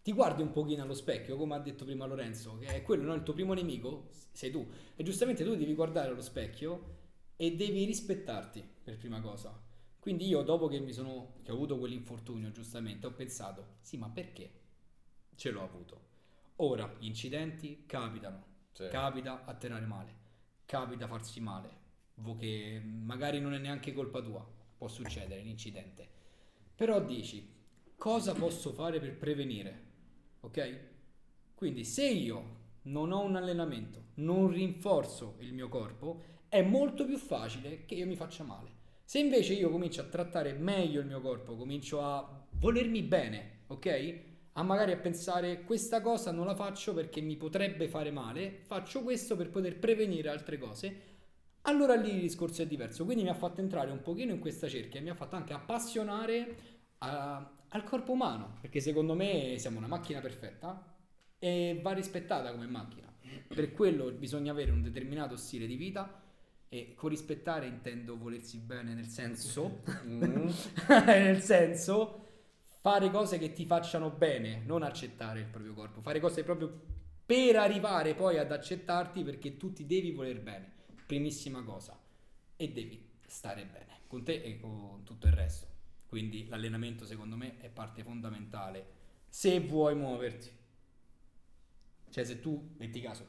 ti 0.00 0.12
guardi 0.12 0.42
un 0.42 0.52
pochino 0.52 0.82
allo 0.82 0.94
specchio, 0.94 1.36
come 1.36 1.56
ha 1.56 1.58
detto 1.58 1.84
prima 1.84 2.06
Lorenzo, 2.06 2.56
che 2.58 2.66
è 2.68 2.82
quello, 2.82 3.02
no? 3.04 3.14
il 3.14 3.22
tuo 3.24 3.34
primo 3.34 3.52
nemico 3.52 4.08
sei 4.32 4.50
tu. 4.50 4.66
E 4.96 5.02
giustamente 5.02 5.44
tu 5.44 5.56
devi 5.56 5.74
guardare 5.74 6.08
allo 6.08 6.22
specchio 6.22 7.02
e 7.36 7.54
devi 7.56 7.84
rispettarti 7.84 8.64
per 8.82 8.96
prima 8.98 9.20
cosa. 9.20 9.60
Quindi 9.98 10.26
io 10.26 10.42
dopo 10.42 10.68
che 10.68 10.80
mi 10.80 10.92
sono 10.92 11.36
che 11.42 11.50
ho 11.50 11.54
avuto 11.54 11.78
quell'infortunio, 11.78 12.50
giustamente, 12.52 13.06
ho 13.06 13.12
pensato, 13.12 13.76
sì, 13.80 13.96
ma 13.96 14.08
perché 14.08 14.60
ce 15.34 15.50
l'ho 15.50 15.62
avuto? 15.62 16.12
Ora, 16.56 16.94
gli 16.98 17.06
incidenti 17.06 17.84
capitano, 17.86 18.44
Sì. 18.72 18.86
capita 18.88 19.44
atterrare 19.44 19.86
male, 19.86 20.14
capita 20.66 21.06
farsi 21.06 21.40
male, 21.40 21.70
che 22.38 22.80
magari 22.84 23.40
non 23.40 23.54
è 23.54 23.58
neanche 23.58 23.92
colpa 23.92 24.20
tua, 24.20 24.46
può 24.76 24.88
succedere 24.88 25.40
l'incidente. 25.40 26.06
Però 26.74 27.00
dici, 27.02 27.52
cosa 27.96 28.34
posso 28.34 28.72
fare 28.72 29.00
per 29.00 29.16
prevenire? 29.16 29.82
Ok? 30.40 30.80
Quindi 31.54 31.84
se 31.84 32.06
io 32.08 32.62
non 32.82 33.10
ho 33.10 33.22
un 33.22 33.36
allenamento, 33.36 34.08
non 34.16 34.50
rinforzo 34.50 35.36
il 35.40 35.54
mio 35.54 35.68
corpo, 35.68 36.22
è 36.54 36.62
molto 36.62 37.04
più 37.04 37.18
facile 37.18 37.84
che 37.84 37.96
io 37.96 38.06
mi 38.06 38.14
faccia 38.14 38.44
male. 38.44 38.70
Se 39.02 39.18
invece 39.18 39.54
io 39.54 39.70
comincio 39.70 40.02
a 40.02 40.04
trattare 40.04 40.52
meglio 40.52 41.00
il 41.00 41.06
mio 41.06 41.20
corpo, 41.20 41.56
comincio 41.56 42.00
a 42.00 42.46
volermi 42.52 43.02
bene, 43.02 43.62
ok? 43.66 44.20
A 44.52 44.62
magari 44.62 44.92
a 44.92 44.96
pensare 44.96 45.64
questa 45.64 46.00
cosa 46.00 46.30
non 46.30 46.46
la 46.46 46.54
faccio 46.54 46.94
perché 46.94 47.20
mi 47.20 47.34
potrebbe 47.34 47.88
fare 47.88 48.12
male, 48.12 48.60
faccio 48.62 49.02
questo 49.02 49.34
per 49.34 49.50
poter 49.50 49.80
prevenire 49.80 50.28
altre 50.28 50.56
cose, 50.56 51.00
allora 51.62 51.96
lì 51.96 52.14
il 52.14 52.20
discorso 52.20 52.62
è 52.62 52.68
diverso. 52.68 53.04
Quindi 53.04 53.24
mi 53.24 53.30
ha 53.30 53.34
fatto 53.34 53.60
entrare 53.60 53.90
un 53.90 54.00
pochino 54.00 54.30
in 54.30 54.38
questa 54.38 54.68
cerchia 54.68 55.00
e 55.00 55.02
mi 55.02 55.10
ha 55.10 55.16
fatto 55.16 55.34
anche 55.34 55.54
appassionare 55.54 56.56
a- 56.98 57.52
al 57.66 57.82
corpo 57.82 58.12
umano, 58.12 58.58
perché 58.60 58.78
secondo 58.78 59.14
me 59.14 59.56
siamo 59.58 59.78
una 59.78 59.88
macchina 59.88 60.20
perfetta 60.20 60.94
e 61.36 61.80
va 61.82 61.90
rispettata 61.90 62.52
come 62.52 62.66
macchina. 62.68 63.12
Per 63.48 63.72
quello 63.72 64.12
bisogna 64.12 64.52
avere 64.52 64.70
un 64.70 64.82
determinato 64.82 65.36
stile 65.36 65.66
di 65.66 65.74
vita 65.74 66.22
e 66.74 66.92
con 66.96 67.08
rispettare 67.10 67.66
intendo 67.66 68.16
volersi 68.18 68.58
bene 68.58 68.94
nel 68.94 69.06
senso 69.06 69.82
Mm. 70.04 70.48
nel 71.06 71.40
senso 71.40 72.22
fare 72.80 73.10
cose 73.10 73.38
che 73.38 73.52
ti 73.52 73.64
facciano 73.64 74.10
bene, 74.10 74.60
non 74.66 74.82
accettare 74.82 75.38
il 75.40 75.46
proprio 75.46 75.72
corpo, 75.72 76.00
fare 76.00 76.18
cose 76.18 76.42
proprio 76.42 76.82
per 77.24 77.56
arrivare 77.56 78.14
poi 78.14 78.38
ad 78.38 78.50
accettarti 78.50 79.22
perché 79.22 79.56
tu 79.56 79.72
ti 79.72 79.86
devi 79.86 80.10
voler 80.10 80.40
bene, 80.40 80.72
primissima 81.06 81.62
cosa, 81.62 81.96
e 82.56 82.68
devi 82.72 83.08
stare 83.24 83.64
bene 83.64 84.00
con 84.08 84.24
te 84.24 84.42
e 84.42 84.58
con 84.58 85.02
tutto 85.04 85.28
il 85.28 85.32
resto. 85.32 85.66
Quindi 86.08 86.46
l'allenamento 86.48 87.06
secondo 87.06 87.36
me 87.36 87.58
è 87.60 87.68
parte 87.68 88.02
fondamentale 88.02 88.86
se 89.28 89.60
vuoi 89.60 89.94
muoverti. 89.94 90.50
Cioè 92.10 92.24
se 92.24 92.40
tu, 92.40 92.74
metti 92.78 93.00
caso, 93.00 93.24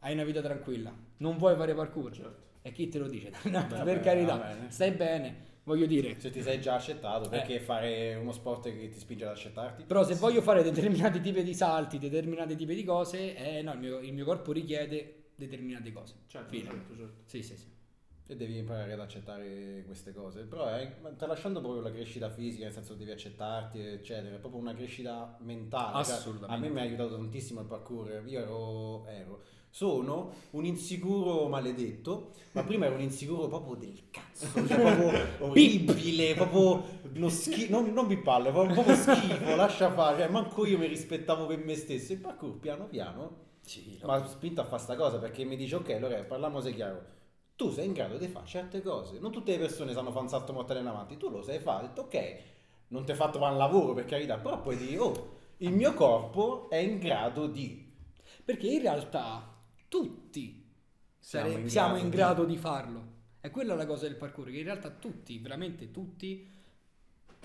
hai 0.00 0.12
una 0.14 0.24
vita 0.24 0.42
tranquilla, 0.42 0.92
non 1.18 1.38
vuoi 1.38 1.56
fare 1.56 1.74
parkour, 1.74 2.12
Certo. 2.12 2.44
E 2.66 2.72
chi 2.72 2.88
te 2.88 2.98
lo 2.98 3.06
dice? 3.08 3.30
Vabbè, 3.48 3.82
per 3.84 4.00
carità, 4.00 4.36
bene. 4.38 4.70
stai 4.70 4.90
bene, 4.90 5.36
voglio 5.64 5.86
dire. 5.86 6.18
Se 6.18 6.30
ti 6.30 6.42
sei 6.42 6.60
già 6.60 6.74
accettato, 6.74 7.26
Eh. 7.26 7.28
perché 7.28 7.60
fare 7.60 8.14
uno 8.16 8.32
sport 8.32 8.64
che 8.64 8.88
ti 8.88 8.98
spinge 8.98 9.24
ad 9.24 9.30
accettarti? 9.30 9.84
Però 9.84 10.02
se 10.04 10.14
voglio 10.14 10.42
fare 10.42 10.62
determinati 10.62 11.20
tipi 11.20 11.42
di 11.44 11.54
salti, 11.54 11.98
determinati 11.98 12.56
tipi 12.56 12.74
di 12.74 12.84
cose, 12.84 13.36
eh, 13.36 13.62
no, 13.62 13.72
il 13.72 13.78
mio, 13.78 13.98
il 14.00 14.12
mio 14.12 14.24
corpo 14.24 14.50
richiede 14.52 15.30
determinate 15.36 15.92
cose. 15.92 16.14
Certo, 16.26 16.48
Fine. 16.50 16.64
certo, 16.64 16.96
certo. 16.96 17.14
Sì, 17.26 17.42
sì, 17.42 17.56
sì. 17.56 17.74
E 18.28 18.34
devi 18.34 18.58
imparare 18.58 18.92
ad 18.92 18.98
accettare 18.98 19.84
queste 19.86 20.12
cose. 20.12 20.42
Però 20.42 20.66
è, 20.66 20.90
tralasciando 21.16 21.60
proprio 21.60 21.80
la 21.82 21.92
crescita 21.92 22.28
fisica, 22.28 22.64
nel 22.64 22.72
senso 22.72 22.94
devi 22.94 23.12
accettarti, 23.12 23.78
eccetera, 23.78 24.34
è 24.34 24.38
proprio 24.40 24.60
una 24.60 24.74
crescita 24.74 25.36
mentale. 25.42 26.02
Cioè, 26.04 26.14
Assolutamente. 26.14 26.66
a 26.66 26.68
me 26.68 26.74
mi 26.74 26.80
ha 26.80 26.82
aiutato 26.82 27.14
tantissimo 27.14 27.60
il 27.60 27.66
parkour. 27.68 28.24
Io 28.26 28.40
ero, 28.40 29.06
ero- 29.06 29.42
sono 29.76 30.32
un 30.52 30.64
insicuro 30.64 31.48
maledetto, 31.48 32.30
ma 32.52 32.62
prima 32.64 32.86
ero 32.86 32.94
un 32.94 33.02
insicuro 33.02 33.46
proprio 33.46 33.74
del 33.74 34.04
cazzo, 34.10 34.46
cioè 34.66 34.80
proprio 34.80 35.26
orribile, 35.40 36.32
proprio 36.34 36.82
uno 37.14 37.28
schi- 37.28 37.68
non, 37.68 37.92
non 37.92 38.06
mi 38.06 38.16
palle, 38.16 38.50
proprio, 38.52 38.94
schifo, 38.94 39.54
lascia 39.54 39.92
fare, 39.92 40.20
cioè, 40.22 40.30
manco 40.30 40.64
io 40.64 40.78
mi 40.78 40.86
rispettavo 40.86 41.44
per 41.44 41.58
me 41.58 41.74
stesso. 41.74 42.14
Il 42.14 42.20
parkour 42.20 42.58
piano 42.58 42.86
piano 42.86 43.36
Sì, 43.60 43.98
mi 44.02 44.10
ha 44.10 44.26
spinto 44.26 44.62
a 44.62 44.64
fare 44.64 44.80
sta 44.80 44.96
cosa 44.96 45.18
perché 45.18 45.44
mi 45.44 45.56
dice 45.56 45.74
ok 45.76 45.90
allora 45.90 46.22
parliamo 46.24 46.60
se 46.60 46.72
chiaro. 46.72 47.04
Tu 47.54 47.70
sei 47.70 47.84
in 47.84 47.92
grado 47.92 48.16
di 48.16 48.28
fare 48.28 48.46
certe 48.46 48.80
cose. 48.80 49.18
Non 49.18 49.30
tutte 49.30 49.52
le 49.52 49.58
persone 49.58 49.92
sanno 49.92 50.08
fare 50.10 50.22
un 50.22 50.30
salto 50.30 50.54
mortale 50.54 50.80
in 50.80 50.86
avanti. 50.86 51.18
Tu 51.18 51.28
lo 51.28 51.42
sai 51.42 51.58
fare. 51.58 51.88
Detto, 51.88 52.00
ok 52.02 52.36
non 52.88 53.04
ti 53.04 53.10
hai 53.10 53.16
fatto 53.16 53.38
fare 53.40 53.50
un 53.50 53.58
lavoro 53.58 53.94
per 53.94 54.04
carità 54.04 54.38
però 54.38 54.60
poi 54.60 54.76
dire 54.76 54.96
oh 54.98 55.34
il 55.56 55.72
mio 55.72 55.92
corpo 55.92 56.70
è 56.70 56.76
in 56.76 57.00
grado 57.00 57.48
di 57.48 57.84
Perché 58.44 58.68
in 58.68 58.82
realtà 58.82 59.55
tutti 59.88 60.64
Siamo 61.18 61.48
sare- 61.48 61.60
in 61.60 61.68
siamo 61.68 61.88
grado 61.88 62.04
in 62.04 62.10
di- 62.10 62.16
grado 62.16 62.44
di 62.44 62.56
farlo. 62.56 63.14
È 63.40 63.50
quella 63.50 63.74
la 63.74 63.86
cosa 63.86 64.06
del 64.06 64.16
parkour, 64.16 64.50
che 64.50 64.58
in 64.58 64.64
realtà 64.64 64.90
tutti, 64.90 65.38
veramente 65.38 65.90
tutti, 65.90 66.48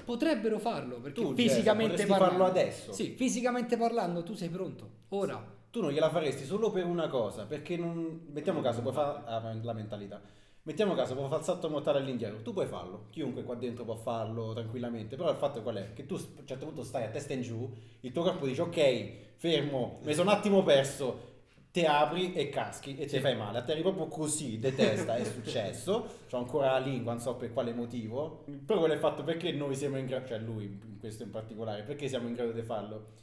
potrebbero 0.04 0.60
farlo, 0.60 1.00
perché 1.00 1.22
Tu, 1.22 1.34
fisicamente 1.34 1.92
potresti 1.92 2.12
parlando... 2.12 2.38
farlo 2.38 2.50
adesso. 2.50 2.92
Sì, 2.94 3.14
fisicamente 3.16 3.78
parlando 3.78 4.24
tu 4.24 4.34
sei 4.34 4.50
pronto, 4.50 4.90
ora. 5.10 5.60
Tu 5.72 5.80
non 5.80 5.92
gliela 5.92 6.10
faresti 6.10 6.44
solo 6.44 6.70
per 6.70 6.86
una 6.86 7.08
cosa, 7.08 7.46
perché 7.46 7.78
non... 7.78 8.26
Mettiamo 8.34 8.60
caso, 8.60 8.82
puoi 8.82 8.94
fare 8.94 9.22
ah, 9.26 9.58
la 9.62 9.72
mentalità. 9.74 10.22
Mettiamo 10.64 10.96
caso, 10.96 11.16
puoi 11.16 11.28
fare 11.28 11.40
il 11.40 11.46
salto 11.46 11.70
mortale 11.70 12.00
all'indietro, 12.00 12.42
tu 12.42 12.52
puoi 12.52 12.68
farlo, 12.68 13.06
chiunque 13.10 13.44
qua 13.44 13.56
dentro 13.56 13.86
può 13.86 13.96
farlo 13.96 14.54
tranquillamente, 14.54 15.16
però 15.16 15.32
il 15.32 15.38
fatto 15.38 15.62
qual 15.62 15.76
è? 15.78 15.94
Che 15.94 16.06
tu 16.06 16.16
a 16.16 16.40
un 16.40 16.46
certo 16.46 16.66
punto 16.66 16.84
stai 16.84 17.06
a 17.06 17.10
testa 17.10 17.34
in 17.34 17.42
giù, 17.42 17.68
il 18.02 18.12
tuo 18.12 18.22
corpo 18.22 18.46
dice 18.46 18.62
ok, 18.64 19.12
fermo, 19.38 20.00
mi 20.04 20.14
sono 20.14 20.30
un 20.30 20.36
attimo 20.36 20.62
perso, 20.62 21.31
ti 21.72 21.86
apri 21.86 22.34
e 22.34 22.50
caschi 22.50 22.98
e 22.98 23.06
ti 23.06 23.20
fai 23.20 23.36
male, 23.36 23.60
a 23.60 23.64
te 23.64 23.72
eri 23.72 23.82
proprio 23.82 24.08
così, 24.08 24.60
de 24.60 24.76
testa, 24.76 25.16
è 25.16 25.24
successo, 25.24 26.08
ho 26.30 26.38
ancora 26.38 26.72
la 26.72 26.80
lingua, 26.80 27.14
non 27.14 27.22
so 27.22 27.36
per 27.36 27.54
quale 27.54 27.74
motivo, 27.74 28.44
però 28.66 28.80
quello 28.80 28.94
è 28.94 28.98
fatto 28.98 29.24
perché 29.24 29.54
noi 29.54 29.76
siamo 29.76 29.98
in 29.98 30.06
grado, 30.06 30.28
cioè 30.28 30.40
lui 30.40 30.66
in 30.66 30.98
questo 31.00 31.24
in 31.24 31.30
particolare, 31.30 31.84
perché 31.84 32.10
siamo 32.10 32.28
in 32.28 32.34
grado 32.34 32.52
di 32.52 32.62
farlo? 32.62 33.14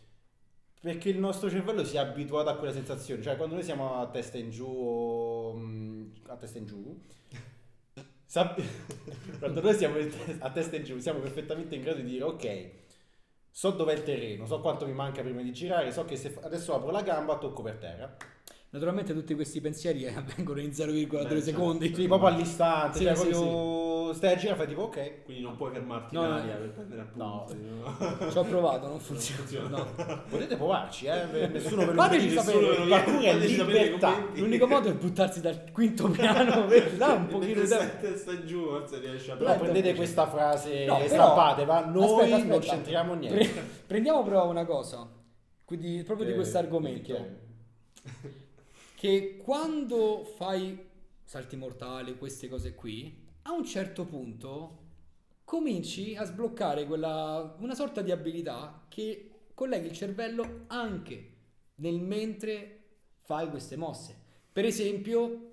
Perché 0.81 1.11
il 1.11 1.19
nostro 1.19 1.51
cervello 1.51 1.85
si 1.85 1.97
è 1.97 1.99
abituato 1.99 2.49
a 2.49 2.57
quella 2.57 2.73
sensazione, 2.73 3.21
cioè 3.23 3.37
quando 3.37 3.57
noi 3.57 3.65
siamo 3.65 3.97
a 3.97 4.07
testa 4.09 4.39
in 4.39 4.51
giù 4.51 4.67
o 4.67 5.55
mm, 5.55 6.11
a 6.29 6.37
testa 6.37 6.57
in 6.59 6.67
giù, 6.67 7.01
sap- 8.25 8.63
quando 9.39 9.61
noi 9.61 9.75
siamo 9.75 9.97
te- 9.99 10.37
a 10.39 10.51
testa 10.51 10.77
in 10.77 10.85
giù 10.85 10.99
siamo 10.99 11.19
perfettamente 11.19 11.75
in 11.75 11.83
grado 11.83 12.01
di 12.01 12.09
dire 12.13 12.25
ok, 12.25 12.71
so 13.51 13.71
dov'è 13.71 13.95
il 13.95 14.03
terreno, 14.03 14.47
so 14.47 14.61
quanto 14.61 14.87
mi 14.87 14.93
manca 14.93 15.23
prima 15.23 15.43
di 15.43 15.53
girare, 15.53 15.91
so 15.93 16.05
che 16.05 16.17
se 16.17 16.37
adesso 16.43 16.75
apro 16.75 16.91
la 16.91 17.03
gamba 17.03 17.39
tocco 17.39 17.63
per 17.63 17.77
terra. 17.77 18.17
Naturalmente 18.71 19.15
tutti 19.15 19.35
questi 19.35 19.61
pensieri 19.61 20.05
eh, 20.05 20.13
avvengono 20.15 20.61
in 20.61 20.71
0,2 20.71 21.29
Beh, 21.29 21.41
secondi. 21.41 21.95
Sì, 21.95 22.07
proprio 22.07 22.29
all'istante, 22.29 22.99
Sì, 22.99 23.05
cioè 23.05 23.15
sì, 23.15 23.29
proprio 23.29 23.88
stai 24.13 24.33
a 24.35 24.37
girare 24.37 24.55
e 24.55 24.59
fai 24.59 24.67
tipo 24.69 24.83
ok. 24.83 25.25
Quindi 25.25 25.43
non 25.43 25.57
puoi 25.57 25.73
fermarti 25.73 26.15
No, 26.15 26.23
in 26.25 26.29
no. 26.31 26.35
aria 26.37 26.55
per 26.57 26.71
prendere 26.73 27.01
appunti. 27.03 27.19
No. 27.19 28.31
Ci 28.31 28.39
ho 28.39 28.45
provato, 28.45 28.87
non 28.89 28.99
funziona. 29.01 29.41
funziona. 29.41 29.69
No. 29.69 30.23
Potete 30.29 30.57
provarci, 30.57 31.07
eh? 31.07 31.25
nessuno 31.49 31.87
ve 31.87 31.93
lo 31.93 32.03
Fateci 32.03 32.31
sapere, 32.31 32.59
il 32.83 32.89
parkour 32.89 33.23
è 33.23 33.35
libertà. 33.37 34.15
L'unico 34.35 34.67
modo 34.67 34.89
è 34.89 34.95
buttarsi 34.95 35.41
dal 35.41 35.71
quinto 35.73 36.09
piano 36.11 36.67
dare 36.97 37.17
un 37.19 37.27
pochino 37.27 37.61
di 37.61 37.67
Stai 37.67 37.79
tempo. 37.89 38.01
testa 38.07 38.45
giù, 38.45 38.65
forse 38.69 38.99
riesci 39.01 39.31
a 39.31 39.37
Però 39.37 39.59
prendete 39.59 39.95
questa 39.95 40.27
frase 40.29 40.85
No, 40.85 40.97
però- 40.97 41.07
stampatela, 41.09 41.87
noi 41.87 42.05
Aspetta, 42.05 42.37
non 42.45 42.51
aspetta. 42.59 42.73
c'entriamo 42.75 43.15
niente. 43.15 43.49
Pre- 43.49 43.63
prendiamo 43.87 44.23
però 44.23 44.49
una 44.49 44.65
cosa, 44.65 45.09
quindi 45.65 46.03
proprio 46.05 46.27
di 46.27 46.33
Eh, 46.33 46.37
questo 46.37 46.59
argomento. 46.59 47.47
che 48.95 49.37
quando 49.43 50.25
fai 50.37 50.87
salti 51.25 51.57
mortali, 51.57 52.17
queste 52.17 52.49
cose 52.49 52.75
qui, 52.75 53.27
a 53.49 53.53
un 53.53 53.65
certo 53.65 54.05
punto 54.05 54.77
cominci 55.45 56.15
a 56.17 56.25
sbloccare 56.25 56.85
quella, 56.87 57.57
una 57.61 57.75
sorta 57.75 58.03
di 58.03 58.11
abilità 58.11 58.85
che 58.89 59.31
colleghi 59.55 59.87
il 59.87 59.93
cervello 59.95 60.65
anche 60.67 61.33
nel 61.77 61.99
mentre 62.01 62.81
fai 63.23 63.49
queste 63.49 63.77
mosse. 63.77 64.15
Per 64.53 64.65
esempio, 64.65 65.53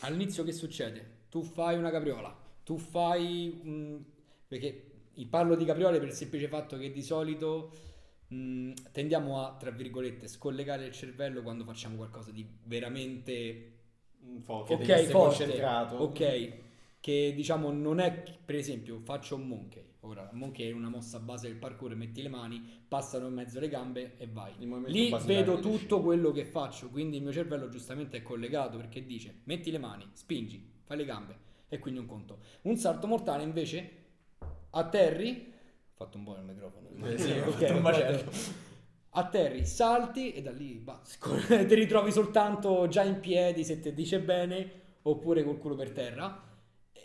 all'inizio 0.00 0.44
che 0.44 0.52
succede? 0.52 1.18
Tu 1.30 1.42
fai 1.42 1.76
una 1.78 1.90
capriola, 1.90 2.36
tu 2.64 2.76
fai... 2.76 3.60
un- 3.64 4.02
perché 4.46 4.88
parlo 5.28 5.54
di 5.54 5.64
capriole 5.64 5.98
per 5.98 6.08
il 6.08 6.14
semplice 6.14 6.48
fatto 6.48 6.76
che 6.76 6.90
di 6.90 7.02
solito 7.02 7.70
mh, 8.28 8.72
tendiamo 8.92 9.46
a, 9.46 9.56
tra 9.56 9.70
virgolette, 9.70 10.26
scollegare 10.28 10.86
il 10.86 10.92
cervello 10.92 11.42
quando 11.42 11.64
facciamo 11.64 11.96
qualcosa 11.96 12.30
di 12.32 12.46
veramente 12.64 13.72
foto. 14.40 14.76
devi 14.76 14.96
ok, 14.96 15.06
forte, 15.06 15.62
ok, 15.96 16.58
che 17.00 17.32
diciamo 17.34 17.70
non 17.72 17.98
è, 17.98 18.12
per 18.44 18.54
esempio, 18.54 18.98
faccio 18.98 19.34
un 19.34 19.48
monkey. 19.48 19.88
Ora, 20.00 20.28
il 20.30 20.36
monkey 20.36 20.68
è 20.68 20.72
una 20.72 20.88
mossa 20.88 21.18
base 21.18 21.48
del 21.48 21.56
parkour, 21.56 21.94
metti 21.94 22.22
le 22.22 22.28
mani, 22.28 22.62
passano 22.86 23.26
in 23.26 23.34
mezzo 23.34 23.58
le 23.58 23.68
gambe 23.68 24.16
e 24.16 24.26
vai. 24.26 24.52
Il 24.58 24.82
Lì 24.86 25.14
vedo 25.24 25.60
tutto 25.60 26.00
quello 26.00 26.30
che 26.30 26.44
faccio, 26.44 26.88
quindi 26.90 27.16
il 27.16 27.22
mio 27.22 27.32
cervello 27.32 27.68
giustamente 27.68 28.18
è 28.18 28.22
collegato 28.22 28.76
perché 28.76 29.04
dice 29.04 29.40
metti 29.44 29.70
le 29.70 29.78
mani, 29.78 30.08
spingi, 30.12 30.62
fai 30.84 30.96
le 30.98 31.04
gambe 31.04 31.38
e 31.68 31.78
quindi 31.78 32.00
un 32.00 32.06
conto. 32.06 32.38
Un 32.62 32.76
salto 32.76 33.06
mortale 33.06 33.42
invece 33.42 33.96
atterri, 34.70 35.52
ho 35.90 35.94
fatto 35.94 36.16
un 36.18 36.24
po' 36.24 36.34
nel 36.36 36.44
microfono. 36.44 36.88
Eh 37.06 37.18
sì, 37.18 37.30
ho 37.38 37.48
ok, 37.48 37.52
fatto 37.58 37.72
un 37.74 37.82
macello. 37.82 38.30
atterri. 39.10 39.64
Salti 39.66 40.32
e 40.32 40.42
da 40.42 40.50
lì 40.52 40.74
bah, 40.74 41.00
ti 41.66 41.74
ritrovi 41.74 42.10
soltanto 42.12 42.88
già 42.88 43.02
in 43.02 43.20
piedi 43.20 43.64
se 43.64 43.80
ti 43.80 43.92
dice 43.92 44.20
bene 44.20 44.78
oppure 45.02 45.42
col 45.44 45.58
culo 45.58 45.74
per 45.74 45.90
terra 45.92 46.48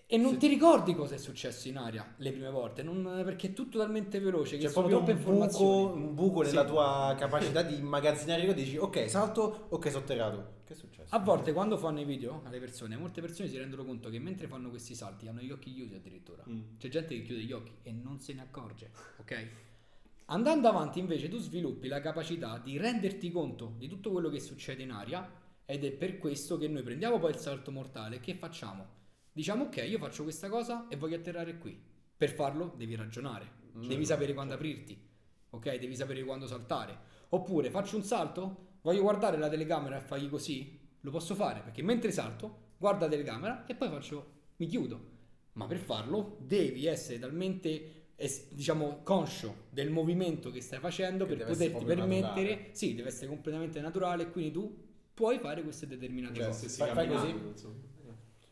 e 0.08 0.18
non 0.18 0.34
Sì. 0.34 0.38
ti 0.38 0.48
ricordi 0.48 0.94
cosa 0.94 1.16
è 1.16 1.18
successo 1.18 1.68
in 1.68 1.78
aria 1.78 2.14
le 2.18 2.32
prime 2.32 2.52
volte 2.52 2.84
non- 2.84 3.22
perché 3.26 3.48
è 3.48 3.54
tutto 3.54 3.80
talmente 3.80 4.20
veloce 4.20 4.58
che 4.58 4.66
C'è 4.66 4.70
sono 4.72 4.88
proprio 4.88 5.04
troppe 5.06 5.12
un 5.14 5.18
buco, 5.18 5.32
informazioni. 5.48 6.04
un 6.04 6.14
buco 6.14 6.44
Sì. 6.44 6.50
nella 6.50 6.66
tua 6.66 7.16
capacità 7.18 7.62
di 7.64 7.76
immagazzinare 7.78 8.46
e 8.46 8.54
dici 8.54 8.78
ok 8.78 9.10
salto, 9.10 9.66
ok 9.70 9.90
sotterrato. 9.92 10.54
Che 10.66 10.74
è 10.74 10.76
successo? 10.76 11.14
A 11.16 11.20
volte 11.20 11.54
quando 11.54 11.78
fanno 11.78 12.00
i 12.02 12.06
video 12.06 12.42
alle 12.46 12.60
persone, 12.60 12.98
molte 12.98 13.22
persone 13.22 13.48
si 13.50 13.58
rendono 13.58 13.84
conto 13.84 14.10
che 14.10 14.20
mentre 14.20 14.48
fanno 14.48 14.70
questi 14.70 14.94
salti 14.96 15.28
hanno 15.28 15.42
gli 15.42 15.52
occhi 15.52 15.74
chiusi 15.74 15.96
addirittura. 15.96 16.44
Mm. 16.48 16.78
C'è 16.78 16.88
gente 16.90 17.16
che 17.16 17.24
chiude 17.24 17.42
gli 17.42 17.52
occhi 17.52 17.72
e 17.84 17.92
non 17.92 18.20
se 18.20 18.34
ne 18.34 18.42
accorge, 18.42 18.92
ok? 19.18 19.48
Andando 20.26 20.68
avanti 20.68 21.00
invece 21.00 21.30
tu 21.30 21.38
sviluppi 21.38 21.88
la 21.88 22.00
capacità 22.02 22.58
di 22.64 22.78
renderti 22.78 23.32
conto 23.32 23.74
di 23.78 23.88
tutto 23.88 24.12
quello 24.12 24.30
che 24.30 24.40
succede 24.40 24.82
in 24.84 24.92
aria 24.92 25.28
ed 25.66 25.84
è 25.84 25.92
per 25.92 26.18
questo 26.18 26.58
che 26.58 26.68
noi 26.68 26.82
prendiamo 26.84 27.20
poi 27.20 27.32
il 27.32 27.38
salto 27.38 27.72
mortale. 27.72 28.20
Che 28.20 28.34
facciamo? 28.36 28.95
Diciamo 29.36 29.66
ok, 29.66 29.84
io 29.86 29.98
faccio 29.98 30.24
questa 30.24 30.48
cosa 30.48 30.88
e 30.88 30.96
voglio 30.96 31.18
atterrare 31.18 31.58
qui. 31.58 31.78
Per 32.16 32.32
farlo 32.32 32.74
devi 32.78 32.96
ragionare, 32.96 33.52
Mm. 33.76 33.86
devi 33.90 34.06
sapere 34.06 34.34
quando 34.34 34.54
aprirti, 34.54 34.98
ok? 35.50 35.76
Devi 35.78 35.94
sapere 35.94 36.24
quando 36.24 36.48
saltare. 36.48 36.98
Oppure 37.30 37.70
faccio 37.70 37.98
un 37.98 38.04
salto, 38.04 38.78
voglio 38.82 39.02
guardare 39.02 39.38
la 39.38 39.50
telecamera 39.50 39.98
e 39.98 40.00
fargli 40.00 40.30
così, 40.30 40.80
lo 41.02 41.12
posso 41.12 41.36
fare 41.36 41.60
perché 41.60 41.82
mentre 41.82 42.14
salto 42.14 42.60
guarda 42.78 43.06
la 43.08 43.12
telecamera 43.12 43.66
e 43.66 43.76
poi 43.76 43.90
faccio, 43.90 44.32
mi 44.56 44.68
chiudo. 44.68 45.14
Ma 45.54 45.66
per 45.66 45.80
farlo 45.80 46.38
devi 46.40 46.86
essere 46.86 47.20
talmente 47.20 48.04
diciamo 48.52 49.02
conscio 49.04 49.66
del 49.70 49.90
movimento 49.90 50.50
che 50.50 50.62
stai 50.62 50.80
facendo 50.80 51.26
Che 51.26 51.36
per 51.36 51.48
poterti 51.48 51.84
permettere, 51.84 52.22
naturale. 52.22 52.70
sì, 52.72 52.96
deve 52.96 53.10
essere 53.10 53.28
completamente 53.28 53.82
naturale 53.82 54.30
quindi 54.32 54.52
tu 54.54 54.84
puoi 55.14 55.38
fare 55.40 55.62
queste 55.64 55.86
determinate 55.88 56.36
Cioè, 56.36 56.46
cose. 56.46 56.70
se 56.70 56.78
Fai- 56.86 56.94
fai 56.94 57.08
così? 57.10 57.36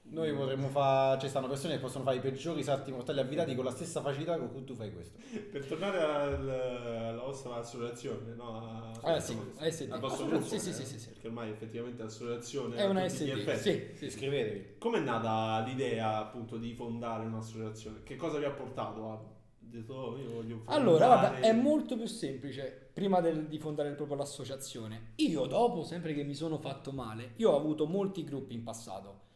Noi 0.06 0.34
potremmo 0.36 0.68
fare, 0.68 1.20
ci 1.22 1.28
stanno 1.30 1.48
persone 1.48 1.76
che 1.76 1.80
possono 1.80 2.04
fare 2.04 2.18
i 2.18 2.20
peggiori 2.20 2.62
salti 2.62 2.92
mortali 2.92 3.20
avvitati 3.22 3.56
con 3.56 3.64
la 3.64 3.72
stessa 3.72 4.02
facilità 4.02 4.38
con 4.38 4.52
cui 4.52 4.64
tu 4.64 4.76
fai 4.76 4.92
questo. 4.94 5.18
Per 5.52 5.66
tornare 5.66 6.00
al- 6.02 6.50
alla 6.50 7.22
vostra 7.24 7.56
associazione, 7.56 8.36
no? 8.36 8.58
A- 8.60 8.92
Ah, 9.02 9.20
sì, 9.20 9.36
ASD. 9.58 9.92
al 9.92 10.00
vostro 10.00 10.26
Sì, 10.26 10.30
gruppo, 10.30 10.46
sì, 10.46 10.60
sì, 10.60 10.70
eh? 10.70 10.74
sì, 10.86 11.00
sì. 11.00 11.08
Perché 11.10 11.28
ormai 11.28 11.50
effettivamente 11.52 12.04
l'associazione 12.04 12.76
È 12.76 12.86
una 12.86 13.02
a 13.02 13.08
SD, 13.10 13.56
sì, 13.56 13.90
sì. 13.96 14.06
Iscrivetevi. 14.06 14.76
Com'è 14.78 15.00
nata 15.00 15.64
l'idea 15.66 16.18
appunto 16.20 16.58
di 16.58 16.74
fondare 16.76 17.26
un'associazione? 17.26 18.04
Che 18.04 18.16
cosa 18.16 18.38
vi 18.38 18.46
ha 18.46 18.52
portato 18.52 19.10
a 19.10 19.24
detto 19.58 19.94
"Oh, 19.94 20.18
io 20.18 20.30
voglio 20.32 20.58
fondare 20.58 20.80
Allora, 20.80 21.06
guarda, 21.08 21.40
è 21.40 21.54
molto 21.54 21.96
più 21.98 22.06
semplice. 22.08 22.90
Prima 22.94 23.20
del- 23.22 23.48
di 23.48 23.58
fondare 23.58 23.92
proprio 23.94 24.18
l'associazione, 24.18 25.14
io 25.16 25.46
dopo, 25.48 25.84
sempre 25.84 26.14
che 26.14 26.24
mi 26.24 26.36
sono 26.36 26.60
fatto 26.60 26.92
male, 26.92 27.32
io 27.38 27.50
ho 27.52 27.58
avuto 27.58 27.88
molti 27.88 28.24
gruppi 28.24 28.54
in 28.54 28.64
passato. 28.64 29.32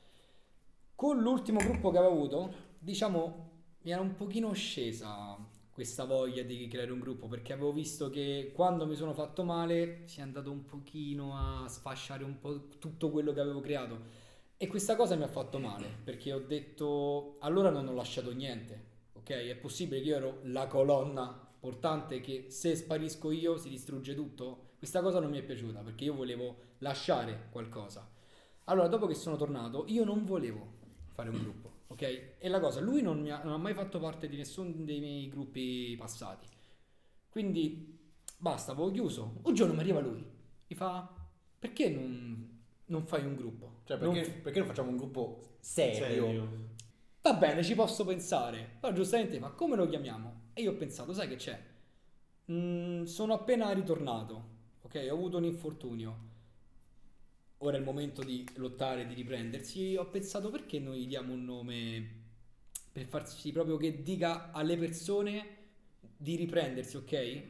Con 0.97 1.21
l'ultimo 1.21 1.60
gruppo 1.60 1.91
che 1.91 1.99
avevo 1.99 2.13
avuto, 2.13 2.53
diciamo, 2.79 3.49
mi 3.83 3.91
era 3.91 4.01
un 4.01 4.15
pochino 4.15 4.51
scesa 4.53 5.38
questa 5.69 6.05
voglia 6.05 6.41
di 6.41 6.67
creare 6.67 6.91
un 6.91 6.97
gruppo 6.97 7.27
perché 7.27 7.53
avevo 7.53 7.71
visto 7.71 8.10
che 8.10 8.51
quando 8.51 8.88
mi 8.88 8.95
sono 8.95 9.13
fatto 9.13 9.43
male 9.43 10.07
si 10.07 10.21
è 10.21 10.23
andato 10.23 10.49
un 10.49 10.65
pochino 10.65 11.38
a 11.38 11.67
sfasciare 11.67 12.23
un 12.23 12.39
po' 12.39 12.67
tutto 12.79 13.12
quello 13.12 13.31
che 13.31 13.39
avevo 13.39 13.60
creato. 13.60 13.99
E 14.57 14.65
questa 14.65 14.95
cosa 14.95 15.15
mi 15.15 15.21
ha 15.21 15.27
fatto 15.27 15.60
male 15.60 15.88
perché 16.03 16.33
ho 16.33 16.39
detto 16.39 17.38
allora 17.41 17.69
non 17.69 17.88
ho 17.88 17.93
lasciato 17.93 18.33
niente 18.33 18.86
ok? 19.13 19.29
È 19.29 19.55
possibile 19.57 20.01
che 20.01 20.07
io 20.07 20.15
ero 20.15 20.39
la 20.45 20.65
colonna 20.65 21.47
portante 21.60 22.21
che 22.21 22.47
se 22.49 22.75
sparisco 22.75 23.29
io 23.29 23.57
si 23.57 23.69
distrugge 23.69 24.15
tutto? 24.15 24.69
Questa 24.79 25.03
cosa 25.03 25.19
non 25.19 25.29
mi 25.29 25.38
è 25.38 25.43
piaciuta 25.43 25.81
perché 25.81 26.05
io 26.05 26.15
volevo 26.15 26.55
lasciare 26.79 27.49
qualcosa. 27.51 28.10
Allora 28.63 28.88
dopo 28.88 29.05
che 29.05 29.13
sono 29.13 29.36
tornato 29.36 29.86
io 29.89 30.03
non 30.03 30.25
volevo 30.25 30.77
fare 31.17 31.30
un 31.30 31.39
gruppo 31.41 31.71
ok 31.88 32.01
e 32.38 32.47
la 32.47 32.60
cosa 32.60 32.80
lui 32.80 33.01
non, 33.01 33.19
mi 33.19 33.32
ha, 33.32 33.41
non 33.43 33.53
ha 33.53 33.58
mai 33.58 33.73
fatto 33.73 33.99
parte 33.99 34.27
di 34.30 34.38
nessuno 34.38 34.71
dei 34.71 34.99
miei 34.99 35.27
gruppi 35.30 35.95
passati 35.97 36.45
quindi 37.30 37.97
basta 38.38 38.71
avevo 38.73 38.91
chiuso 38.91 39.39
un 39.41 39.53
giorno 39.56 39.73
mi 39.73 39.80
arriva 39.80 40.00
lui 40.00 40.23
mi 40.67 40.75
fa 40.75 41.12
perché 41.58 41.89
non, 41.89 42.60
non 42.85 43.06
fai 43.08 43.25
un 43.25 43.35
gruppo 43.35 43.81
Cioè, 43.85 43.98
Non 43.98 44.13
perché, 44.13 44.31
perché 44.31 44.60
non 44.60 44.67
facciamo 44.67 44.89
un 44.92 44.98
gruppo 44.98 45.58
serio? 45.60 46.25
serio. 46.25 46.50
Va 47.21 47.33
bene, 47.33 47.63
ci 47.63 47.73
posso 47.75 48.06
pensare. 48.06 48.77
Però 48.79 48.94
giustamente, 48.94 49.39
ma 49.39 49.50
come 49.50 49.75
lo 49.75 49.87
chiamiamo? 49.89 50.52
E 50.54 50.62
io 50.62 50.71
ho 50.71 50.75
pensato, 50.75 51.13
sai 51.13 51.27
che 51.27 51.35
c'è? 51.35 51.60
Mm, 52.52 53.04
sono 53.04 53.33
appena 53.33 53.71
ritornato, 53.71 54.44
ok? 54.83 55.08
Ho 55.10 55.13
avuto 55.15 55.37
un 55.37 55.44
infortunio. 55.46 56.27
Ora 57.60 57.75
è 57.75 57.79
il 57.79 57.85
momento 57.85 58.23
di 58.23 58.47
lottare, 58.55 59.08
di 59.08 59.13
riprendersi, 59.13 59.95
ho 59.97 60.05
pensato 60.05 60.49
perché 60.49 60.79
noi 60.79 61.08
diamo 61.08 61.33
un 61.33 61.43
nome 61.45 62.10
per 62.91 63.05
farsi 63.05 63.51
proprio 63.51 63.77
che 63.77 64.01
dica 64.03 64.51
alle 64.51 64.77
persone 64.77 65.55
di 66.17 66.35
riprendersi, 66.35 66.97
ok? 66.97 67.41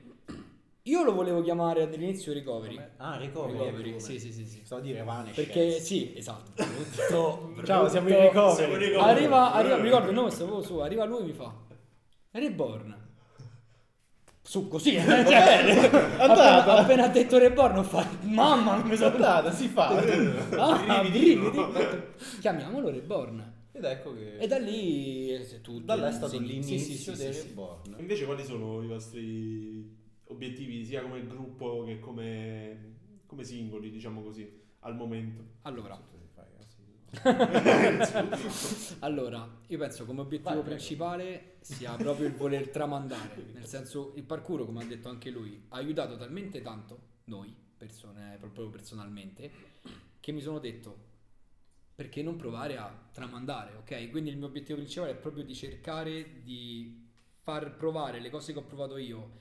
Io 0.83 1.03
lo 1.03 1.13
volevo 1.13 1.41
chiamare 1.41 1.81
all'inizio 1.81 2.31
recovery. 2.31 2.79
Ah, 2.97 3.17
recovery. 3.17 3.57
Recovery, 3.57 3.89
ecco 3.91 3.99
sì, 3.99 4.19
sì, 4.19 4.31
sì, 4.31 4.45
sì. 4.45 4.61
Stavo 4.63 4.81
a 4.81 4.83
dire 4.85 5.03
Vane. 5.03 5.31
Perché 5.31 5.79
sì, 5.81 6.13
esatto. 6.15 6.51
Brutto, 6.63 7.65
Ciao, 7.65 7.89
siamo 7.89 8.07
in 8.07 8.13
brutto. 8.15 8.27
recovery. 8.29 8.55
Siamo 8.55 8.73
in 8.73 8.79
recovery. 8.79 9.09
Arriva, 9.11 9.53
arriva, 9.53 9.75
mi 9.77 9.83
ricordo 9.83 10.07
il 10.09 10.15
nome, 10.15 10.31
stavo 10.31 10.61
su, 10.61 10.77
arriva 10.77 11.03
lui 11.03 11.21
e 11.21 11.23
mi 11.23 11.33
fa 11.33 11.53
Reborn. 12.31 13.06
Su 14.47 14.69
così, 14.69 14.95
eh, 14.95 15.01
cioè, 15.03 15.89
appena, 16.17 16.63
appena 16.77 17.03
ha 17.03 17.09
detto 17.09 17.37
Reborn 17.37 17.79
ho 17.79 17.83
fatto 17.83 18.25
mamma 18.27 18.81
mi 18.81 18.95
sono 18.95 19.13
Andata, 19.13 19.51
si 19.51 19.67
fa. 19.67 19.89
ah, 20.55 21.01
brividi. 21.01 21.37
Chiamiamolo 22.39 22.89
Reborn. 22.89 23.55
Ed 23.73 23.83
ecco 23.83 24.13
che... 24.15 24.37
E 24.37 24.47
da 24.47 24.57
lì 24.57 25.33
eh, 25.33 25.59
tutto. 25.59 25.83
da 25.83 25.95
là 25.95 26.07
è 26.07 26.13
stato 26.13 26.39
l'inizio 26.39 26.77
sì, 26.77 26.93
sì, 26.93 26.97
sì, 26.97 27.15
del 27.17 27.33
sì, 27.33 27.41
sì. 27.41 27.47
Reborn. 27.49 27.95
Invece 27.97 28.23
quali 28.23 28.45
sono 28.45 28.81
i 28.81 28.87
vostri 28.87 29.97
obiettivi 30.27 30.85
sia 30.85 31.01
come 31.01 31.27
gruppo 31.27 31.83
che 31.83 31.99
come, 31.99 32.93
come 33.25 33.43
singoli, 33.43 33.91
diciamo 33.91 34.21
così, 34.21 34.49
al 34.79 34.95
momento? 34.95 35.43
Allora. 35.63 35.99
Allora, 38.99 39.59
io 39.67 39.77
penso 39.77 40.05
come 40.05 40.21
obiettivo 40.21 40.55
Vai, 40.55 40.63
principale 40.63 41.55
sia 41.61 41.93
proprio 41.95 42.27
il 42.27 42.33
voler 42.33 42.69
tramandare, 42.69 43.45
nel 43.53 43.65
senso 43.65 44.13
il 44.15 44.23
parkour, 44.23 44.65
come 44.65 44.83
ha 44.83 44.85
detto 44.85 45.09
anche 45.09 45.29
lui, 45.29 45.65
ha 45.69 45.77
aiutato 45.77 46.17
talmente 46.17 46.61
tanto 46.61 46.99
noi, 47.25 47.55
persone, 47.77 48.37
proprio 48.39 48.69
personalmente, 48.69 49.51
che 50.19 50.31
mi 50.31 50.41
sono 50.41 50.59
detto 50.59 51.05
perché 51.95 52.21
non 52.21 52.35
provare 52.35 52.77
a 52.77 52.95
tramandare, 53.11 53.75
ok? 53.77 54.11
Quindi 54.11 54.29
il 54.29 54.37
mio 54.37 54.47
obiettivo 54.47 54.77
principale 54.77 55.11
è 55.11 55.15
proprio 55.15 55.43
di 55.43 55.55
cercare 55.55 56.41
di 56.43 57.05
far 57.41 57.75
provare 57.75 58.19
le 58.19 58.29
cose 58.29 58.53
che 58.53 58.59
ho 58.59 58.63
provato 58.63 58.97
io 58.97 59.31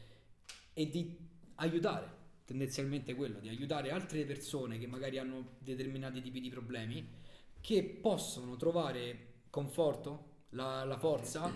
e 0.72 0.88
di 0.88 1.18
aiutare, 1.56 2.08
tendenzialmente 2.44 3.14
quello, 3.14 3.40
di 3.40 3.48
aiutare 3.48 3.90
altre 3.90 4.24
persone 4.24 4.78
che 4.78 4.86
magari 4.86 5.18
hanno 5.18 5.56
determinati 5.58 6.22
tipi 6.22 6.40
di 6.40 6.48
problemi 6.48 7.24
che 7.66 7.82
possono 7.82 8.54
trovare 8.54 9.40
conforto, 9.50 10.44
la, 10.50 10.84
la 10.84 10.96
forza, 10.96 11.50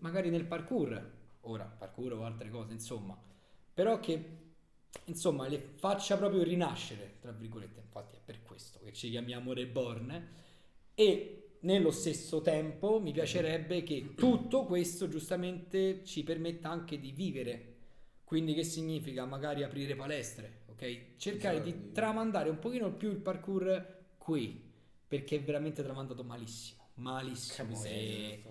magari 0.00 0.28
nel 0.28 0.44
parkour, 0.44 1.12
ora 1.40 1.64
parkour 1.64 2.12
o 2.12 2.24
altre 2.24 2.50
cose, 2.50 2.74
insomma, 2.74 3.18
però 3.72 4.00
che 4.00 4.36
insomma 5.06 5.48
le 5.48 5.58
faccia 5.58 6.18
proprio 6.18 6.42
rinascere, 6.42 7.14
tra 7.22 7.32
virgolette, 7.32 7.80
infatti 7.80 8.16
è 8.16 8.20
per 8.22 8.42
questo 8.42 8.80
che 8.84 8.92
ci 8.92 9.08
chiamiamo 9.08 9.54
Reborn. 9.54 10.28
E 10.92 11.52
nello 11.60 11.90
stesso 11.90 12.42
tempo 12.42 13.00
mi 13.00 13.12
piacerebbe 13.12 13.82
che 13.84 14.12
tutto 14.14 14.64
questo 14.66 15.08
giustamente 15.08 16.04
ci 16.04 16.22
permetta 16.22 16.68
anche 16.68 17.00
di 17.00 17.12
vivere. 17.12 17.76
Quindi 18.24 18.52
che 18.52 18.62
significa? 18.62 19.24
Magari 19.24 19.62
aprire 19.62 19.96
palestre, 19.96 20.64
ok? 20.66 21.16
Cercare 21.16 21.62
di 21.62 21.70
Esatto. 21.70 21.92
tramandare 21.92 22.50
un 22.50 22.58
pochino 22.58 22.92
più 22.92 23.08
il 23.08 23.16
parkour 23.16 23.96
qui, 24.18 24.67
perché 25.08 25.36
è 25.36 25.42
veramente 25.42 25.82
tramandato 25.82 26.22
malissimo, 26.22 26.90
malissimo. 26.94 27.74
E 27.84 28.42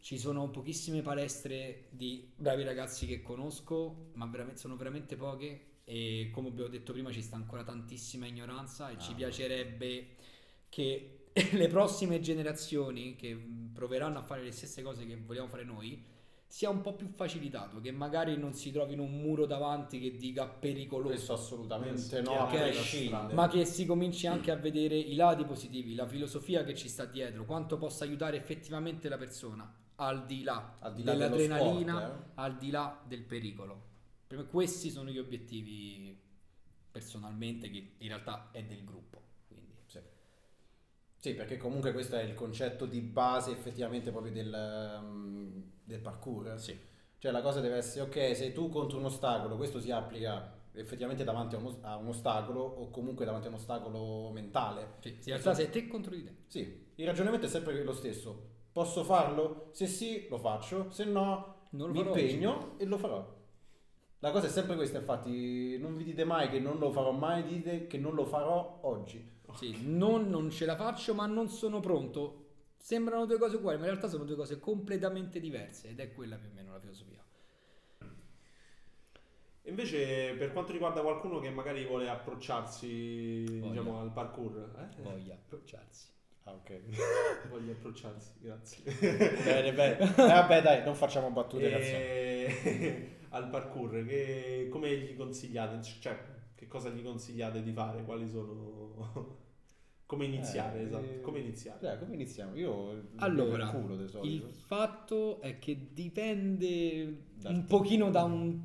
ci 0.00 0.18
sono 0.18 0.48
pochissime 0.50 1.02
palestre 1.02 1.88
di 1.90 2.32
bravi 2.36 2.62
ragazzi 2.62 3.06
che 3.06 3.22
conosco, 3.22 4.10
ma 4.14 4.26
veramente, 4.26 4.60
sono 4.60 4.76
veramente 4.76 5.16
poche 5.16 5.80
e 5.84 6.30
come 6.32 6.48
abbiamo 6.48 6.68
detto 6.68 6.92
prima 6.92 7.10
ci 7.10 7.22
sta 7.22 7.36
ancora 7.36 7.64
tantissima 7.64 8.26
ignoranza 8.26 8.90
e 8.90 8.98
ci 8.98 9.12
Ah. 9.12 9.14
piacerebbe 9.14 10.06
che 10.68 11.26
le 11.52 11.68
prossime 11.68 12.20
generazioni 12.20 13.14
che 13.16 13.36
proveranno 13.72 14.18
a 14.18 14.22
fare 14.22 14.42
le 14.42 14.52
stesse 14.52 14.82
cose 14.82 15.04
che 15.06 15.16
vogliamo 15.16 15.48
fare 15.48 15.64
noi 15.64 16.02
sia 16.56 16.70
un 16.70 16.80
po' 16.80 16.94
più 16.94 17.08
facilitato, 17.08 17.82
che 17.82 17.90
magari 17.90 18.38
non 18.38 18.54
si 18.54 18.72
trovino 18.72 19.02
un 19.02 19.20
muro 19.20 19.44
davanti 19.44 20.00
che 20.00 20.16
dica 20.16 20.46
pericoloso. 20.46 21.08
Questo 21.10 21.34
assolutamente 21.34 22.22
no, 22.22 22.30
a 22.30 22.44
ok. 22.44 22.56
prescindere. 22.56 23.34
Ma 23.34 23.46
che 23.46 23.66
si 23.66 23.84
cominci 23.84 24.26
anche 24.26 24.50
a 24.50 24.56
vedere 24.56 24.96
i 24.96 25.16
lati 25.16 25.44
positivi, 25.44 25.94
la 25.94 26.06
filosofia 26.06 26.64
che 26.64 26.74
ci 26.74 26.88
sta 26.88 27.04
dietro, 27.04 27.44
quanto 27.44 27.76
possa 27.76 28.04
aiutare 28.04 28.38
effettivamente 28.38 29.10
la 29.10 29.18
persona, 29.18 29.70
al 29.96 30.24
di 30.24 30.44
là, 30.44 30.76
Al 30.78 30.94
di 30.94 31.04
là 31.04 31.12
dell'adrenalina, 31.12 32.00
sport, 32.00 32.20
eh. 32.20 32.30
al 32.36 32.56
di 32.56 32.70
là 32.70 33.02
del 33.06 33.22
pericolo. 33.24 33.82
Questi 34.48 34.88
sono 34.88 35.10
gli 35.10 35.18
obiettivi 35.18 36.18
personalmente, 36.90 37.68
che 37.68 37.96
in 37.98 38.08
realtà 38.08 38.48
è 38.50 38.64
del 38.64 38.82
gruppo. 38.82 39.20
Sì. 41.26 41.34
Perché 41.34 41.56
comunque 41.56 41.92
questo 41.92 42.16
è 42.16 42.22
il 42.22 42.34
concetto 42.34 42.86
di 42.86 43.00
base 43.00 43.50
effettivamente 43.50 44.10
proprio 44.10 44.32
del, 44.32 44.98
um, 45.00 45.62
del 45.82 46.00
parkour. 46.00 46.58
Sì. 46.58 46.78
Cioè 47.18 47.32
la 47.32 47.40
cosa 47.40 47.60
deve 47.60 47.76
essere, 47.76 48.04
ok, 48.04 48.36
sei 48.36 48.52
tu 48.52 48.68
contro 48.68 48.98
un 48.98 49.06
ostacolo, 49.06 49.56
questo 49.56 49.80
si 49.80 49.90
applica 49.90 50.54
effettivamente 50.72 51.24
davanti 51.24 51.54
a 51.54 51.58
un, 51.58 51.76
a 51.80 51.96
un 51.96 52.08
ostacolo 52.08 52.60
o 52.60 52.90
comunque 52.90 53.24
davanti 53.24 53.46
a 53.46 53.50
un 53.50 53.56
ostacolo 53.56 54.30
mentale. 54.30 54.96
Sì, 55.00 55.08
in 55.08 55.24
realtà 55.24 55.54
sei 55.54 55.70
te 55.70 55.88
contro 55.88 56.14
di 56.14 56.22
te. 56.22 56.34
Sì, 56.46 56.92
il 56.94 57.06
ragionamento 57.06 57.46
è 57.46 57.48
sempre 57.48 57.82
lo 57.82 57.92
stesso. 57.92 58.54
Posso 58.70 59.02
farlo? 59.02 59.70
Se 59.72 59.86
sì, 59.86 60.26
lo 60.28 60.38
faccio, 60.38 60.90
se 60.90 61.04
no, 61.04 61.68
Non 61.70 61.90
mi 61.90 62.00
impegno 62.00 62.78
e 62.78 62.84
lo 62.84 62.98
farò. 62.98 63.34
La 64.20 64.30
cosa 64.30 64.46
è 64.46 64.50
sempre 64.50 64.76
questa, 64.76 64.98
infatti, 64.98 65.78
non 65.78 65.96
vi 65.96 66.04
dite 66.04 66.24
mai 66.24 66.48
che 66.48 66.58
non 66.60 66.78
lo 66.78 66.90
farò 66.90 67.10
mai, 67.12 67.42
dite 67.44 67.86
che 67.86 67.98
non 67.98 68.14
lo 68.14 68.24
farò 68.24 68.80
oggi. 68.82 69.35
Sì, 69.54 69.78
non, 69.82 70.28
non 70.28 70.50
ce 70.50 70.66
la 70.66 70.76
faccio, 70.76 71.14
ma 71.14 71.26
non 71.26 71.48
sono 71.48 71.80
pronto. 71.80 72.44
Sembrano 72.76 73.26
due 73.26 73.38
cose 73.38 73.56
uguali, 73.56 73.78
ma 73.78 73.84
in 73.84 73.90
realtà 73.90 74.08
sono 74.08 74.24
due 74.24 74.36
cose 74.36 74.60
completamente 74.60 75.40
diverse 75.40 75.88
ed 75.88 76.00
è 76.00 76.12
quella 76.14 76.36
più 76.36 76.50
o 76.50 76.52
meno 76.54 76.72
la 76.72 76.80
filosofia. 76.80 77.24
Invece, 79.62 80.34
per 80.34 80.52
quanto 80.52 80.70
riguarda 80.70 81.00
qualcuno 81.00 81.40
che 81.40 81.50
magari 81.50 81.84
vuole 81.84 82.08
approcciarsi 82.08 83.44
Voglia. 83.58 83.80
diciamo, 83.80 84.00
al 84.00 84.12
parkour, 84.12 84.72
eh? 84.78 85.02
Voglia 85.02 85.34
approcciarsi. 85.34 86.06
Ah, 86.44 86.52
ok. 86.52 86.80
Voglia 87.50 87.72
approcciarsi, 87.72 88.34
grazie. 88.38 88.84
bene, 89.42 89.72
bene. 89.72 89.98
Eh, 89.98 90.14
vabbè, 90.14 90.62
dai, 90.62 90.84
non 90.84 90.94
facciamo 90.94 91.30
battute. 91.30 91.76
E... 91.80 93.16
al 93.30 93.50
parkour, 93.50 94.04
che... 94.06 94.68
come 94.70 94.96
gli 94.96 95.16
consigliate? 95.16 95.82
Cioè, 95.82 96.16
che 96.56 96.66
cosa 96.66 96.88
gli 96.90 97.02
consigliate 97.02 97.62
di 97.62 97.72
fare? 97.72 98.02
Quali 98.04 98.28
sono... 98.28 99.44
come 100.06 100.24
iniziare, 100.24 100.80
Eh, 100.80 100.84
esatto. 100.84 101.20
Come 101.20 101.38
iniziare? 101.40 101.78
Dai, 101.80 101.98
come 101.98 102.14
iniziamo? 102.14 102.54
Io 102.56 103.08
Allora, 103.16 103.68
culo 103.68 103.96
di 103.96 104.04
Il 104.22 104.42
fatto 104.42 105.40
è 105.40 105.58
che 105.58 105.92
dipende 105.92 107.24
Dal 107.34 107.54
un 107.54 107.60
tipo. 107.62 107.76
pochino 107.78 108.10
da 108.10 108.24
un 108.24 108.60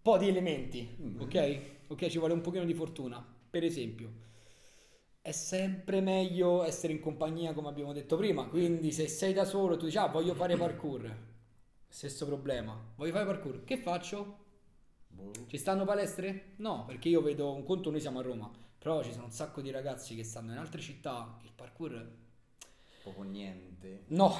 po' 0.00 0.18
di 0.18 0.28
elementi, 0.28 0.88
Mm. 1.00 1.20
ok? 1.20 1.60
Ok, 1.88 2.06
ci 2.08 2.18
vuole 2.18 2.32
un 2.34 2.40
pochino 2.40 2.64
di 2.64 2.74
fortuna. 2.74 3.24
Per 3.50 3.64
esempio, 3.64 4.10
è 5.20 5.32
sempre 5.32 6.00
meglio 6.00 6.64
essere 6.64 6.92
in 6.92 7.00
compagnia, 7.00 7.52
come 7.52 7.68
abbiamo 7.68 7.92
detto 7.92 8.16
prima. 8.16 8.46
Quindi, 8.48 8.92
se 8.92 9.08
sei 9.08 9.32
da 9.32 9.44
solo, 9.44 9.76
tu 9.76 9.84
dici, 9.86 9.98
ah, 9.98 10.06
voglio 10.08 10.34
fare 10.34 10.56
parkour. 10.56 11.16
Stesso 11.88 12.26
problema. 12.26 12.78
Voglio 12.96 13.12
fare 13.12 13.26
parkour. 13.26 13.64
Che 13.64 13.76
faccio? 13.76 14.38
Boh. 15.22 15.46
Ci 15.46 15.56
stanno 15.56 15.84
palestre? 15.84 16.54
No, 16.56 16.84
perché 16.84 17.08
io 17.08 17.22
vedo 17.22 17.52
un 17.52 17.64
conto, 17.64 17.90
noi 17.90 18.00
siamo 18.00 18.18
a 18.18 18.22
Roma, 18.22 18.50
però 18.78 19.02
ci 19.02 19.12
sono 19.12 19.24
un 19.24 19.32
sacco 19.32 19.60
di 19.60 19.70
ragazzi 19.70 20.14
che 20.14 20.24
stanno 20.24 20.52
in 20.52 20.58
altre 20.58 20.80
città. 20.80 21.38
Il 21.42 21.52
parkour 21.54 22.20
Proprio 23.02 23.24
niente. 23.24 24.04
No, 24.08 24.32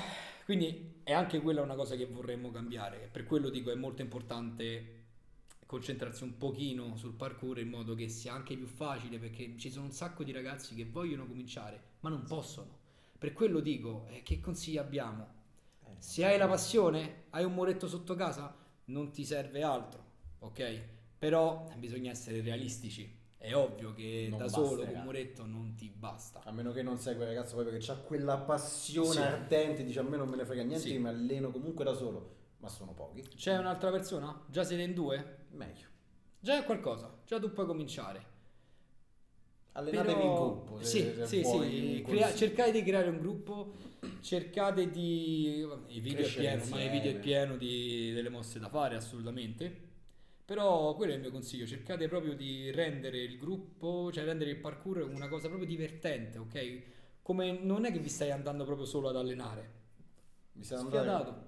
quindi 0.45 1.01
è 1.03 1.12
anche 1.12 1.41
quella 1.41 1.62
una 1.62 1.74
cosa 1.74 1.97
che 1.97 2.07
vorremmo 2.07 2.51
cambiare. 2.51 3.09
Per 3.11 3.24
quello 3.24 3.51
dico 3.51 3.72
è 3.72 3.74
molto 3.74 4.03
importante 4.03 5.01
concentrarsi 5.66 6.22
un 6.22 6.37
pochino 6.37 6.97
sul 6.97 7.14
parkour 7.14 7.59
in 7.59 7.68
modo 7.68 7.95
che 7.95 8.09
sia 8.09 8.35
anche 8.35 8.57
più 8.57 8.66
facile 8.66 9.18
perché 9.18 9.57
ci 9.57 9.70
sono 9.70 9.87
un 9.87 9.93
sacco 9.93 10.22
di 10.22 10.30
ragazzi 10.30 10.74
che 10.74 10.85
vogliono 10.85 11.26
cominciare 11.26 11.83
ma 12.01 12.09
non 12.09 12.24
possono. 12.24 12.78
Per 13.18 13.33
quello 13.33 13.61
dico, 13.61 14.07
eh, 14.11 14.22
che 14.22 14.41
consigli 14.41 14.76
abbiamo? 14.78 15.26
Eh, 15.85 15.97
Se 15.99 16.24
hai 16.24 16.39
la 16.39 16.49
passione, 16.49 17.24
hai 17.30 17.45
un 17.45 17.55
muretto 17.55 17.89
sotto 17.89 18.14
casa, 18.14 18.55
non 18.87 19.11
ti 19.12 19.24
serve 19.24 19.62
altro, 19.62 20.05
ok? 20.43 20.80
Però 21.18 21.66
bisogna 21.76 22.11
essere 22.11 22.40
realistici. 22.40 23.20
È 23.36 23.55
ovvio 23.57 23.93
che 23.93 24.26
Non 24.30 24.38
da 24.38 24.49
solo 24.49 24.66
basterà. 24.76 24.86
con 24.90 24.97
un 24.99 25.05
muretto 25.05 25.47
non 25.47 25.74
ti 25.74 25.88
basta. 25.93 26.43
A 26.45 26.53
meno 26.53 26.70
che 26.72 26.82
non 26.82 26.99
sei 26.99 27.16
quel 27.16 27.26
ragazzo 27.28 27.57
proprio 27.57 27.76
che 27.76 27.90
ha 27.90 27.97
quella 27.97 28.38
passione 28.38 29.11
Sì. 29.11 29.18
ardente, 29.18 29.82
dice 29.84 29.99
a 29.99 30.03
me 30.05 30.16
non 30.16 30.28
me 30.28 30.36
ne 30.36 30.45
frega 30.45 30.62
niente, 30.62 30.86
Sì. 30.88 30.99
mi 30.99 31.09
alleno 31.09 31.51
comunque 31.51 31.84
da 31.84 31.93
solo, 31.93 32.36
ma 32.59 32.68
sono 32.68 32.93
pochi. 32.93 33.22
C'è 33.22 33.59
un'altra 33.59 33.90
persona? 33.90 34.45
Già 34.49 34.62
siete 34.62 34.82
in 34.82 34.95
due? 34.95 35.38
Meglio. 35.53 35.86
Già 36.38 36.59
è 36.61 36.64
qualcosa, 36.64 37.12
già 37.26 37.40
tu 37.40 37.53
puoi 37.53 37.66
cominciare. 37.66 38.30
Allenatevi 39.72 40.14
Però- 40.14 40.28
in 40.28 40.34
gruppo. 40.34 40.78
se- 40.84 40.84
sì, 40.84 41.14
se 41.14 41.26
sì, 41.26 41.45
sì. 41.45 42.03
crea- 42.07 42.34
cercate 42.34 42.72
di 42.72 42.82
creare 42.82 43.09
un 43.09 43.18
gruppo, 43.18 43.72
cercate 44.20 44.90
di... 44.90 45.66
Il 45.88 46.01
video 46.01 46.20
Crescere 46.22 46.49
è 46.53 46.57
pieno, 46.59 46.76
ma 46.76 46.82
il 46.84 46.90
video 46.90 47.11
è 47.12 47.18
pieno 47.18 47.57
di- 47.57 48.12
delle 48.12 48.28
mosse 48.28 48.59
da 48.59 48.68
fare, 48.68 48.97
assolutamente. 48.97 49.90
Però 50.45 50.95
quello 50.95 51.12
è 51.12 51.14
il 51.14 51.20
mio 51.20 51.30
consiglio, 51.30 51.66
cercate 51.66 52.09
proprio 52.09 52.34
di 52.34 52.70
rendere 52.72 53.18
il 53.18 53.38
gruppo, 53.38 54.11
cioè 54.12 54.24
rendere 54.24 54.51
il 54.51 54.59
parkour 54.59 54.99
una 54.99 55.28
cosa 55.28 55.49
proprio 55.49 55.68
divertente, 55.68 56.38
ok? 56.38 56.82
Come 57.22 57.53
non 57.53 57.84
è 57.84 57.93
che 57.93 58.01
vi 58.01 58.09
stai 58.09 58.32
andando 58.32 58.64
proprio 58.64 58.84
solo 58.84 59.09
ad 59.09 59.16
allenare, 59.16 59.70
Mi 60.55 60.64
stai 60.64 60.80
andando. 60.80 61.47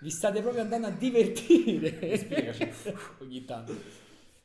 Vi 0.00 0.10
state 0.10 0.40
proprio 0.40 0.62
andando 0.62 0.86
a 0.86 0.90
divertire. 0.90 2.16
Spiegaci. 2.16 2.70
Ogni 3.20 3.44
tanto. 3.44 3.74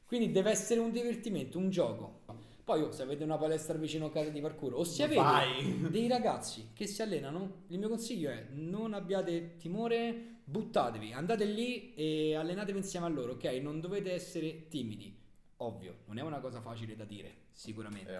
Quindi 0.05 0.31
deve 0.31 0.49
essere 0.49 0.79
un 0.79 0.91
divertimento, 0.91 1.57
un 1.57 1.69
gioco. 1.69 2.23
Poi 2.65 2.81
oh, 2.81 2.91
se 2.91 3.03
avete 3.03 3.23
una 3.23 3.37
palestra 3.37 3.77
vicino 3.77 4.07
a 4.07 4.11
casa 4.11 4.31
di 4.31 4.41
parkour 4.41 4.73
o 4.73 4.83
se 4.83 5.03
avete 5.03 5.21
Vai. 5.21 5.85
dei 5.91 6.07
ragazzi 6.07 6.71
che 6.73 6.87
si 6.87 7.03
allenano, 7.03 7.65
il 7.67 7.77
mio 7.77 7.89
consiglio 7.89 8.31
è 8.31 8.47
non 8.53 8.95
abbiate 8.95 9.57
timore, 9.57 10.39
buttatevi, 10.43 11.13
andate 11.13 11.45
lì 11.45 11.93
e 11.93 12.33
allenatevi 12.35 12.79
insieme 12.79 13.05
a 13.05 13.09
loro, 13.09 13.33
ok? 13.33 13.43
Non 13.61 13.79
dovete 13.79 14.11
essere 14.11 14.67
timidi. 14.67 15.15
Ovvio, 15.57 15.99
non 16.07 16.17
è 16.17 16.23
una 16.23 16.39
cosa 16.39 16.59
facile 16.59 16.95
da 16.95 17.05
dire, 17.05 17.43
sicuramente. 17.51 18.11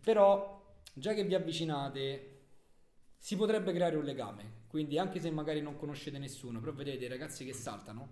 Però, 0.00 0.74
già 0.94 1.12
che 1.12 1.24
vi 1.24 1.34
avvicinate, 1.34 2.40
si 3.18 3.36
potrebbe 3.36 3.74
creare 3.74 3.96
un 3.96 4.04
legame. 4.04 4.64
Quindi, 4.68 4.96
anche 4.96 5.20
se 5.20 5.30
magari 5.30 5.60
non 5.60 5.76
conoscete 5.76 6.16
nessuno, 6.16 6.60
però 6.60 6.72
vedete 6.72 6.96
dei 6.96 7.08
ragazzi 7.08 7.44
che 7.44 7.52
saltano, 7.52 8.08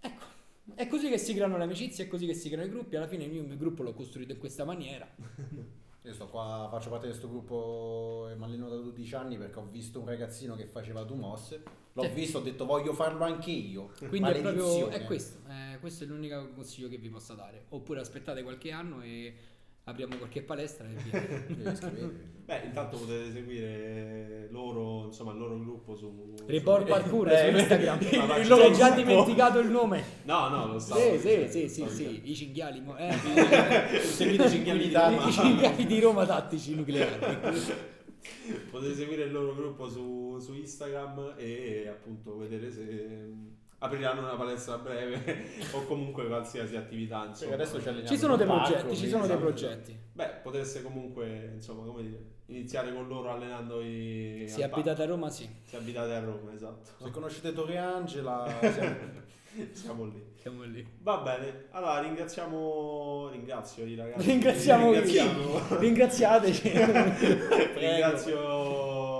ecco, 0.00 0.24
è 0.74 0.86
così 0.86 1.08
che 1.08 1.18
si 1.18 1.34
creano 1.34 1.56
le 1.58 1.64
amicizie, 1.64 2.04
è 2.04 2.08
così 2.08 2.26
che 2.26 2.34
si 2.34 2.48
creano 2.48 2.66
i 2.68 2.70
gruppi. 2.70 2.96
Alla 2.96 3.06
fine, 3.08 3.24
io 3.24 3.40
il 3.42 3.46
mio 3.48 3.56
gruppo 3.56 3.82
l'ho 3.82 3.92
costruito 3.94 4.32
in 4.32 4.38
questa 4.38 4.64
maniera. 4.64 5.08
Io 6.04 6.12
sto 6.14 6.26
qua, 6.26 6.66
faccio 6.68 6.90
parte 6.90 7.06
di 7.06 7.12
questo 7.12 7.28
gruppo 7.30 8.26
e 8.28 8.34
mi 8.34 8.42
alleno 8.42 8.68
da 8.68 8.74
12 8.74 9.14
anni 9.14 9.36
perché 9.38 9.60
ho 9.60 9.68
visto 9.70 10.00
un 10.00 10.06
ragazzino 10.06 10.56
che 10.56 10.66
faceva 10.66 11.04
due 11.04 11.16
mosse. 11.16 11.62
L'ho 11.92 12.02
Sì. 12.02 12.08
visto, 12.08 12.38
ho 12.38 12.40
detto 12.40 12.64
voglio 12.64 12.92
farlo 12.92 13.22
anche 13.22 13.52
io. 13.52 13.92
Quindi 14.08 14.30
è 14.30 14.40
proprio 14.40 14.88
è 14.88 15.04
questo. 15.04 15.38
eh, 15.48 15.78
questo 15.78 16.02
è 16.02 16.08
l'unico 16.08 16.48
consiglio 16.54 16.88
che 16.88 16.96
vi 16.96 17.08
posso 17.08 17.34
dare. 17.34 17.66
Oppure 17.68 18.00
aspettate 18.00 18.42
qualche 18.42 18.72
anno 18.72 19.00
e 19.00 19.32
apriamo 19.84 20.16
qualche 20.16 20.42
palestra 20.42 20.86
e 20.88 20.94
via. 20.94 21.72
Beh, 22.44 22.60
intanto 22.64 22.96
potete 22.98 23.30
seguire 23.30 24.48
loro, 24.50 25.04
insomma, 25.06 25.30
il 25.32 25.38
loro 25.38 25.58
gruppo 25.60 25.94
su... 25.94 26.34
Report 26.46 26.82
su- 26.84 26.88
Parkour 26.90 27.28
Eh, 27.30 27.50
su 27.52 27.56
Instagram. 27.58 27.98
il 28.02 28.08
Ti 28.08 28.48
loro 28.48 28.70
già 28.72 28.90
gruppo. 28.90 29.00
dimenticato 29.08 29.58
il 29.60 29.70
nome. 29.70 30.02
No, 30.24 30.48
no, 30.48 30.66
lo 30.72 30.78
so. 30.80 30.94
Sì, 30.96 31.18
sì, 31.18 31.46
sì, 31.48 31.68
sì, 31.68 31.88
sì, 31.88 32.20
i 32.30 32.34
cinghiali. 32.34 32.80
mo- 32.80 32.96
Eh, 32.96 33.12
Seguite 34.00 34.44
i 34.46 34.50
cinghiali 34.50 34.88
di 34.88 34.92
Roma. 34.94 35.28
I 35.28 35.32
cinghiali 35.32 35.86
di 35.86 36.00
Roma 36.00 36.26
tattici 36.26 36.74
nucleari. 36.74 37.36
Potete 38.70 38.94
seguire 38.94 39.24
il 39.24 39.32
loro 39.32 39.54
gruppo 39.54 39.88
su, 39.88 40.38
su 40.40 40.52
Instagram 40.54 41.34
e 41.36 41.86
appunto 41.88 42.36
vedere 42.36 42.70
se 42.72 43.30
apriranno 43.84 44.20
una 44.20 44.34
palestra 44.36 44.74
a 44.74 44.78
breve 44.78 45.44
o 45.72 45.84
comunque 45.84 46.26
qualsiasi 46.26 46.76
attività. 46.76 47.24
Insomma. 47.26 47.54
adesso 47.54 47.80
ci 47.80 47.88
alleniamo 47.88 48.08
Ci 48.14 48.18
sono 48.18 48.36
dei 48.36 48.46
parco, 48.46 48.70
progetti, 48.72 48.96
ci 48.96 49.08
sono 49.08 49.26
dei 49.26 49.36
quindi- 49.36 49.60
progetti. 49.60 49.98
Beh, 50.12 50.28
potreste 50.42 50.82
comunque, 50.82 51.52
insomma, 51.54 51.84
come 51.84 52.02
dire, 52.02 52.18
iniziare 52.46 52.92
con 52.92 53.08
loro 53.08 53.30
allenandovi 53.30 54.44
Se 54.46 54.62
al 54.62 54.70
abitate 54.72 55.02
a 55.02 55.06
Roma, 55.06 55.30
sì. 55.30 55.48
Se 55.62 55.76
abitate 55.76 56.12
a 56.14 56.20
Roma, 56.20 56.52
esatto. 56.52 56.90
Se 57.04 57.10
conoscete 57.10 57.52
Torre 57.52 57.76
Angela, 57.78 58.46
siamo- 58.60 59.30
Siamo 59.72 60.04
lì. 60.06 60.30
Siamo 60.36 60.62
lì. 60.62 60.86
Va 61.02 61.18
bene, 61.18 61.66
allora 61.72 62.00
ringraziamo, 62.00 63.28
ringrazio 63.30 63.84
i 63.84 63.94
ragazzi. 63.94 64.26
Ringraziamo 64.30 64.92
Ringraziamo. 64.92 65.76
Ringraziateci. 65.78 66.70
Ringrazio 67.76 69.11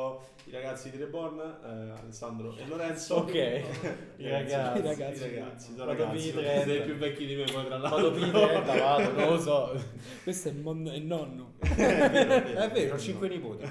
i 0.53 0.55
ragazzi 0.57 0.91
di 0.91 0.99
Reborn, 0.99 1.39
eh, 1.41 1.99
Alessandro 2.03 2.55
e 2.59 2.67
Lorenzo. 2.67 3.15
Ok. 3.17 3.33
I 4.19 4.29
ragazzi. 4.29 4.79
I 4.79 4.83
ragazzi. 4.83 5.25
I 5.25 5.35
ragazzi, 5.35 5.73
sono 5.73 5.87
Vado 5.87 6.05
ragazzi, 6.05 6.31
via 6.31 6.41
30. 6.43 6.63
siete 6.65 6.81
più 6.85 6.95
vecchi 6.97 7.25
di 7.27 7.35
me 7.37 7.45
poi 7.45 7.65
tra 7.65 7.79
l'altro. 7.79 8.11
vado 8.11 8.19
P30, 8.21 8.65
vado, 8.79 9.11
non 9.13 9.29
lo 9.31 9.39
so. 9.41 9.81
Questo 10.23 10.49
è, 10.51 10.53
mon- 10.53 10.91
è 10.93 10.99
nonno. 10.99 11.55
È 11.59 11.69
vero, 11.75 12.05
è 12.05 12.11
vero. 12.43 12.61
È 12.61 12.71
vero, 12.71 12.95
ho 12.95 12.99
5 12.99 13.29
nipoti. 13.29 13.67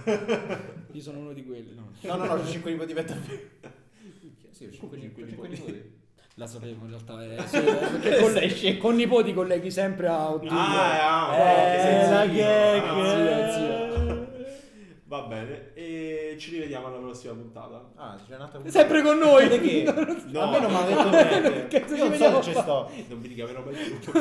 Io 0.93 1.01
sono 1.01 1.19
uno 1.19 1.33
di 1.33 1.45
quelli. 1.45 1.75
no. 1.75 1.91
No, 2.01 2.15
no, 2.15 2.25
no, 2.25 2.33
ho 2.33 2.45
5 2.47 2.71
nipoti 2.71 2.93
per. 2.93 3.05
Sì, 4.49 4.65
ho 4.65 4.71
5 4.71 4.99
Cinque 4.99 5.23
nipoti. 5.23 5.49
nipoti. 5.49 5.99
La 6.35 6.47
sapevo 6.47 6.85
in 6.85 6.89
realtà. 6.89 7.23
eh, 7.23 7.45
sì, 7.45 7.57
eh, 7.57 7.61
perché 7.61 8.19
con, 8.21 8.31
le- 8.33 8.77
con 8.77 8.95
nipoti 8.95 9.33
colleghi 9.35 9.69
sempre 9.69 10.07
a 10.07 10.31
ottobre. 10.31 10.49
Ah, 10.49 11.29
ah, 11.29 11.35
Eh, 11.37 12.09
la 12.09 12.25
gag. 12.25 12.83
Ah, 12.83 13.51
Zio, 13.51 13.51
zio. 13.51 13.90
Va 15.11 15.23
bene, 15.23 15.73
e 15.73 16.37
ci 16.39 16.51
rivediamo 16.51 16.87
alla 16.87 16.95
prossima 16.95 17.33
puntata. 17.33 17.91
Ah, 17.97 18.17
c'è 18.25 18.33
un'altra 18.33 18.61
Sempre 18.67 19.01
con 19.01 19.17
noi. 19.17 19.45
Perché? 19.49 19.83
No. 20.31 20.39
A 20.43 20.49
me 20.51 20.59
non 20.61 20.71
mi 20.71 20.77
ha 20.77 20.83
detto 20.83 21.09
niente. 21.09 21.95
Io 21.95 22.07
non 22.07 22.15
so 22.15 22.41
se 22.41 22.53
ci 22.53 22.57
sto. 22.57 22.89
Non 23.09 23.19
vi 23.19 23.27
dica 23.27 23.45
vero 23.45 23.61
mai 23.61 23.73
più. 23.75 24.11